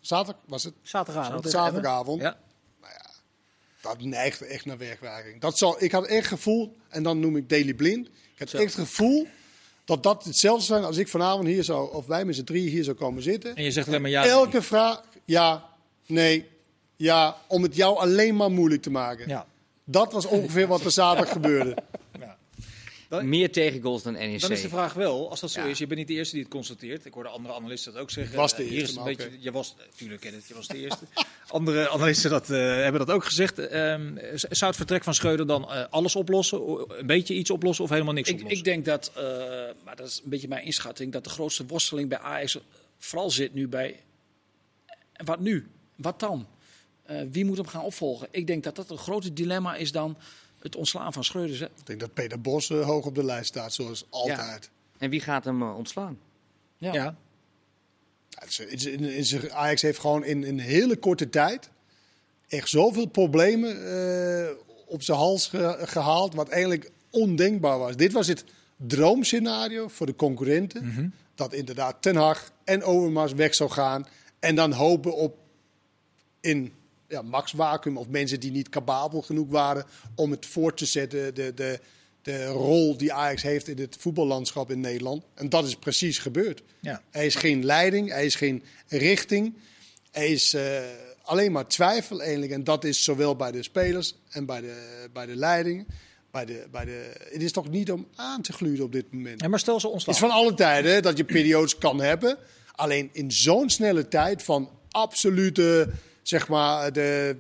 zaterdag 0.07 0.41
was 0.47 0.63
het, 0.63 0.73
Zaterdagavond. 0.81 1.49
zaterdagavond, 1.49 2.21
Emmen. 2.21 2.37
Ja. 2.81 3.09
dat 3.81 4.01
neigt 4.01 4.41
echt 4.41 4.65
naar 4.65 4.77
wegwerking. 4.77 5.41
Dat 5.41 5.57
zal, 5.57 5.83
ik 5.83 5.91
had 5.91 6.05
echt 6.05 6.15
het 6.17 6.27
gevoel, 6.27 6.75
en 6.89 7.03
dan 7.03 7.19
noem 7.19 7.37
ik 7.37 7.49
Daily 7.49 7.73
Blind. 7.73 8.07
Ik 8.07 8.39
had 8.39 8.49
Zo. 8.49 8.57
echt 8.57 8.75
het 8.75 8.87
gevoel 8.87 9.27
dat 9.85 10.03
dat 10.03 10.23
hetzelfde 10.23 10.65
zijn 10.65 10.83
als 10.83 10.97
ik 10.97 11.07
vanavond 11.07 11.47
hier 11.47 11.63
zou, 11.63 11.93
of 11.93 12.05
wij 12.05 12.25
met 12.25 12.35
z'n 12.35 12.43
drie 12.43 12.69
hier 12.69 12.83
zou 12.83 12.95
komen 12.97 13.23
zitten. 13.23 13.55
En 13.55 13.63
je 13.63 13.71
zegt 13.71 13.87
alleen 13.87 14.01
maar 14.01 14.09
ja. 14.09 14.25
Elke 14.25 14.61
vraag, 14.61 15.03
ja, 15.25 15.69
nee, 16.05 16.47
ja, 16.95 17.37
om 17.47 17.63
het 17.63 17.75
jou 17.75 17.97
alleen 17.97 18.35
maar 18.35 18.51
moeilijk 18.51 18.81
te 18.81 18.89
maken. 18.91 19.27
Ja. 19.27 19.45
Dat 19.83 20.11
was 20.11 20.25
ongeveer 20.25 20.67
wat 20.67 20.83
er 20.83 20.91
zaterdag 20.91 21.33
gebeurde. 21.33 21.75
Meer 23.09 23.51
tegengoals 23.51 24.03
dan 24.03 24.13
NEC. 24.13 24.39
Dan 24.41 24.51
is 24.51 24.61
de 24.61 24.69
vraag 24.69 24.93
wel, 24.93 25.29
als 25.29 25.39
dat 25.39 25.51
zo 25.51 25.61
Ja. 25.61 25.67
is, 25.67 25.77
je 25.77 25.87
bent 25.87 25.99
niet 25.99 26.07
de 26.07 26.13
eerste 26.13 26.33
die 26.35 26.43
het 26.43 26.53
constateert. 26.53 27.05
Ik 27.05 27.13
hoorde 27.13 27.29
andere 27.29 27.53
analisten 27.55 27.93
dat 27.93 28.01
ook 28.01 28.09
zeggen. 28.09 28.33
Ik 28.33 28.39
was 28.39 28.55
de 28.55 28.63
Eh, 28.63 28.69
hier 28.69 28.79
eerste, 28.79 28.91
is 28.91 28.97
een 28.97 29.03
beetje, 29.15 29.31
je 29.39 29.51
was, 29.51 29.75
natuurlijk 29.89 30.23
je 30.47 30.53
was 30.53 30.67
de 30.67 30.77
eerste. 30.77 31.05
andere 31.47 31.89
analisten 31.89 32.29
dat, 32.29 32.49
eh, 32.49 32.57
hebben 32.57 33.05
dat 33.05 33.15
ook 33.15 33.25
gezegd. 33.25 33.59
Ehm, 33.59 34.17
zou 34.35 34.65
het 34.65 34.75
vertrek 34.75 35.03
van 35.03 35.13
Schreuder 35.13 35.47
dan 35.47 35.71
eh, 35.71 35.83
alles 35.89 36.15
oplossen, 36.15 36.61
een 36.99 37.07
beetje 37.07 37.33
iets 37.33 37.49
oplossen 37.49 37.83
of 37.83 37.89
helemaal 37.89 38.13
niks 38.13 38.29
Ik, 38.29 38.35
oplossen? 38.35 38.57
ik 38.59 38.63
denk 38.65 38.85
dat, 38.85 39.11
eh, 39.15 39.23
maar 39.85 39.95
dat 39.95 40.07
is 40.07 40.21
een 40.23 40.29
beetje 40.29 40.47
mijn 40.47 40.65
inschatting, 40.65 41.11
dat 41.11 41.23
de 41.23 41.29
grootste 41.29 41.65
worsteling 41.65 42.09
bij 42.09 42.19
Ajax 42.19 42.57
vooral 42.97 43.31
zit 43.31 43.53
nu 43.53 43.67
bij. 43.67 43.99
Wat 45.25 45.39
nu? 45.39 45.67
Wat 45.95 46.19
dan? 46.19 46.47
Eh, 47.03 47.21
wie 47.31 47.45
moet 47.45 47.57
hem 47.57 47.67
gaan 47.67 47.83
opvolgen? 47.83 48.27
Ik 48.31 48.47
denk 48.47 48.63
dat 48.63 48.75
dat 48.75 48.89
een 48.89 48.97
groter 48.97 49.33
dilemma 49.33 49.75
is 49.75 49.91
dan 49.91 50.17
het 50.59 50.75
ontslaan 50.75 51.13
van 51.13 51.23
Schreuder. 51.23 51.55
zelf. 51.55 51.71
Ik 51.79 51.85
denk 51.85 51.99
dat 51.99 52.13
Peter 52.13 52.41
Bos 52.41 52.69
eh, 52.69 52.85
hoog 52.85 53.05
op 53.05 53.15
de 53.15 53.23
lijst 53.23 53.47
staat, 53.47 53.73
zoals 53.73 54.05
altijd. 54.09 54.69
En 54.97 55.09
wie 55.09 55.19
gaat 55.21 55.45
hem 55.45 55.61
eh, 55.61 55.77
ontslaan? 55.77 56.19
Ja. 56.77 56.93
ja. 56.93 57.15
Ajax 59.51 59.81
heeft 59.81 59.99
gewoon 59.99 60.23
in 60.23 60.43
een 60.43 60.59
hele 60.59 60.97
korte 60.97 61.29
tijd 61.29 61.69
echt 62.47 62.69
zoveel 62.69 63.05
problemen 63.05 63.91
eh, 63.91 64.49
op 64.85 65.01
zijn 65.03 65.17
hals 65.17 65.47
ge- 65.47 65.77
gehaald, 65.79 66.33
wat 66.33 66.49
eigenlijk 66.49 66.91
ondenkbaar 67.09 67.79
was. 67.79 67.95
Dit 67.95 68.11
was 68.11 68.27
het 68.27 68.43
droomscenario 68.75 69.87
voor 69.87 70.05
de 70.05 70.15
concurrenten. 70.15 71.13
Dat 71.35 71.53
inderdaad 71.53 72.01
Ten 72.01 72.15
Hag 72.15 72.51
en 72.63 72.83
Overmars 72.83 73.33
weg 73.33 73.55
zou 73.55 73.69
gaan. 73.69 74.07
En 74.39 74.55
dan 74.55 74.71
hopen 74.71 75.15
op 75.15 75.37
in 76.41 76.73
ja, 77.07 77.21
max 77.21 77.51
vacuüm 77.51 77.97
of 77.97 78.07
mensen 78.07 78.39
die 78.39 78.51
niet 78.51 78.69
capabel 78.69 79.21
genoeg 79.21 79.49
waren 79.49 79.85
om 80.15 80.31
het 80.31 80.45
voort 80.45 80.77
te 80.77 80.85
zetten. 80.85 81.35
De, 81.35 81.53
de, 81.53 81.79
de 82.21 82.45
rol 82.45 82.97
die 82.97 83.13
Ajax 83.13 83.41
heeft 83.41 83.67
in 83.67 83.79
het 83.79 83.95
voetballandschap 83.99 84.71
in 84.71 84.79
Nederland. 84.79 85.23
En 85.33 85.49
dat 85.49 85.65
is 85.65 85.75
precies 85.75 86.17
gebeurd. 86.17 86.63
Ja. 86.79 87.01
Hij 87.11 87.25
is 87.25 87.35
geen 87.35 87.65
leiding, 87.65 88.09
hij 88.09 88.25
is 88.25 88.35
geen 88.35 88.63
richting. 88.87 89.53
Hij 90.11 90.27
is 90.27 90.53
eh, 90.53 90.81
alleen 91.23 91.51
maar 91.51 91.67
twijfel 91.67 92.21
eigenlijk. 92.21 92.51
En 92.51 92.63
dat 92.63 92.83
is 92.83 93.03
zowel 93.03 93.35
bij 93.35 93.51
de 93.51 93.63
spelers 93.63 94.15
en 94.29 94.45
bij 94.45 94.61
de, 94.61 95.07
bij 95.13 95.25
de 95.25 95.35
leiding. 95.35 95.87
Bij 96.31 96.45
de, 96.45 96.67
bij 96.71 96.85
de, 96.85 97.11
het 97.31 97.43
is 97.43 97.51
toch 97.51 97.69
niet 97.69 97.91
om 97.91 98.07
aan 98.15 98.41
te 98.41 98.53
gluren 98.53 98.85
op 98.85 98.91
dit 98.91 99.11
moment. 99.11 99.41
Ja, 99.41 99.47
maar 99.47 99.59
stel 99.59 99.79
ze 99.79 99.89
Het 99.89 100.07
is 100.07 100.17
van 100.17 100.31
alle 100.31 100.53
tijden 100.53 100.91
hè, 100.91 101.01
dat 101.01 101.17
je 101.17 101.25
periodes 101.25 101.77
kan 101.77 102.01
hebben. 102.01 102.37
Alleen 102.75 103.09
in 103.11 103.31
zo'n 103.31 103.69
snelle 103.69 104.07
tijd 104.07 104.43
van 104.43 104.69
absolute, 104.89 105.89
zeg 106.27 106.47
maar, 106.47 106.93
de 106.93 107.35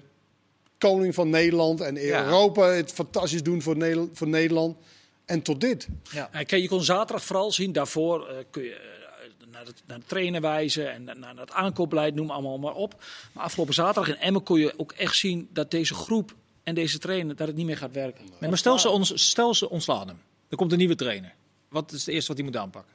koning 0.77 1.13
van 1.13 1.29
Nederland 1.29 1.81
en 1.81 1.95
Ja. 1.95 2.23
Europa 2.23 2.67
het 2.67 2.91
fantastisch 2.91 3.43
doen 3.43 3.61
voor 3.61 3.77
Nederland, 3.77 4.17
voor 4.17 4.27
Nederland. 4.27 4.77
En 5.25 5.41
tot 5.41 5.61
dit. 5.61 5.87
Ja. 6.11 6.29
Eh, 6.31 6.45
kijk, 6.45 6.61
je 6.61 6.67
kon 6.67 6.83
zaterdag 6.83 7.25
vooral 7.25 7.51
zien, 7.51 7.71
daarvoor 7.71 8.27
eh, 8.27 8.35
kun 8.49 8.63
je 8.63 8.73
eh, 8.73 9.47
naar, 9.51 9.65
het, 9.65 9.83
naar 9.87 9.99
de 9.99 10.05
trainer 10.05 10.41
wijzen 10.41 10.91
en 10.91 11.03
naar, 11.03 11.35
het 11.35 11.51
aankoopbeleid, 11.51 12.15
noem 12.15 12.31
allemaal 12.31 12.57
maar 12.57 12.73
op. 12.73 13.03
Maar 13.33 13.43
afgelopen 13.43 13.73
zaterdag 13.73 14.07
in 14.07 14.21
Emmen 14.21 14.43
kon 14.43 14.59
je 14.59 14.73
ook 14.77 14.91
echt 14.91 15.15
zien 15.15 15.49
dat 15.53 15.71
deze 15.71 15.93
groep 15.93 16.35
en 16.63 16.75
deze 16.75 16.97
trainer, 16.97 17.35
dat 17.35 17.47
het 17.47 17.55
niet 17.55 17.65
meer 17.65 17.77
gaat 17.77 17.93
werken. 17.93 18.25
Nee, 18.39 18.49
maar 18.49 18.57
stel 18.57 18.79
ze, 18.79 18.89
ons, 18.89 19.29
stel 19.29 19.53
ze 19.53 19.69
ontslaan 19.69 20.07
hem. 20.07 20.21
Er 20.49 20.57
komt 20.57 20.71
een 20.71 20.77
nieuwe 20.77 20.95
trainer. 20.95 21.33
Wat 21.69 21.91
is 21.91 21.99
het 21.99 22.07
eerste 22.07 22.27
wat 22.27 22.37
hij 22.37 22.45
moet 22.45 22.57
aanpakken? 22.57 22.93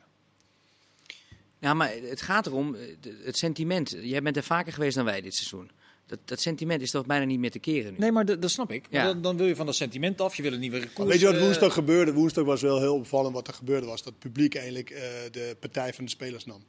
Ja, 1.58 1.74
maar 1.74 1.92
het 2.02 2.22
gaat 2.22 2.46
erom, 2.46 2.76
het 3.24 3.36
sentiment. 3.38 3.96
Jij 4.00 4.22
bent 4.22 4.36
er 4.36 4.42
vaker 4.42 4.72
geweest 4.72 4.96
dan 4.96 5.04
wij 5.04 5.20
dit 5.20 5.34
seizoen. 5.34 5.70
Dat, 6.12 6.20
dat 6.24 6.40
sentiment 6.40 6.82
is 6.82 6.90
toch 6.90 7.06
bijna 7.06 7.24
niet 7.24 7.38
meer 7.38 7.50
te 7.50 7.58
keren 7.58 7.92
nu. 7.92 7.98
Nee, 7.98 8.12
maar 8.12 8.24
dat, 8.24 8.42
dat 8.42 8.50
snap 8.50 8.70
ik. 8.70 8.86
Ja. 8.90 9.04
Dan, 9.04 9.22
dan 9.22 9.36
wil 9.36 9.46
je 9.46 9.56
van 9.56 9.66
dat 9.66 9.74
sentiment 9.74 10.20
af. 10.20 10.36
Je 10.36 10.42
wil 10.42 10.52
een 10.52 10.60
nieuwe 10.60 10.78
Maar 10.78 10.88
koers. 10.88 11.08
weet 11.08 11.20
je 11.20 11.26
wat 11.26 11.34
eh, 11.34 11.40
woensdag 11.40 11.72
gebeurde? 11.74 12.12
Woensdag 12.12 12.44
was 12.44 12.62
wel 12.62 12.80
heel 12.80 12.94
opvallend 12.94 13.34
wat 13.34 13.48
er 13.48 13.54
gebeurde. 13.54 13.86
Was 13.86 14.02
dat 14.02 14.12
het 14.12 14.18
publiek 14.18 14.54
eigenlijk 14.54 14.90
eh, 14.90 15.02
de 15.30 15.56
partij 15.60 15.92
van 15.94 16.04
de 16.04 16.10
spelers 16.10 16.44
nam. 16.44 16.64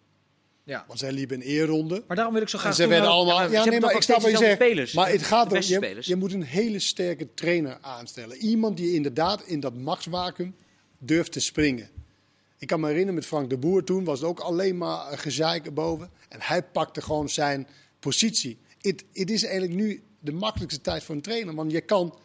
Ja. 0.63 0.83
Want 0.87 0.99
zij 0.99 1.11
liepen 1.11 1.35
een 1.35 1.41
eerronde. 1.41 2.03
Maar 2.07 2.15
daarom 2.15 2.33
wil 2.33 2.43
ik 2.43 2.49
zo 2.49 2.57
graag... 2.57 2.71
En 2.71 2.77
ze 2.83 2.87
werden 2.87 3.09
allemaal. 3.09 3.37
maar 3.37 3.51
Ja, 3.51 3.65
nee, 3.65 3.79
maar 3.79 3.95
ik 3.95 4.01
snap 4.01 4.21
wat 4.21 4.31
je 4.31 4.37
zegt. 4.37 4.55
spelers? 4.55 4.93
Maar 4.93 5.09
het 5.11 5.23
gaat 5.23 5.49
De 5.49 5.55
om. 5.55 5.79
beste 5.79 6.09
Je, 6.11 6.15
moet 6.15 6.33
een 6.33 6.43
hele 6.43 6.79
sterke 6.79 7.33
trainer 7.33 7.77
aanstellen. 7.81 8.37
Iemand 8.37 8.77
die 8.77 8.93
inderdaad 8.93 9.43
in 9.45 9.59
dat 9.59 9.73
machtsvacuum 9.75 10.55
durft 10.97 11.31
te 11.31 11.39
springen. 11.39 11.89
Ik 12.57 12.67
kan 12.67 12.79
me 12.79 12.85
herinneren 12.85 13.15
met 13.15 13.25
Frank 13.25 13.49
de 13.49 13.57
Boer 13.57 13.83
toen 13.83 14.03
was 14.03 14.19
het 14.19 14.29
ook 14.29 14.39
alleen 14.39 14.77
maar 14.77 15.11
een 15.11 15.17
gezeik 15.17 15.65
erboven. 15.65 16.09
En 16.29 16.39
hij 16.41 16.63
pakte 16.63 17.01
gewoon 17.01 17.29
zijn 17.29 17.67
positie. 17.99 18.57
Het 18.83 19.03
het 19.13 19.31
is 19.31 19.43
eigenlijk 19.43 19.73
nu 19.73 20.03
de 20.19 20.31
makkelijkste 20.31 20.81
tijd 20.81 21.03
voor 21.03 21.15
een 21.15 21.21
trainer. 21.21 21.55
Want 21.55 21.71
je 21.71 21.81
kan 21.81 22.17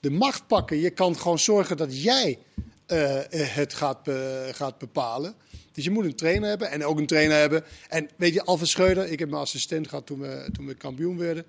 de 0.00 0.10
macht 0.10 0.46
pakken. 0.46 0.76
Je 0.78 0.90
kan 0.90 1.16
gewoon 1.16 1.38
zorgen 1.38 1.76
dat 1.76 2.02
jij 2.02 2.38
eh, 2.86 3.20
het 3.28 3.74
gaat, 3.74 4.02
be- 4.02 4.50
gaat 4.52 4.78
bepalen. 4.78 5.34
Dus 5.72 5.84
je 5.84 5.90
moet 5.90 6.04
een 6.04 6.14
trainer 6.16 6.48
hebben 6.48 6.70
en 6.70 6.84
ook 6.84 6.98
een 6.98 7.06
trainer 7.06 7.36
hebben. 7.38 7.64
En 7.88 8.08
weet 8.16 8.34
je, 8.34 8.42
Alfred 8.44 8.68
Schreuder, 8.68 9.06
ik 9.06 9.18
heb 9.18 9.28
mijn 9.28 9.42
assistent 9.42 9.88
gehad 9.88 10.06
toen 10.06 10.18
we, 10.20 10.48
toen 10.52 10.66
we 10.66 10.74
kampioen 10.74 11.18
werden. 11.18 11.44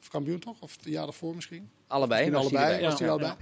Of 0.00 0.08
kampioen 0.08 0.38
toch? 0.38 0.56
Of 0.60 0.76
het 0.76 0.84
jaar 0.92 1.04
daarvoor 1.04 1.34
misschien? 1.34 1.70
allebei. 1.86 2.30
Misschien 2.30 2.42
was 2.42 2.52
hij 2.52 2.60
allebei. 2.70 2.90
Was 2.90 2.98
hij 2.98 3.06
Ja, 3.08 3.12
allebei. 3.12 3.34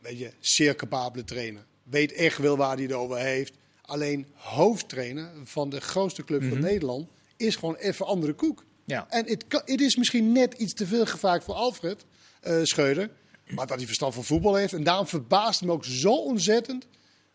Weet 0.00 0.18
je, 0.18 0.30
zeer 0.40 0.74
capabele 0.74 1.24
trainer. 1.24 1.64
Weet 1.82 2.12
echt 2.12 2.38
wel 2.38 2.56
waar 2.56 2.74
hij 2.74 2.82
het 2.82 2.92
over 2.92 3.16
heeft. 3.18 3.54
Alleen 3.82 4.26
hoofdtrainer 4.32 5.30
van 5.44 5.70
de 5.70 5.80
grootste 5.80 6.24
club 6.24 6.42
van 6.44 6.60
Nederland 6.60 7.08
is 7.36 7.56
gewoon 7.56 7.74
even 7.76 8.06
andere 8.06 8.32
koek. 8.32 8.64
Ja. 8.90 9.06
En 9.08 9.26
het, 9.64 9.80
is 9.80 9.96
misschien 9.96 10.32
net 10.32 10.54
iets 10.54 10.74
te 10.74 10.86
veel 10.86 11.06
gevraagd 11.06 11.44
voor 11.44 11.54
Alfred 11.54 12.04
eh 12.40 12.56
Schreuder. 12.62 13.10
Maar 13.46 13.66
dat 13.66 13.76
hij 13.76 13.86
verstand 13.86 14.14
van 14.14 14.24
voetbal 14.24 14.54
heeft. 14.54 14.72
En 14.72 14.82
daarom 14.84 15.06
verbaast 15.06 15.62
me 15.62 15.72
ook 15.72 15.84
zo 15.84 16.12
ontzettend 16.12 16.86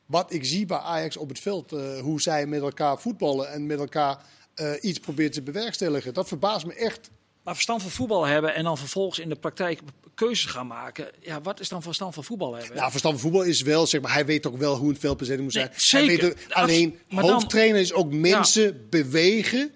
wat 0.06 0.34
ik 0.34 0.46
zie 0.46 0.66
bij 0.66 0.78
Ajax 0.78 1.18
op 1.18 1.30
het 1.30 1.40
veld, 1.40 1.72
eh, 1.72 2.00
hoe 2.00 2.22
zij 2.22 2.46
met 2.46 2.62
elkaar 2.62 3.00
voetballen 3.00 3.52
en 3.52 3.66
met 3.66 3.80
elkaar 3.80 4.18
eh, 4.56 4.72
iets 4.82 5.00
proberen 5.00 5.32
te 5.32 5.42
bewerkstelligen, 5.42 6.14
dat 6.14 6.28
verbaast 6.28 6.66
me 6.66 6.74
echt. 6.74 7.10
Maar 7.44 7.54
verstand 7.54 7.82
van 7.82 7.92
voetbal 7.92 8.26
hebben 8.26 8.56
en 8.56 8.64
dan 8.64 8.78
vervolgens 8.78 9.20
in 9.20 9.30
de 9.30 9.36
praktijk 9.36 9.80
keuzes 10.14 10.52
gaan 10.52 10.68
maken. 10.68 11.08
Ja, 11.20 11.42
wat 11.42 11.60
is 11.60 11.70
dan 11.70 11.82
verstand 11.82 12.14
van 12.14 12.24
voetbal 12.24 12.54
hebben? 12.56 12.76
Nou, 12.78 12.90
verstand 12.92 13.14
van 13.14 13.24
voetbal 13.24 13.48
is 13.50 13.62
wel, 13.62 13.88
zeg 13.88 14.02
maar, 14.02 14.14
hij 14.14 14.26
weet 14.26 14.48
ook 14.48 14.58
wel 14.58 14.76
hoe 14.76 14.90
een 14.90 15.00
veldbezetting 15.00 15.44
moet 15.44 15.54
zijn. 15.54 15.70
Nee, 15.70 15.76
zeker. 15.78 16.08
Hij 16.08 16.18
weet 16.30 16.46
ook- 16.48 16.54
alleen, 16.54 17.00
dan- 17.10 17.20
hoofdtrainer 17.20 17.82
is 17.82 17.94
ook 17.94 18.12
mensen 18.14 18.88
bewegen, 18.90 19.74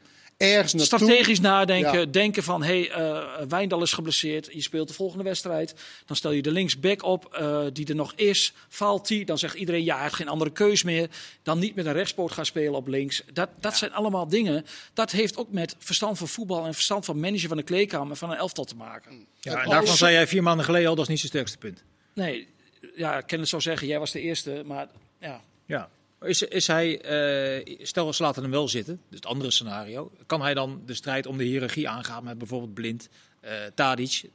ergens 0.47 0.73
naartoe. 0.73 0.97
Strategisch 0.99 1.39
nadenken, 1.39 1.99
Ja. 1.99 2.05
denken 2.05 2.43
van 2.43 2.63
hé, 2.63 2.81
hey, 2.81 2.91
eh, 2.91 3.45
Wijndal 3.47 3.81
is 3.81 3.93
geblesseerd, 3.93 4.49
je 4.53 4.61
speelt 4.61 4.87
de 4.87 4.93
volgende 4.93 5.23
wedstrijd. 5.23 5.75
Dan 6.05 6.15
stel 6.15 6.31
je 6.31 6.41
de 6.41 6.51
linksback 6.51 7.03
op 7.03 7.33
eh, 7.33 7.65
die 7.73 7.87
er 7.87 7.95
nog 7.95 8.13
is, 8.15 8.53
faalt 8.69 9.07
die. 9.07 9.25
Dan 9.25 9.37
zegt 9.37 9.55
iedereen 9.55 9.83
ja, 9.83 9.93
hij 9.93 10.03
heeft 10.03 10.15
geen 10.15 10.27
andere 10.27 10.51
keus 10.51 10.83
meer. 10.83 11.09
Dan 11.43 11.59
niet 11.59 11.75
met 11.75 11.85
een 11.85 11.93
rechtspoot 11.93 12.31
gaan 12.31 12.45
spelen 12.45 12.73
op 12.73 12.87
links. 12.87 13.23
Dat, 13.33 13.49
dat 13.59 13.77
zijn 13.77 13.93
allemaal 13.93 14.27
dingen. 14.27 14.65
Dat 14.93 15.11
heeft 15.11 15.37
ook 15.37 15.51
met 15.51 15.75
verstand 15.79 16.17
van 16.17 16.27
voetbal 16.27 16.65
en 16.65 16.73
verstand 16.73 17.05
van 17.05 17.19
manager 17.19 17.47
van 17.47 17.57
de 17.57 17.63
kleedkamer 17.63 18.15
van 18.15 18.31
een 18.31 18.37
elftal 18.37 18.65
te 18.65 18.75
maken. 18.75 19.27
Ja, 19.39 19.63
en 19.63 19.69
daarvan 19.69 19.95
zei 19.95 20.13
jij 20.13 20.27
vier 20.27 20.43
maanden 20.43 20.65
geleden 20.65 20.89
al, 20.89 20.95
dat 20.95 21.03
is 21.03 21.09
niet 21.09 21.19
zijn 21.19 21.31
sterkste 21.31 21.57
punt. 21.57 21.83
Nee, 22.13 22.47
ja, 22.95 23.17
ik 23.17 23.27
kan 23.27 23.39
het 23.39 23.47
zo 23.49 23.59
zeggen, 23.59 23.87
jij 23.87 23.99
was 23.99 24.11
de 24.11 24.21
eerste, 24.21 24.61
maar 24.65 24.87
ja. 25.19 25.41
Ja. 25.65 25.89
Is, 26.21 26.41
is 26.41 26.67
hij, 26.67 27.01
eh, 27.01 27.77
stel 27.81 28.13
ze 28.13 28.23
laten 28.23 28.41
hem 28.41 28.51
wel 28.51 28.67
zitten, 28.67 29.01
dus 29.09 29.19
het 29.19 29.25
andere 29.25 29.51
scenario, 29.51 30.11
kan 30.25 30.41
hij 30.41 30.53
dan 30.53 30.81
de 30.85 30.93
strijd 30.93 31.25
om 31.25 31.37
de 31.37 31.43
hiërarchie 31.43 31.89
aangaan 31.89 32.23
met 32.23 32.37
bijvoorbeeld 32.37 32.73
Blind, 32.73 33.09
eh 33.41 33.51
Tadic? 33.75 34.29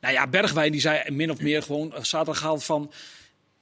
Nou 0.00 0.14
ja, 0.14 0.26
Bergwijn 0.26 0.72
die 0.72 0.80
zei 0.80 1.10
min 1.10 1.30
of 1.30 1.40
meer 1.40 1.62
gewoon 1.62 1.94
eh, 1.94 2.02
zaterdag 2.02 2.38
gehaald 2.38 2.64
van... 2.64 2.92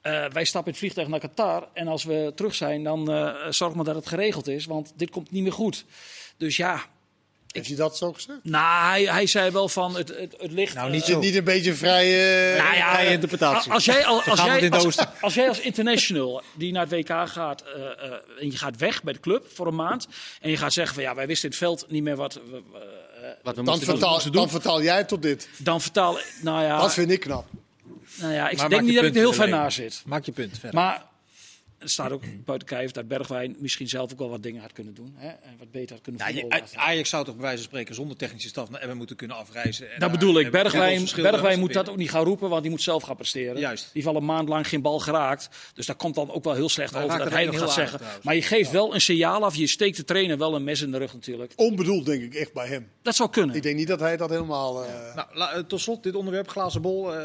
wij 0.01 0.45
stappen 0.45 0.73
in 0.73 0.77
het 0.77 0.77
vliegtuig 0.77 1.07
naar 1.07 1.19
Qatar 1.19 1.67
en 1.73 1.87
als 1.87 2.03
we 2.03 2.31
terug 2.35 2.55
zijn, 2.55 2.83
dan 2.83 3.05
zorg 3.49 3.73
maar 3.73 3.85
dat 3.85 3.95
het 3.95 4.07
geregeld 4.07 4.47
is, 4.47 4.65
want 4.65 4.93
dit 4.95 5.09
komt 5.09 5.31
niet 5.31 5.43
meer 5.43 5.53
goed. 5.53 5.85
Dus 6.37 6.57
ja, 6.57 6.85
Heeft 7.51 7.67
hij 7.67 7.75
dat 7.75 7.97
zo 7.97 8.13
gezegd? 8.13 8.39
nou, 8.43 8.85
hij, 8.89 9.03
hij 9.03 9.25
zei 9.27 9.51
wel 9.51 9.69
van 9.69 9.95
het, 9.95 10.07
het, 10.07 10.35
het 10.37 10.51
ligt... 10.51 10.73
Nou, 10.75 10.91
niet 10.91 11.01
Is 11.01 11.07
het 11.07 11.19
niet 11.19 11.35
een 11.35 11.43
beetje 11.43 11.73
vrije... 11.73 12.57
nou 12.57 12.75
ja, 12.75 12.91
vrije 12.93 13.07
eh, 13.07 13.13
interpretatie. 13.13 13.71
Als 13.71 13.85
jij, 13.85 14.05
al- 14.05 14.21
als, 14.23 14.41
jij, 14.43 14.69
als, 14.71 14.97
als 15.21 15.33
jij 15.33 15.47
als 15.47 15.59
international 15.59 16.41
die 16.53 16.71
naar 16.71 16.87
het 16.89 16.91
WK 16.91 17.29
gaat 17.29 17.61
eh, 17.63 17.81
eh, 17.81 18.11
en 18.39 18.51
je 18.51 18.57
gaat 18.57 18.77
weg 18.77 19.03
bij 19.03 19.13
de 19.13 19.19
club 19.19 19.45
voor 19.53 19.67
een 19.67 19.75
maand 19.75 20.07
en 20.41 20.49
je 20.49 20.57
gaat 20.57 20.73
zeggen 20.73 20.93
van 20.95 21.03
ja, 21.03 21.15
wij 21.15 21.27
wisten 21.27 21.43
in 21.49 21.55
het 21.55 21.59
veld 21.65 21.85
niet 21.91 22.03
meer 22.03 22.15
wat... 22.15 22.33
we- 22.33 22.41
we- 22.51 22.57
eh, 23.21 23.29
Wat 23.43 23.55
we 23.55 23.63
Dan 23.63 23.73
moesten 23.75 23.87
doen. 23.99 23.99
vertaal, 23.99 24.31
dan 24.31 24.49
vertaal 24.49 24.81
jij 24.83 24.97
het 24.97 25.07
tot 25.07 25.21
dit. 25.21 25.49
dan 25.57 25.81
vertaal 25.81 26.17
nou 26.41 26.63
ja, 26.63 26.79
Dat 26.79 26.93
vind 26.93 27.11
ik 27.11 27.19
knap. 27.19 27.45
nou 28.15 28.33
ja 28.33 28.49
ik 28.49 28.57
Maar 28.57 28.69
denk 28.69 28.81
niet 28.81 28.95
dat 28.95 29.03
ik 29.03 29.13
er 29.13 29.19
heel 29.19 29.33
ver 29.33 29.49
naast 29.49 29.75
zit. 29.75 30.01
Maak 30.05 30.25
je 30.25 30.31
punt 30.31 30.51
verder. 30.59 30.73
Maar 30.79 31.03
er 31.79 31.89
staat 31.89 32.11
ook 32.11 32.23
buiten 32.45 32.67
kijf 32.67 32.91
dat 32.91 33.07
Bergwijn 33.07 33.55
misschien 33.59 33.87
zelf 33.89 34.11
ook 34.11 34.19
wel 34.19 34.29
wat 34.29 34.43
dingen 34.43 34.61
had 34.61 34.71
kunnen 34.73 34.93
doen. 34.93 35.13
Hè? 35.15 35.27
En 35.27 35.55
wat 35.57 35.71
beter 35.71 35.95
had 35.95 36.03
kunnen 36.03 36.21
Ja, 36.21 36.27
je-. 36.59 36.75
Ajax 36.75 37.09
zou 37.09 37.25
toch 37.25 37.33
bij 37.35 37.43
wijze 37.43 37.57
van 37.57 37.67
spreken 37.67 37.95
zonder 37.95 38.17
technische 38.17 38.47
staf 38.49 38.69
naar 38.69 38.81
Emmen 38.81 38.97
moeten 38.97 39.15
kunnen 39.15 39.37
afreizen. 39.37 39.91
En 39.93 39.99
dat 39.99 40.11
bedoel 40.11 40.39
ik. 40.39 40.51
Bergwijn, 40.51 41.07
Bergwijn 41.15 41.59
moet 41.59 41.73
dat 41.73 41.89
ook 41.89 41.97
niet 41.97 42.09
gaan 42.09 42.23
roepen, 42.23 42.49
want 42.49 42.61
die 42.61 42.71
moet 42.71 42.81
zelf 42.81 43.03
gaan 43.03 43.15
presteren. 43.15 43.57
Juist. 43.59 43.83
Die 43.83 43.91
heeft 44.03 44.07
al 44.15 44.15
een 44.21 44.25
maand 44.27 44.49
lang 44.49 44.67
geen 44.67 44.81
bal 44.81 44.99
geraakt. 44.99 45.49
Dus 45.73 45.85
daar 45.85 45.95
komt 45.95 46.15
dan 46.15 46.31
ook 46.31 46.43
wel 46.43 46.53
heel 46.53 46.69
slecht 46.69 46.93
Maar 46.93 47.03
over 47.03 47.17
dat 47.17 47.29
hij 47.29 47.45
nog 47.45 47.59
gaat 47.59 47.71
zeggen. 47.73 47.97
trouwens. 47.97 48.25
Maar 48.25 48.35
je 48.35 48.41
geeft 48.41 48.71
wel 48.71 48.93
een 48.93 49.01
signaal 49.01 49.43
af. 49.43 49.55
Je 49.55 49.67
steekt 49.67 49.97
de 49.97 50.03
trainer 50.03 50.37
wel 50.37 50.55
een 50.55 50.63
mes 50.63 50.81
in 50.81 50.91
de 50.91 50.97
rug 50.97 51.13
natuurlijk. 51.13 51.53
Onbedoeld 51.55 52.05
denk 52.05 52.21
ik 52.23 52.33
echt 52.35 52.53
bij 52.53 52.67
hem. 52.67 52.87
Dat 53.01 53.15
zou 53.15 53.29
kunnen. 53.29 53.55
Ik 53.55 53.63
denk 53.63 53.75
niet 53.75 53.87
dat 53.87 53.99
hij 53.99 54.17
dat 54.17 54.29
helemaal... 54.29 54.83
eh, 54.83 55.15
Nou, 55.33 55.51
eh, 55.57 55.59
tot 55.63 55.81
slot, 55.81 56.03
dit 56.03 56.15
onderwerp, 56.15 56.49
glazen 56.49 56.81
bol, 56.81 57.15
eh, 57.15 57.19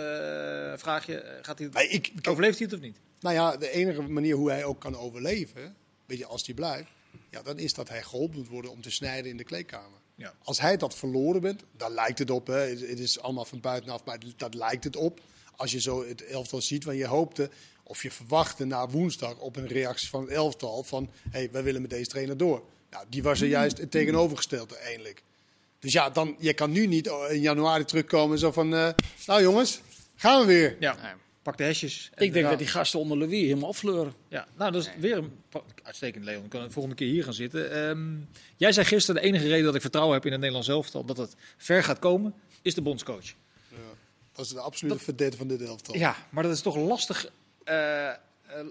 vraag 0.77 1.07
je, 1.07 1.39
gaat 1.43 1.59
hij, 1.59 1.69
ik, 1.89 2.13
overleeft 2.29 2.59
hij 2.59 2.67
het 2.71 2.77
of 2.77 2.83
niet? 2.83 2.97
Nou 3.25 3.37
ja, 3.37 3.57
de 3.57 3.71
enige 3.71 4.03
manier 4.03 4.35
hoe 4.35 4.51
hij 4.51 4.65
ook 4.65 4.81
kan 4.81 4.97
overleven, 4.97 5.77
weet 6.07 6.19
je, 6.19 6.27
als 6.27 6.47
hij 6.47 6.55
blijft, 6.55 6.89
ja, 7.31 7.43
dan 7.43 7.59
is 7.59 7.75
dat 7.75 7.89
hij 7.89 8.03
geholpen 8.03 8.39
moet 8.39 8.49
worden 8.49 8.71
om 8.71 8.83
te 8.83 8.91
snijden 8.91 9.31
in 9.31 9.37
de 9.37 9.45
kleedkamer. 9.45 9.99
Ja. 10.15 10.35
Als 10.43 10.61
hij 10.61 10.77
dat 10.77 10.95
verloren 10.95 11.41
bent, 11.41 11.63
daar 11.77 11.91
lijkt 11.91 12.19
het 12.19 12.31
op. 12.31 12.47
Hè. 12.47 12.59
Het 12.59 12.99
is 12.99 13.21
allemaal 13.21 13.45
van 13.45 13.61
buitenaf, 13.61 14.05
maar 14.05 14.19
dat 14.37 14.55
lijkt 14.55 14.85
het 14.85 14.97
op. 14.97 15.21
Als 15.57 15.71
je 15.71 15.81
zo 15.81 16.07
het 16.09 16.25
elftal 16.25 16.61
ziet, 16.61 16.85
want 16.85 16.99
je 16.99 17.07
hoopte 17.07 17.51
of 17.83 18.03
je 18.03 18.11
verwachtte 18.11 18.65
na 18.65 18.89
woensdag 18.89 19.39
op 19.39 19.57
een 19.57 19.67
reactie 19.67 20.09
van 20.09 20.23
het 20.23 20.31
elftal 20.31 20.83
van, 20.83 21.11
hé, 21.31 21.39
hey, 21.39 21.51
wij 21.53 21.63
willen 21.63 21.81
met 21.81 21.91
deze 21.91 22.11
trainer 22.11 22.37
door. 22.37 22.65
Nou, 22.91 23.05
die 23.09 23.23
was 23.23 23.41
er 23.41 23.49
juist 23.49 23.79
het 23.79 23.91
tegenovergestelde 23.91 24.77
eindelijk. 24.77 25.23
Dus 25.79 25.93
ja, 25.93 26.11
dan, 26.11 26.37
je 26.39 26.55
kan 26.55 26.71
nu 26.71 26.87
niet 26.87 27.07
in 27.29 27.41
januari 27.41 27.85
terugkomen 27.85 28.39
zo 28.39 28.53
van, 28.53 28.75
eh, 28.75 28.89
nou 29.27 29.43
jongens, 29.43 29.81
gaan 30.15 30.41
we 30.41 30.47
weer. 30.47 30.77
Ja. 30.81 31.17
Pak 31.45 31.57
de 31.57 31.65
hesjes. 31.65 32.11
Ik 32.17 32.33
denk 32.33 32.45
Ja. 32.45 32.51
dat 32.51 32.59
die 32.59 32.69
gasten 32.69 32.99
onder 33.01 33.19
Louis 33.19 33.41
helemaal 33.41 33.69
opfleuren. 33.69 34.15
Ja, 34.29 34.47
nou, 34.57 34.73
dat 34.73 34.83
is 34.83 34.91
weer 34.99 35.17
een 35.17 35.33
uitstekend, 35.83 36.25
Leon. 36.25 36.45
Ik 36.45 36.51
kan 36.51 36.63
de 36.63 36.71
volgende 36.71 36.97
keer 36.97 37.09
hier 37.09 37.25
gaan 37.25 37.35
zitten. 37.35 37.89
Ehm, 37.89 38.15
jij 38.57 38.73
zei 38.73 38.87
gisteren, 38.87 39.21
de 39.23 39.27
enige 39.29 39.49
reden 39.49 39.65
dat 39.65 39.75
ik 39.75 39.81
vertrouwen 39.81 40.15
heb 40.15 40.25
in 40.25 40.31
het 40.31 40.41
Nederlands 40.41 40.69
elftal, 40.69 41.05
dat 41.05 41.17
het 41.17 41.37
ver 41.57 41.83
gaat 41.85 41.99
komen, 41.99 42.35
is 42.63 42.75
de 42.75 42.83
bondscoach. 42.83 43.35
Dat 44.33 44.45
is 44.45 44.51
de 44.51 44.61
absolute 44.61 45.05
verdette 45.05 45.37
van 45.37 45.49
dit 45.49 45.63
elftal. 45.63 45.97
Ja, 45.97 46.17
maar 46.31 46.43
dat 46.43 46.53
is 46.53 46.61
toch 46.61 46.77
lastig, 46.77 47.31
eh, 47.65 48.09
eh, 48.09 48.17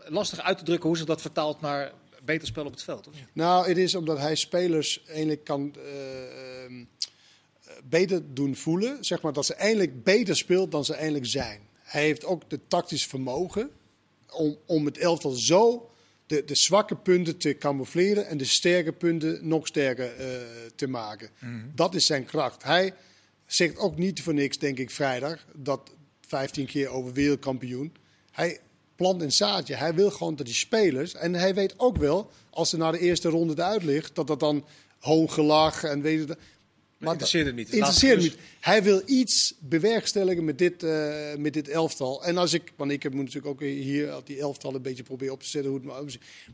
lastig 0.05 0.39
uit 0.41 0.57
te 0.57 0.63
drukken 0.63 0.87
hoe 0.87 0.97
zich 0.97 1.05
dat 1.05 1.21
vertaalt 1.21 1.61
naar 1.61 1.91
beter 2.23 2.47
spel 2.47 2.65
op 2.65 2.71
het 2.71 2.83
veld. 2.83 3.07
Of? 3.07 3.13
Nou, 3.33 3.67
het 3.67 3.77
is 3.77 3.95
omdat 3.95 4.17
hij 4.17 4.35
spelers 4.35 5.03
eigenlijk 5.07 5.43
kan 5.43 5.75
eh, 5.75 6.63
ehm, 6.63 6.79
eh, 6.79 7.73
beter 7.83 8.33
doen 8.33 8.55
voelen. 8.55 9.05
Zeg 9.05 9.21
maar 9.21 9.33
dat 9.33 9.45
ze 9.45 9.53
eindelijk 9.53 10.03
beter 10.03 10.35
speelt 10.35 10.71
dan 10.71 10.85
ze 10.85 10.93
eigenlijk 10.93 11.25
zijn. 11.25 11.61
Hij 11.93 12.03
heeft 12.03 12.25
ook 12.25 12.49
de 12.49 12.59
tactisch 12.67 13.05
vermogen 13.05 13.69
om, 14.31 14.57
om 14.65 14.85
het 14.85 14.97
elftal 14.97 15.31
zo 15.31 15.89
de, 16.25 16.45
de 16.45 16.55
zwakke 16.55 16.95
punten 16.95 17.37
te 17.37 17.57
camoufleren 17.57 18.27
en 18.27 18.37
de 18.37 18.45
sterke 18.45 18.91
punten 18.93 19.47
nog 19.47 19.67
sterker 19.67 20.15
eh, 20.15 20.27
te 20.75 20.87
maken. 20.87 21.29
Dat 21.75 21.95
is 21.95 22.05
zijn 22.05 22.25
kracht. 22.25 22.63
Hij 22.63 22.93
zegt 23.45 23.77
ook 23.77 23.97
niet 23.97 24.21
voor 24.21 24.33
niks, 24.33 24.57
denk 24.57 24.77
ik, 24.77 24.89
vrijdag, 24.89 25.45
dat 25.55 25.91
15 26.27 26.65
keer 26.65 26.89
over 26.89 27.13
wereldkampioen. 27.13 27.95
Hij 28.31 28.59
plant 28.95 29.21
een 29.21 29.31
zaadje. 29.31 29.75
Hij 29.75 29.93
wil 29.93 30.11
gewoon 30.11 30.35
dat 30.35 30.45
die 30.45 30.55
spelers. 30.55 31.13
En 31.13 31.33
hij 31.33 31.53
weet 31.53 31.79
ook 31.79 31.97
wel, 31.97 32.31
als 32.49 32.69
ze 32.69 32.77
na 32.77 32.91
de 32.91 32.99
eerste 32.99 33.29
ronde 33.29 33.53
eruit 33.53 33.83
ligt, 33.83 34.15
dat 34.15 34.27
dat 34.27 34.39
dan 34.39 34.65
hoongelach 34.99 35.83
en 35.83 36.01
weet 36.01 36.29
het. 36.29 36.37
Maar 37.03 37.11
interesseert 37.11 37.45
het 37.45 37.55
niet. 37.55 37.69
Interesseert 37.69 38.11
hem 38.21 38.21
Laat- 38.21 38.37
niet. 38.37 38.39
Hij 38.59 38.83
wil 38.83 39.01
iets 39.05 39.53
bewerkstelligen 39.59 40.43
met 40.45 40.57
dit, 40.57 40.83
eh, 40.83 41.35
met 41.37 41.53
dit 41.53 41.67
elftal. 41.67 42.23
En 42.23 42.37
als 42.37 42.53
ik, 42.53 42.73
want 42.75 42.91
ik 42.91 43.03
heb 43.03 43.13
moet 43.13 43.23
natuurlijk 43.23 43.53
ook 43.53 43.61
hier 43.61 44.15
die 44.23 44.39
elftal 44.39 44.75
een 44.75 44.81
beetje 44.81 45.03
proberen 45.03 45.33
op 45.33 45.41
te 45.41 45.49
zetten 45.49 45.71
hoe 45.71 45.79
het 45.79 45.89
maar. 45.89 46.03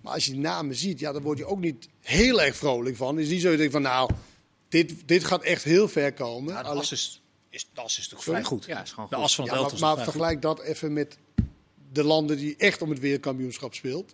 Maar 0.01 0.13
als 0.13 0.25
je 0.25 0.31
die 0.31 0.39
namen 0.39 0.75
ziet, 0.75 0.99
ja, 0.99 1.11
dan 1.11 1.21
word 1.21 1.37
je 1.37 1.45
ook 1.45 1.59
niet 1.59 1.87
heel 2.01 2.41
erg 2.41 2.55
vrolijk 2.55 2.95
van. 2.95 3.15
Het 3.15 3.25
is 3.25 3.31
niet 3.31 3.41
zo 3.41 3.43
dat 3.43 3.51
je 3.53 3.57
denkt 3.57 3.73
van, 3.73 3.81
nou, 3.81 4.09
dit, 4.69 4.93
dit 5.05 5.23
gaat 5.23 5.43
echt 5.43 5.63
heel 5.63 5.87
ver 5.87 6.13
komen. 6.13 6.53
Ja, 6.53 6.63
de 6.63 6.69
as 6.69 6.91
is, 6.91 7.21
is, 7.49 7.67
de 7.73 7.81
as 7.81 7.97
is 7.99 8.07
toch 8.07 8.23
Sorry? 8.23 8.39
vrij 8.39 8.49
goed. 8.51 8.65
Ja, 8.65 8.81
is 8.81 8.91
gewoon 8.91 9.09
de 9.09 9.15
goed. 9.15 9.23
as 9.23 9.35
van 9.35 9.43
het 9.45 9.53
ja, 9.53 9.59
elftal 9.59 9.79
maar, 9.79 9.95
goed. 9.95 10.03
vergelijk 10.03 10.41
dat 10.41 10.61
even 10.61 10.93
met 10.93 11.17
de 11.91 12.03
landen 12.03 12.37
die 12.37 12.55
echt 12.57 12.81
om 12.81 12.89
het 12.89 12.99
wereldkampioenschap 12.99 13.73
speelt. 13.73 14.13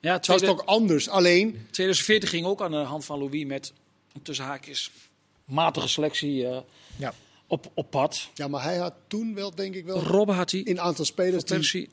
Ja, 0.00 0.18
Dat 0.18 0.42
is 0.42 0.48
toch 0.48 0.66
anders. 0.66 1.08
Alleen, 1.08 1.50
2014 1.70 2.28
ging 2.28 2.46
ook 2.46 2.62
aan 2.62 2.70
de 2.70 2.76
hand 2.76 3.04
van 3.04 3.18
Louis 3.18 3.44
met 3.44 3.72
tussen 4.22 4.44
haakjes 4.44 4.90
matige 5.44 5.88
selectie 5.88 6.46
eh, 6.46 6.58
Ja. 6.96 7.14
op, 7.46 7.70
op 7.74 7.90
pad. 7.90 8.28
ja, 8.34 8.48
maar 8.48 8.62
hij 8.62 8.76
had 8.76 8.94
toen 9.06 9.34
wel, 9.34 9.54
denk 9.54 9.74
ik 9.74 9.84
wel, 9.84 9.98
Robben 10.00 10.34
had 10.34 10.50
hij, 10.50 10.62
een 10.64 10.80
aantal 10.80 11.04
spelers 11.04 11.44
die 11.44 11.88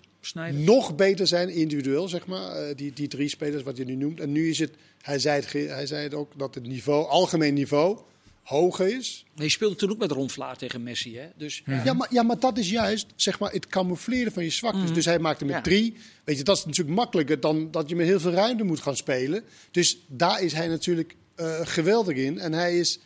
nog 0.51 0.95
beter 0.95 1.27
zijn 1.27 1.49
individueel, 1.49 2.07
zeg 2.07 2.25
maar. 2.25 2.51
Eh, 2.51 2.75
die, 2.75 2.93
die 2.93 3.07
drie 3.07 3.29
spelers 3.29 3.63
wat 3.63 3.77
je 3.77 3.85
nu 3.85 3.95
noemt. 3.95 4.19
En 4.19 4.31
nu 4.31 4.49
is 4.49 4.59
het, 4.59 4.71
hij 5.01 5.19
zei 5.19 5.41
het, 5.41 5.51
hij 5.53 5.85
zei 5.85 6.03
het 6.03 6.13
ook, 6.13 6.31
dat 6.37 6.55
het 6.55 6.67
niveau, 6.67 7.07
algemeen 7.07 7.53
niveau 7.53 7.99
hoger 8.43 8.97
is. 8.97 9.25
Nee, 9.35 9.45
je 9.45 9.51
speelde 9.51 9.75
toen 9.75 9.89
ook 9.89 9.97
met 9.97 10.11
Ron 10.11 10.29
Vlaar 10.29 10.57
tegen 10.57 10.83
Messi. 10.83 11.17
Hè? 11.17 11.27
Dus 11.35 11.61
Ja, 11.83 11.93
maar, 11.93 12.07
ja, 12.11 12.23
maar 12.23 12.39
dat 12.39 12.57
is 12.57 12.69
juist 12.69 13.07
zeg 13.15 13.39
maar, 13.39 13.51
het 13.51 13.67
camoufleren 13.67 14.31
van 14.31 14.43
je 14.43 14.49
zwaktes. 14.49 14.93
Dus 14.93 15.05
hij 15.05 15.19
maakte 15.19 15.45
met 15.45 15.55
Ja. 15.55 15.61
drie. 15.61 15.95
Weet 16.23 16.37
je, 16.37 16.43
dat 16.43 16.57
is 16.57 16.65
natuurlijk 16.65 16.95
makkelijker 16.95 17.39
dan 17.39 17.71
dat 17.71 17.89
je 17.89 17.95
met 17.95 18.05
heel 18.07 18.19
veel 18.19 18.31
ruimte 18.31 18.63
moet 18.63 18.79
gaan 18.79 18.95
spelen. 18.95 19.43
Dus 19.71 19.97
daar 20.07 20.41
is 20.41 20.53
hij 20.53 20.67
natuurlijk 20.67 21.15
eh, 21.35 21.59
geweldig 21.63 22.17
in. 22.17 22.39
En 22.39 22.53
hij 22.53 22.79
is, 22.79 22.99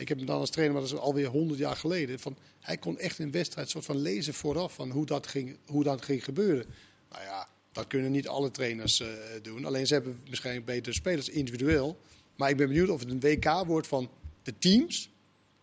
ik 0.00 0.08
heb 0.08 0.16
hem 0.16 0.26
dan 0.26 0.40
als 0.40 0.50
trainer, 0.50 0.74
maar 0.74 0.88
dat 0.88 0.92
is 0.92 1.04
alweer 1.04 1.26
honderd 1.26 1.58
jaar 1.58 1.76
geleden. 1.76 2.18
Van, 2.18 2.36
hij 2.60 2.76
kon 2.76 2.98
echt 2.98 3.18
een 3.18 3.30
wedstrijd 3.30 3.70
soort 3.70 3.84
van 3.84 3.96
lezen 3.96 4.34
vooraf 4.34 4.74
van 4.74 4.90
hoe 4.90 5.06
dat 5.06 5.26
ging, 5.26 5.56
hoe 5.66 5.84
dat 5.84 6.02
ging 6.02 6.24
gebeuren. 6.24 6.66
Nou 7.10 7.24
ja, 7.24 7.48
dat 7.72 7.86
kunnen 7.86 8.10
niet 8.10 8.28
alle 8.28 8.50
trainers 8.50 9.00
eh, 9.00 9.08
doen. 9.42 9.64
Alleen 9.64 9.86
ze 9.86 9.94
hebben 9.94 10.20
waarschijnlijk 10.26 10.66
betere 10.66 10.94
spelers 10.94 11.28
individueel. 11.28 12.00
Maar 12.36 12.50
ik 12.50 12.56
ben 12.56 12.68
benieuwd 12.68 12.88
of 12.88 13.00
het 13.00 13.10
een 13.10 13.20
WK 13.20 13.64
wordt 13.66 13.86
van 13.86 14.10
de 14.42 14.58
teams. 14.58 15.10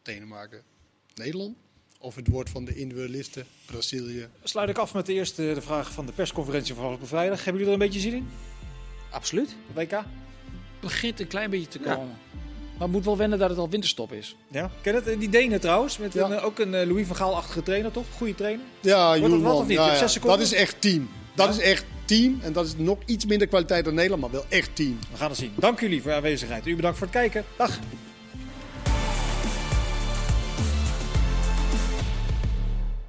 Denemarken, 0.02 0.62
Nederland. 1.16 1.58
Of 2.00 2.16
het 2.16 2.28
wordt 2.28 2.50
van 2.50 2.66
de 2.66 2.76
individualisten, 2.76 3.46
Brazilië. 3.66 4.28
Sluit 4.44 4.70
ik 4.70 4.78
af 4.78 4.94
met 4.94 5.06
de 5.06 5.14
eerste 5.14 5.54
de 5.54 5.62
vraag 5.62 5.92
van 5.92 6.06
de 6.06 6.12
persconferentie 6.12 6.74
van 6.74 6.84
afgelopen 6.84 7.08
vrijdag. 7.08 7.44
Hebben 7.44 7.54
jullie 7.54 7.68
er 7.68 7.82
een 7.82 7.88
beetje 7.88 8.10
zin 8.10 8.14
in? 8.14 8.28
Absoluut. 9.12 9.56
WK? 9.74 10.04
begint 10.80 11.20
een 11.20 11.28
klein 11.28 11.50
beetje 11.50 11.68
te 11.68 11.80
Ja. 11.84 12.08
Maar 12.78 12.88
het 12.88 12.95
moet 12.95 13.05
wel 13.05 13.17
wennen 13.17 13.39
dat 13.39 13.49
het 13.49 13.57
al 13.59 13.69
winterstop 13.69 14.11
is. 14.13 14.36
Ja. 14.47 14.69
Ken 14.82 14.95
het? 14.95 15.07
Eh, 15.07 15.19
Die 15.19 15.30
Denen 15.30 15.59
trouwens, 15.59 15.97
met 15.97 16.13
Ja. 16.13 16.25
een, 16.25 16.34
eh, 16.34 16.45
ook 16.45 16.59
een 16.59 16.73
eh, 16.73 16.88
Louis 16.88 17.07
van 17.07 17.15
Gaal-achtige 17.15 17.63
trainer, 17.63 17.91
toch? 17.91 18.05
Goede 18.17 18.36
trainer. 18.36 18.65
Ja, 18.82 19.11
het 19.11 19.21
wat 19.21 19.30
Joelman. 19.30 19.51
of 19.55 19.59
niet? 19.61 19.67
Je 19.69 19.73
Ja, 19.73 19.82
hebt 19.84 19.93
ja. 19.93 19.99
zes 19.99 20.11
seconden. 20.13 20.38
Dat 20.39 20.47
is 20.47 20.53
echt 20.53 20.82
team. 20.82 21.09
Dat 21.36 21.45
Ja. 21.47 21.51
is 21.51 21.59
echt 21.59 21.86
team. 22.05 22.39
En 22.41 22.53
dat 22.53 22.65
is 22.65 22.73
nog 22.78 22.97
iets 23.05 23.25
minder 23.25 23.47
kwaliteit 23.47 23.86
dan 23.86 23.93
Nederland, 23.93 24.21
maar 24.21 24.32
wel 24.32 24.45
echt 24.49 24.75
team. 24.75 24.99
We 25.11 25.17
gaan 25.17 25.30
het 25.30 25.38
zien. 25.38 25.53
Dank 25.55 25.80
jullie 25.80 26.01
voor 26.01 26.11
uw 26.11 26.17
aanwezigheid. 26.17 26.67
U 26.67 26.75
bedankt 26.75 26.97
voor 26.97 27.07
het 27.07 27.15
kijken. 27.15 27.43
Dag. 27.57 27.80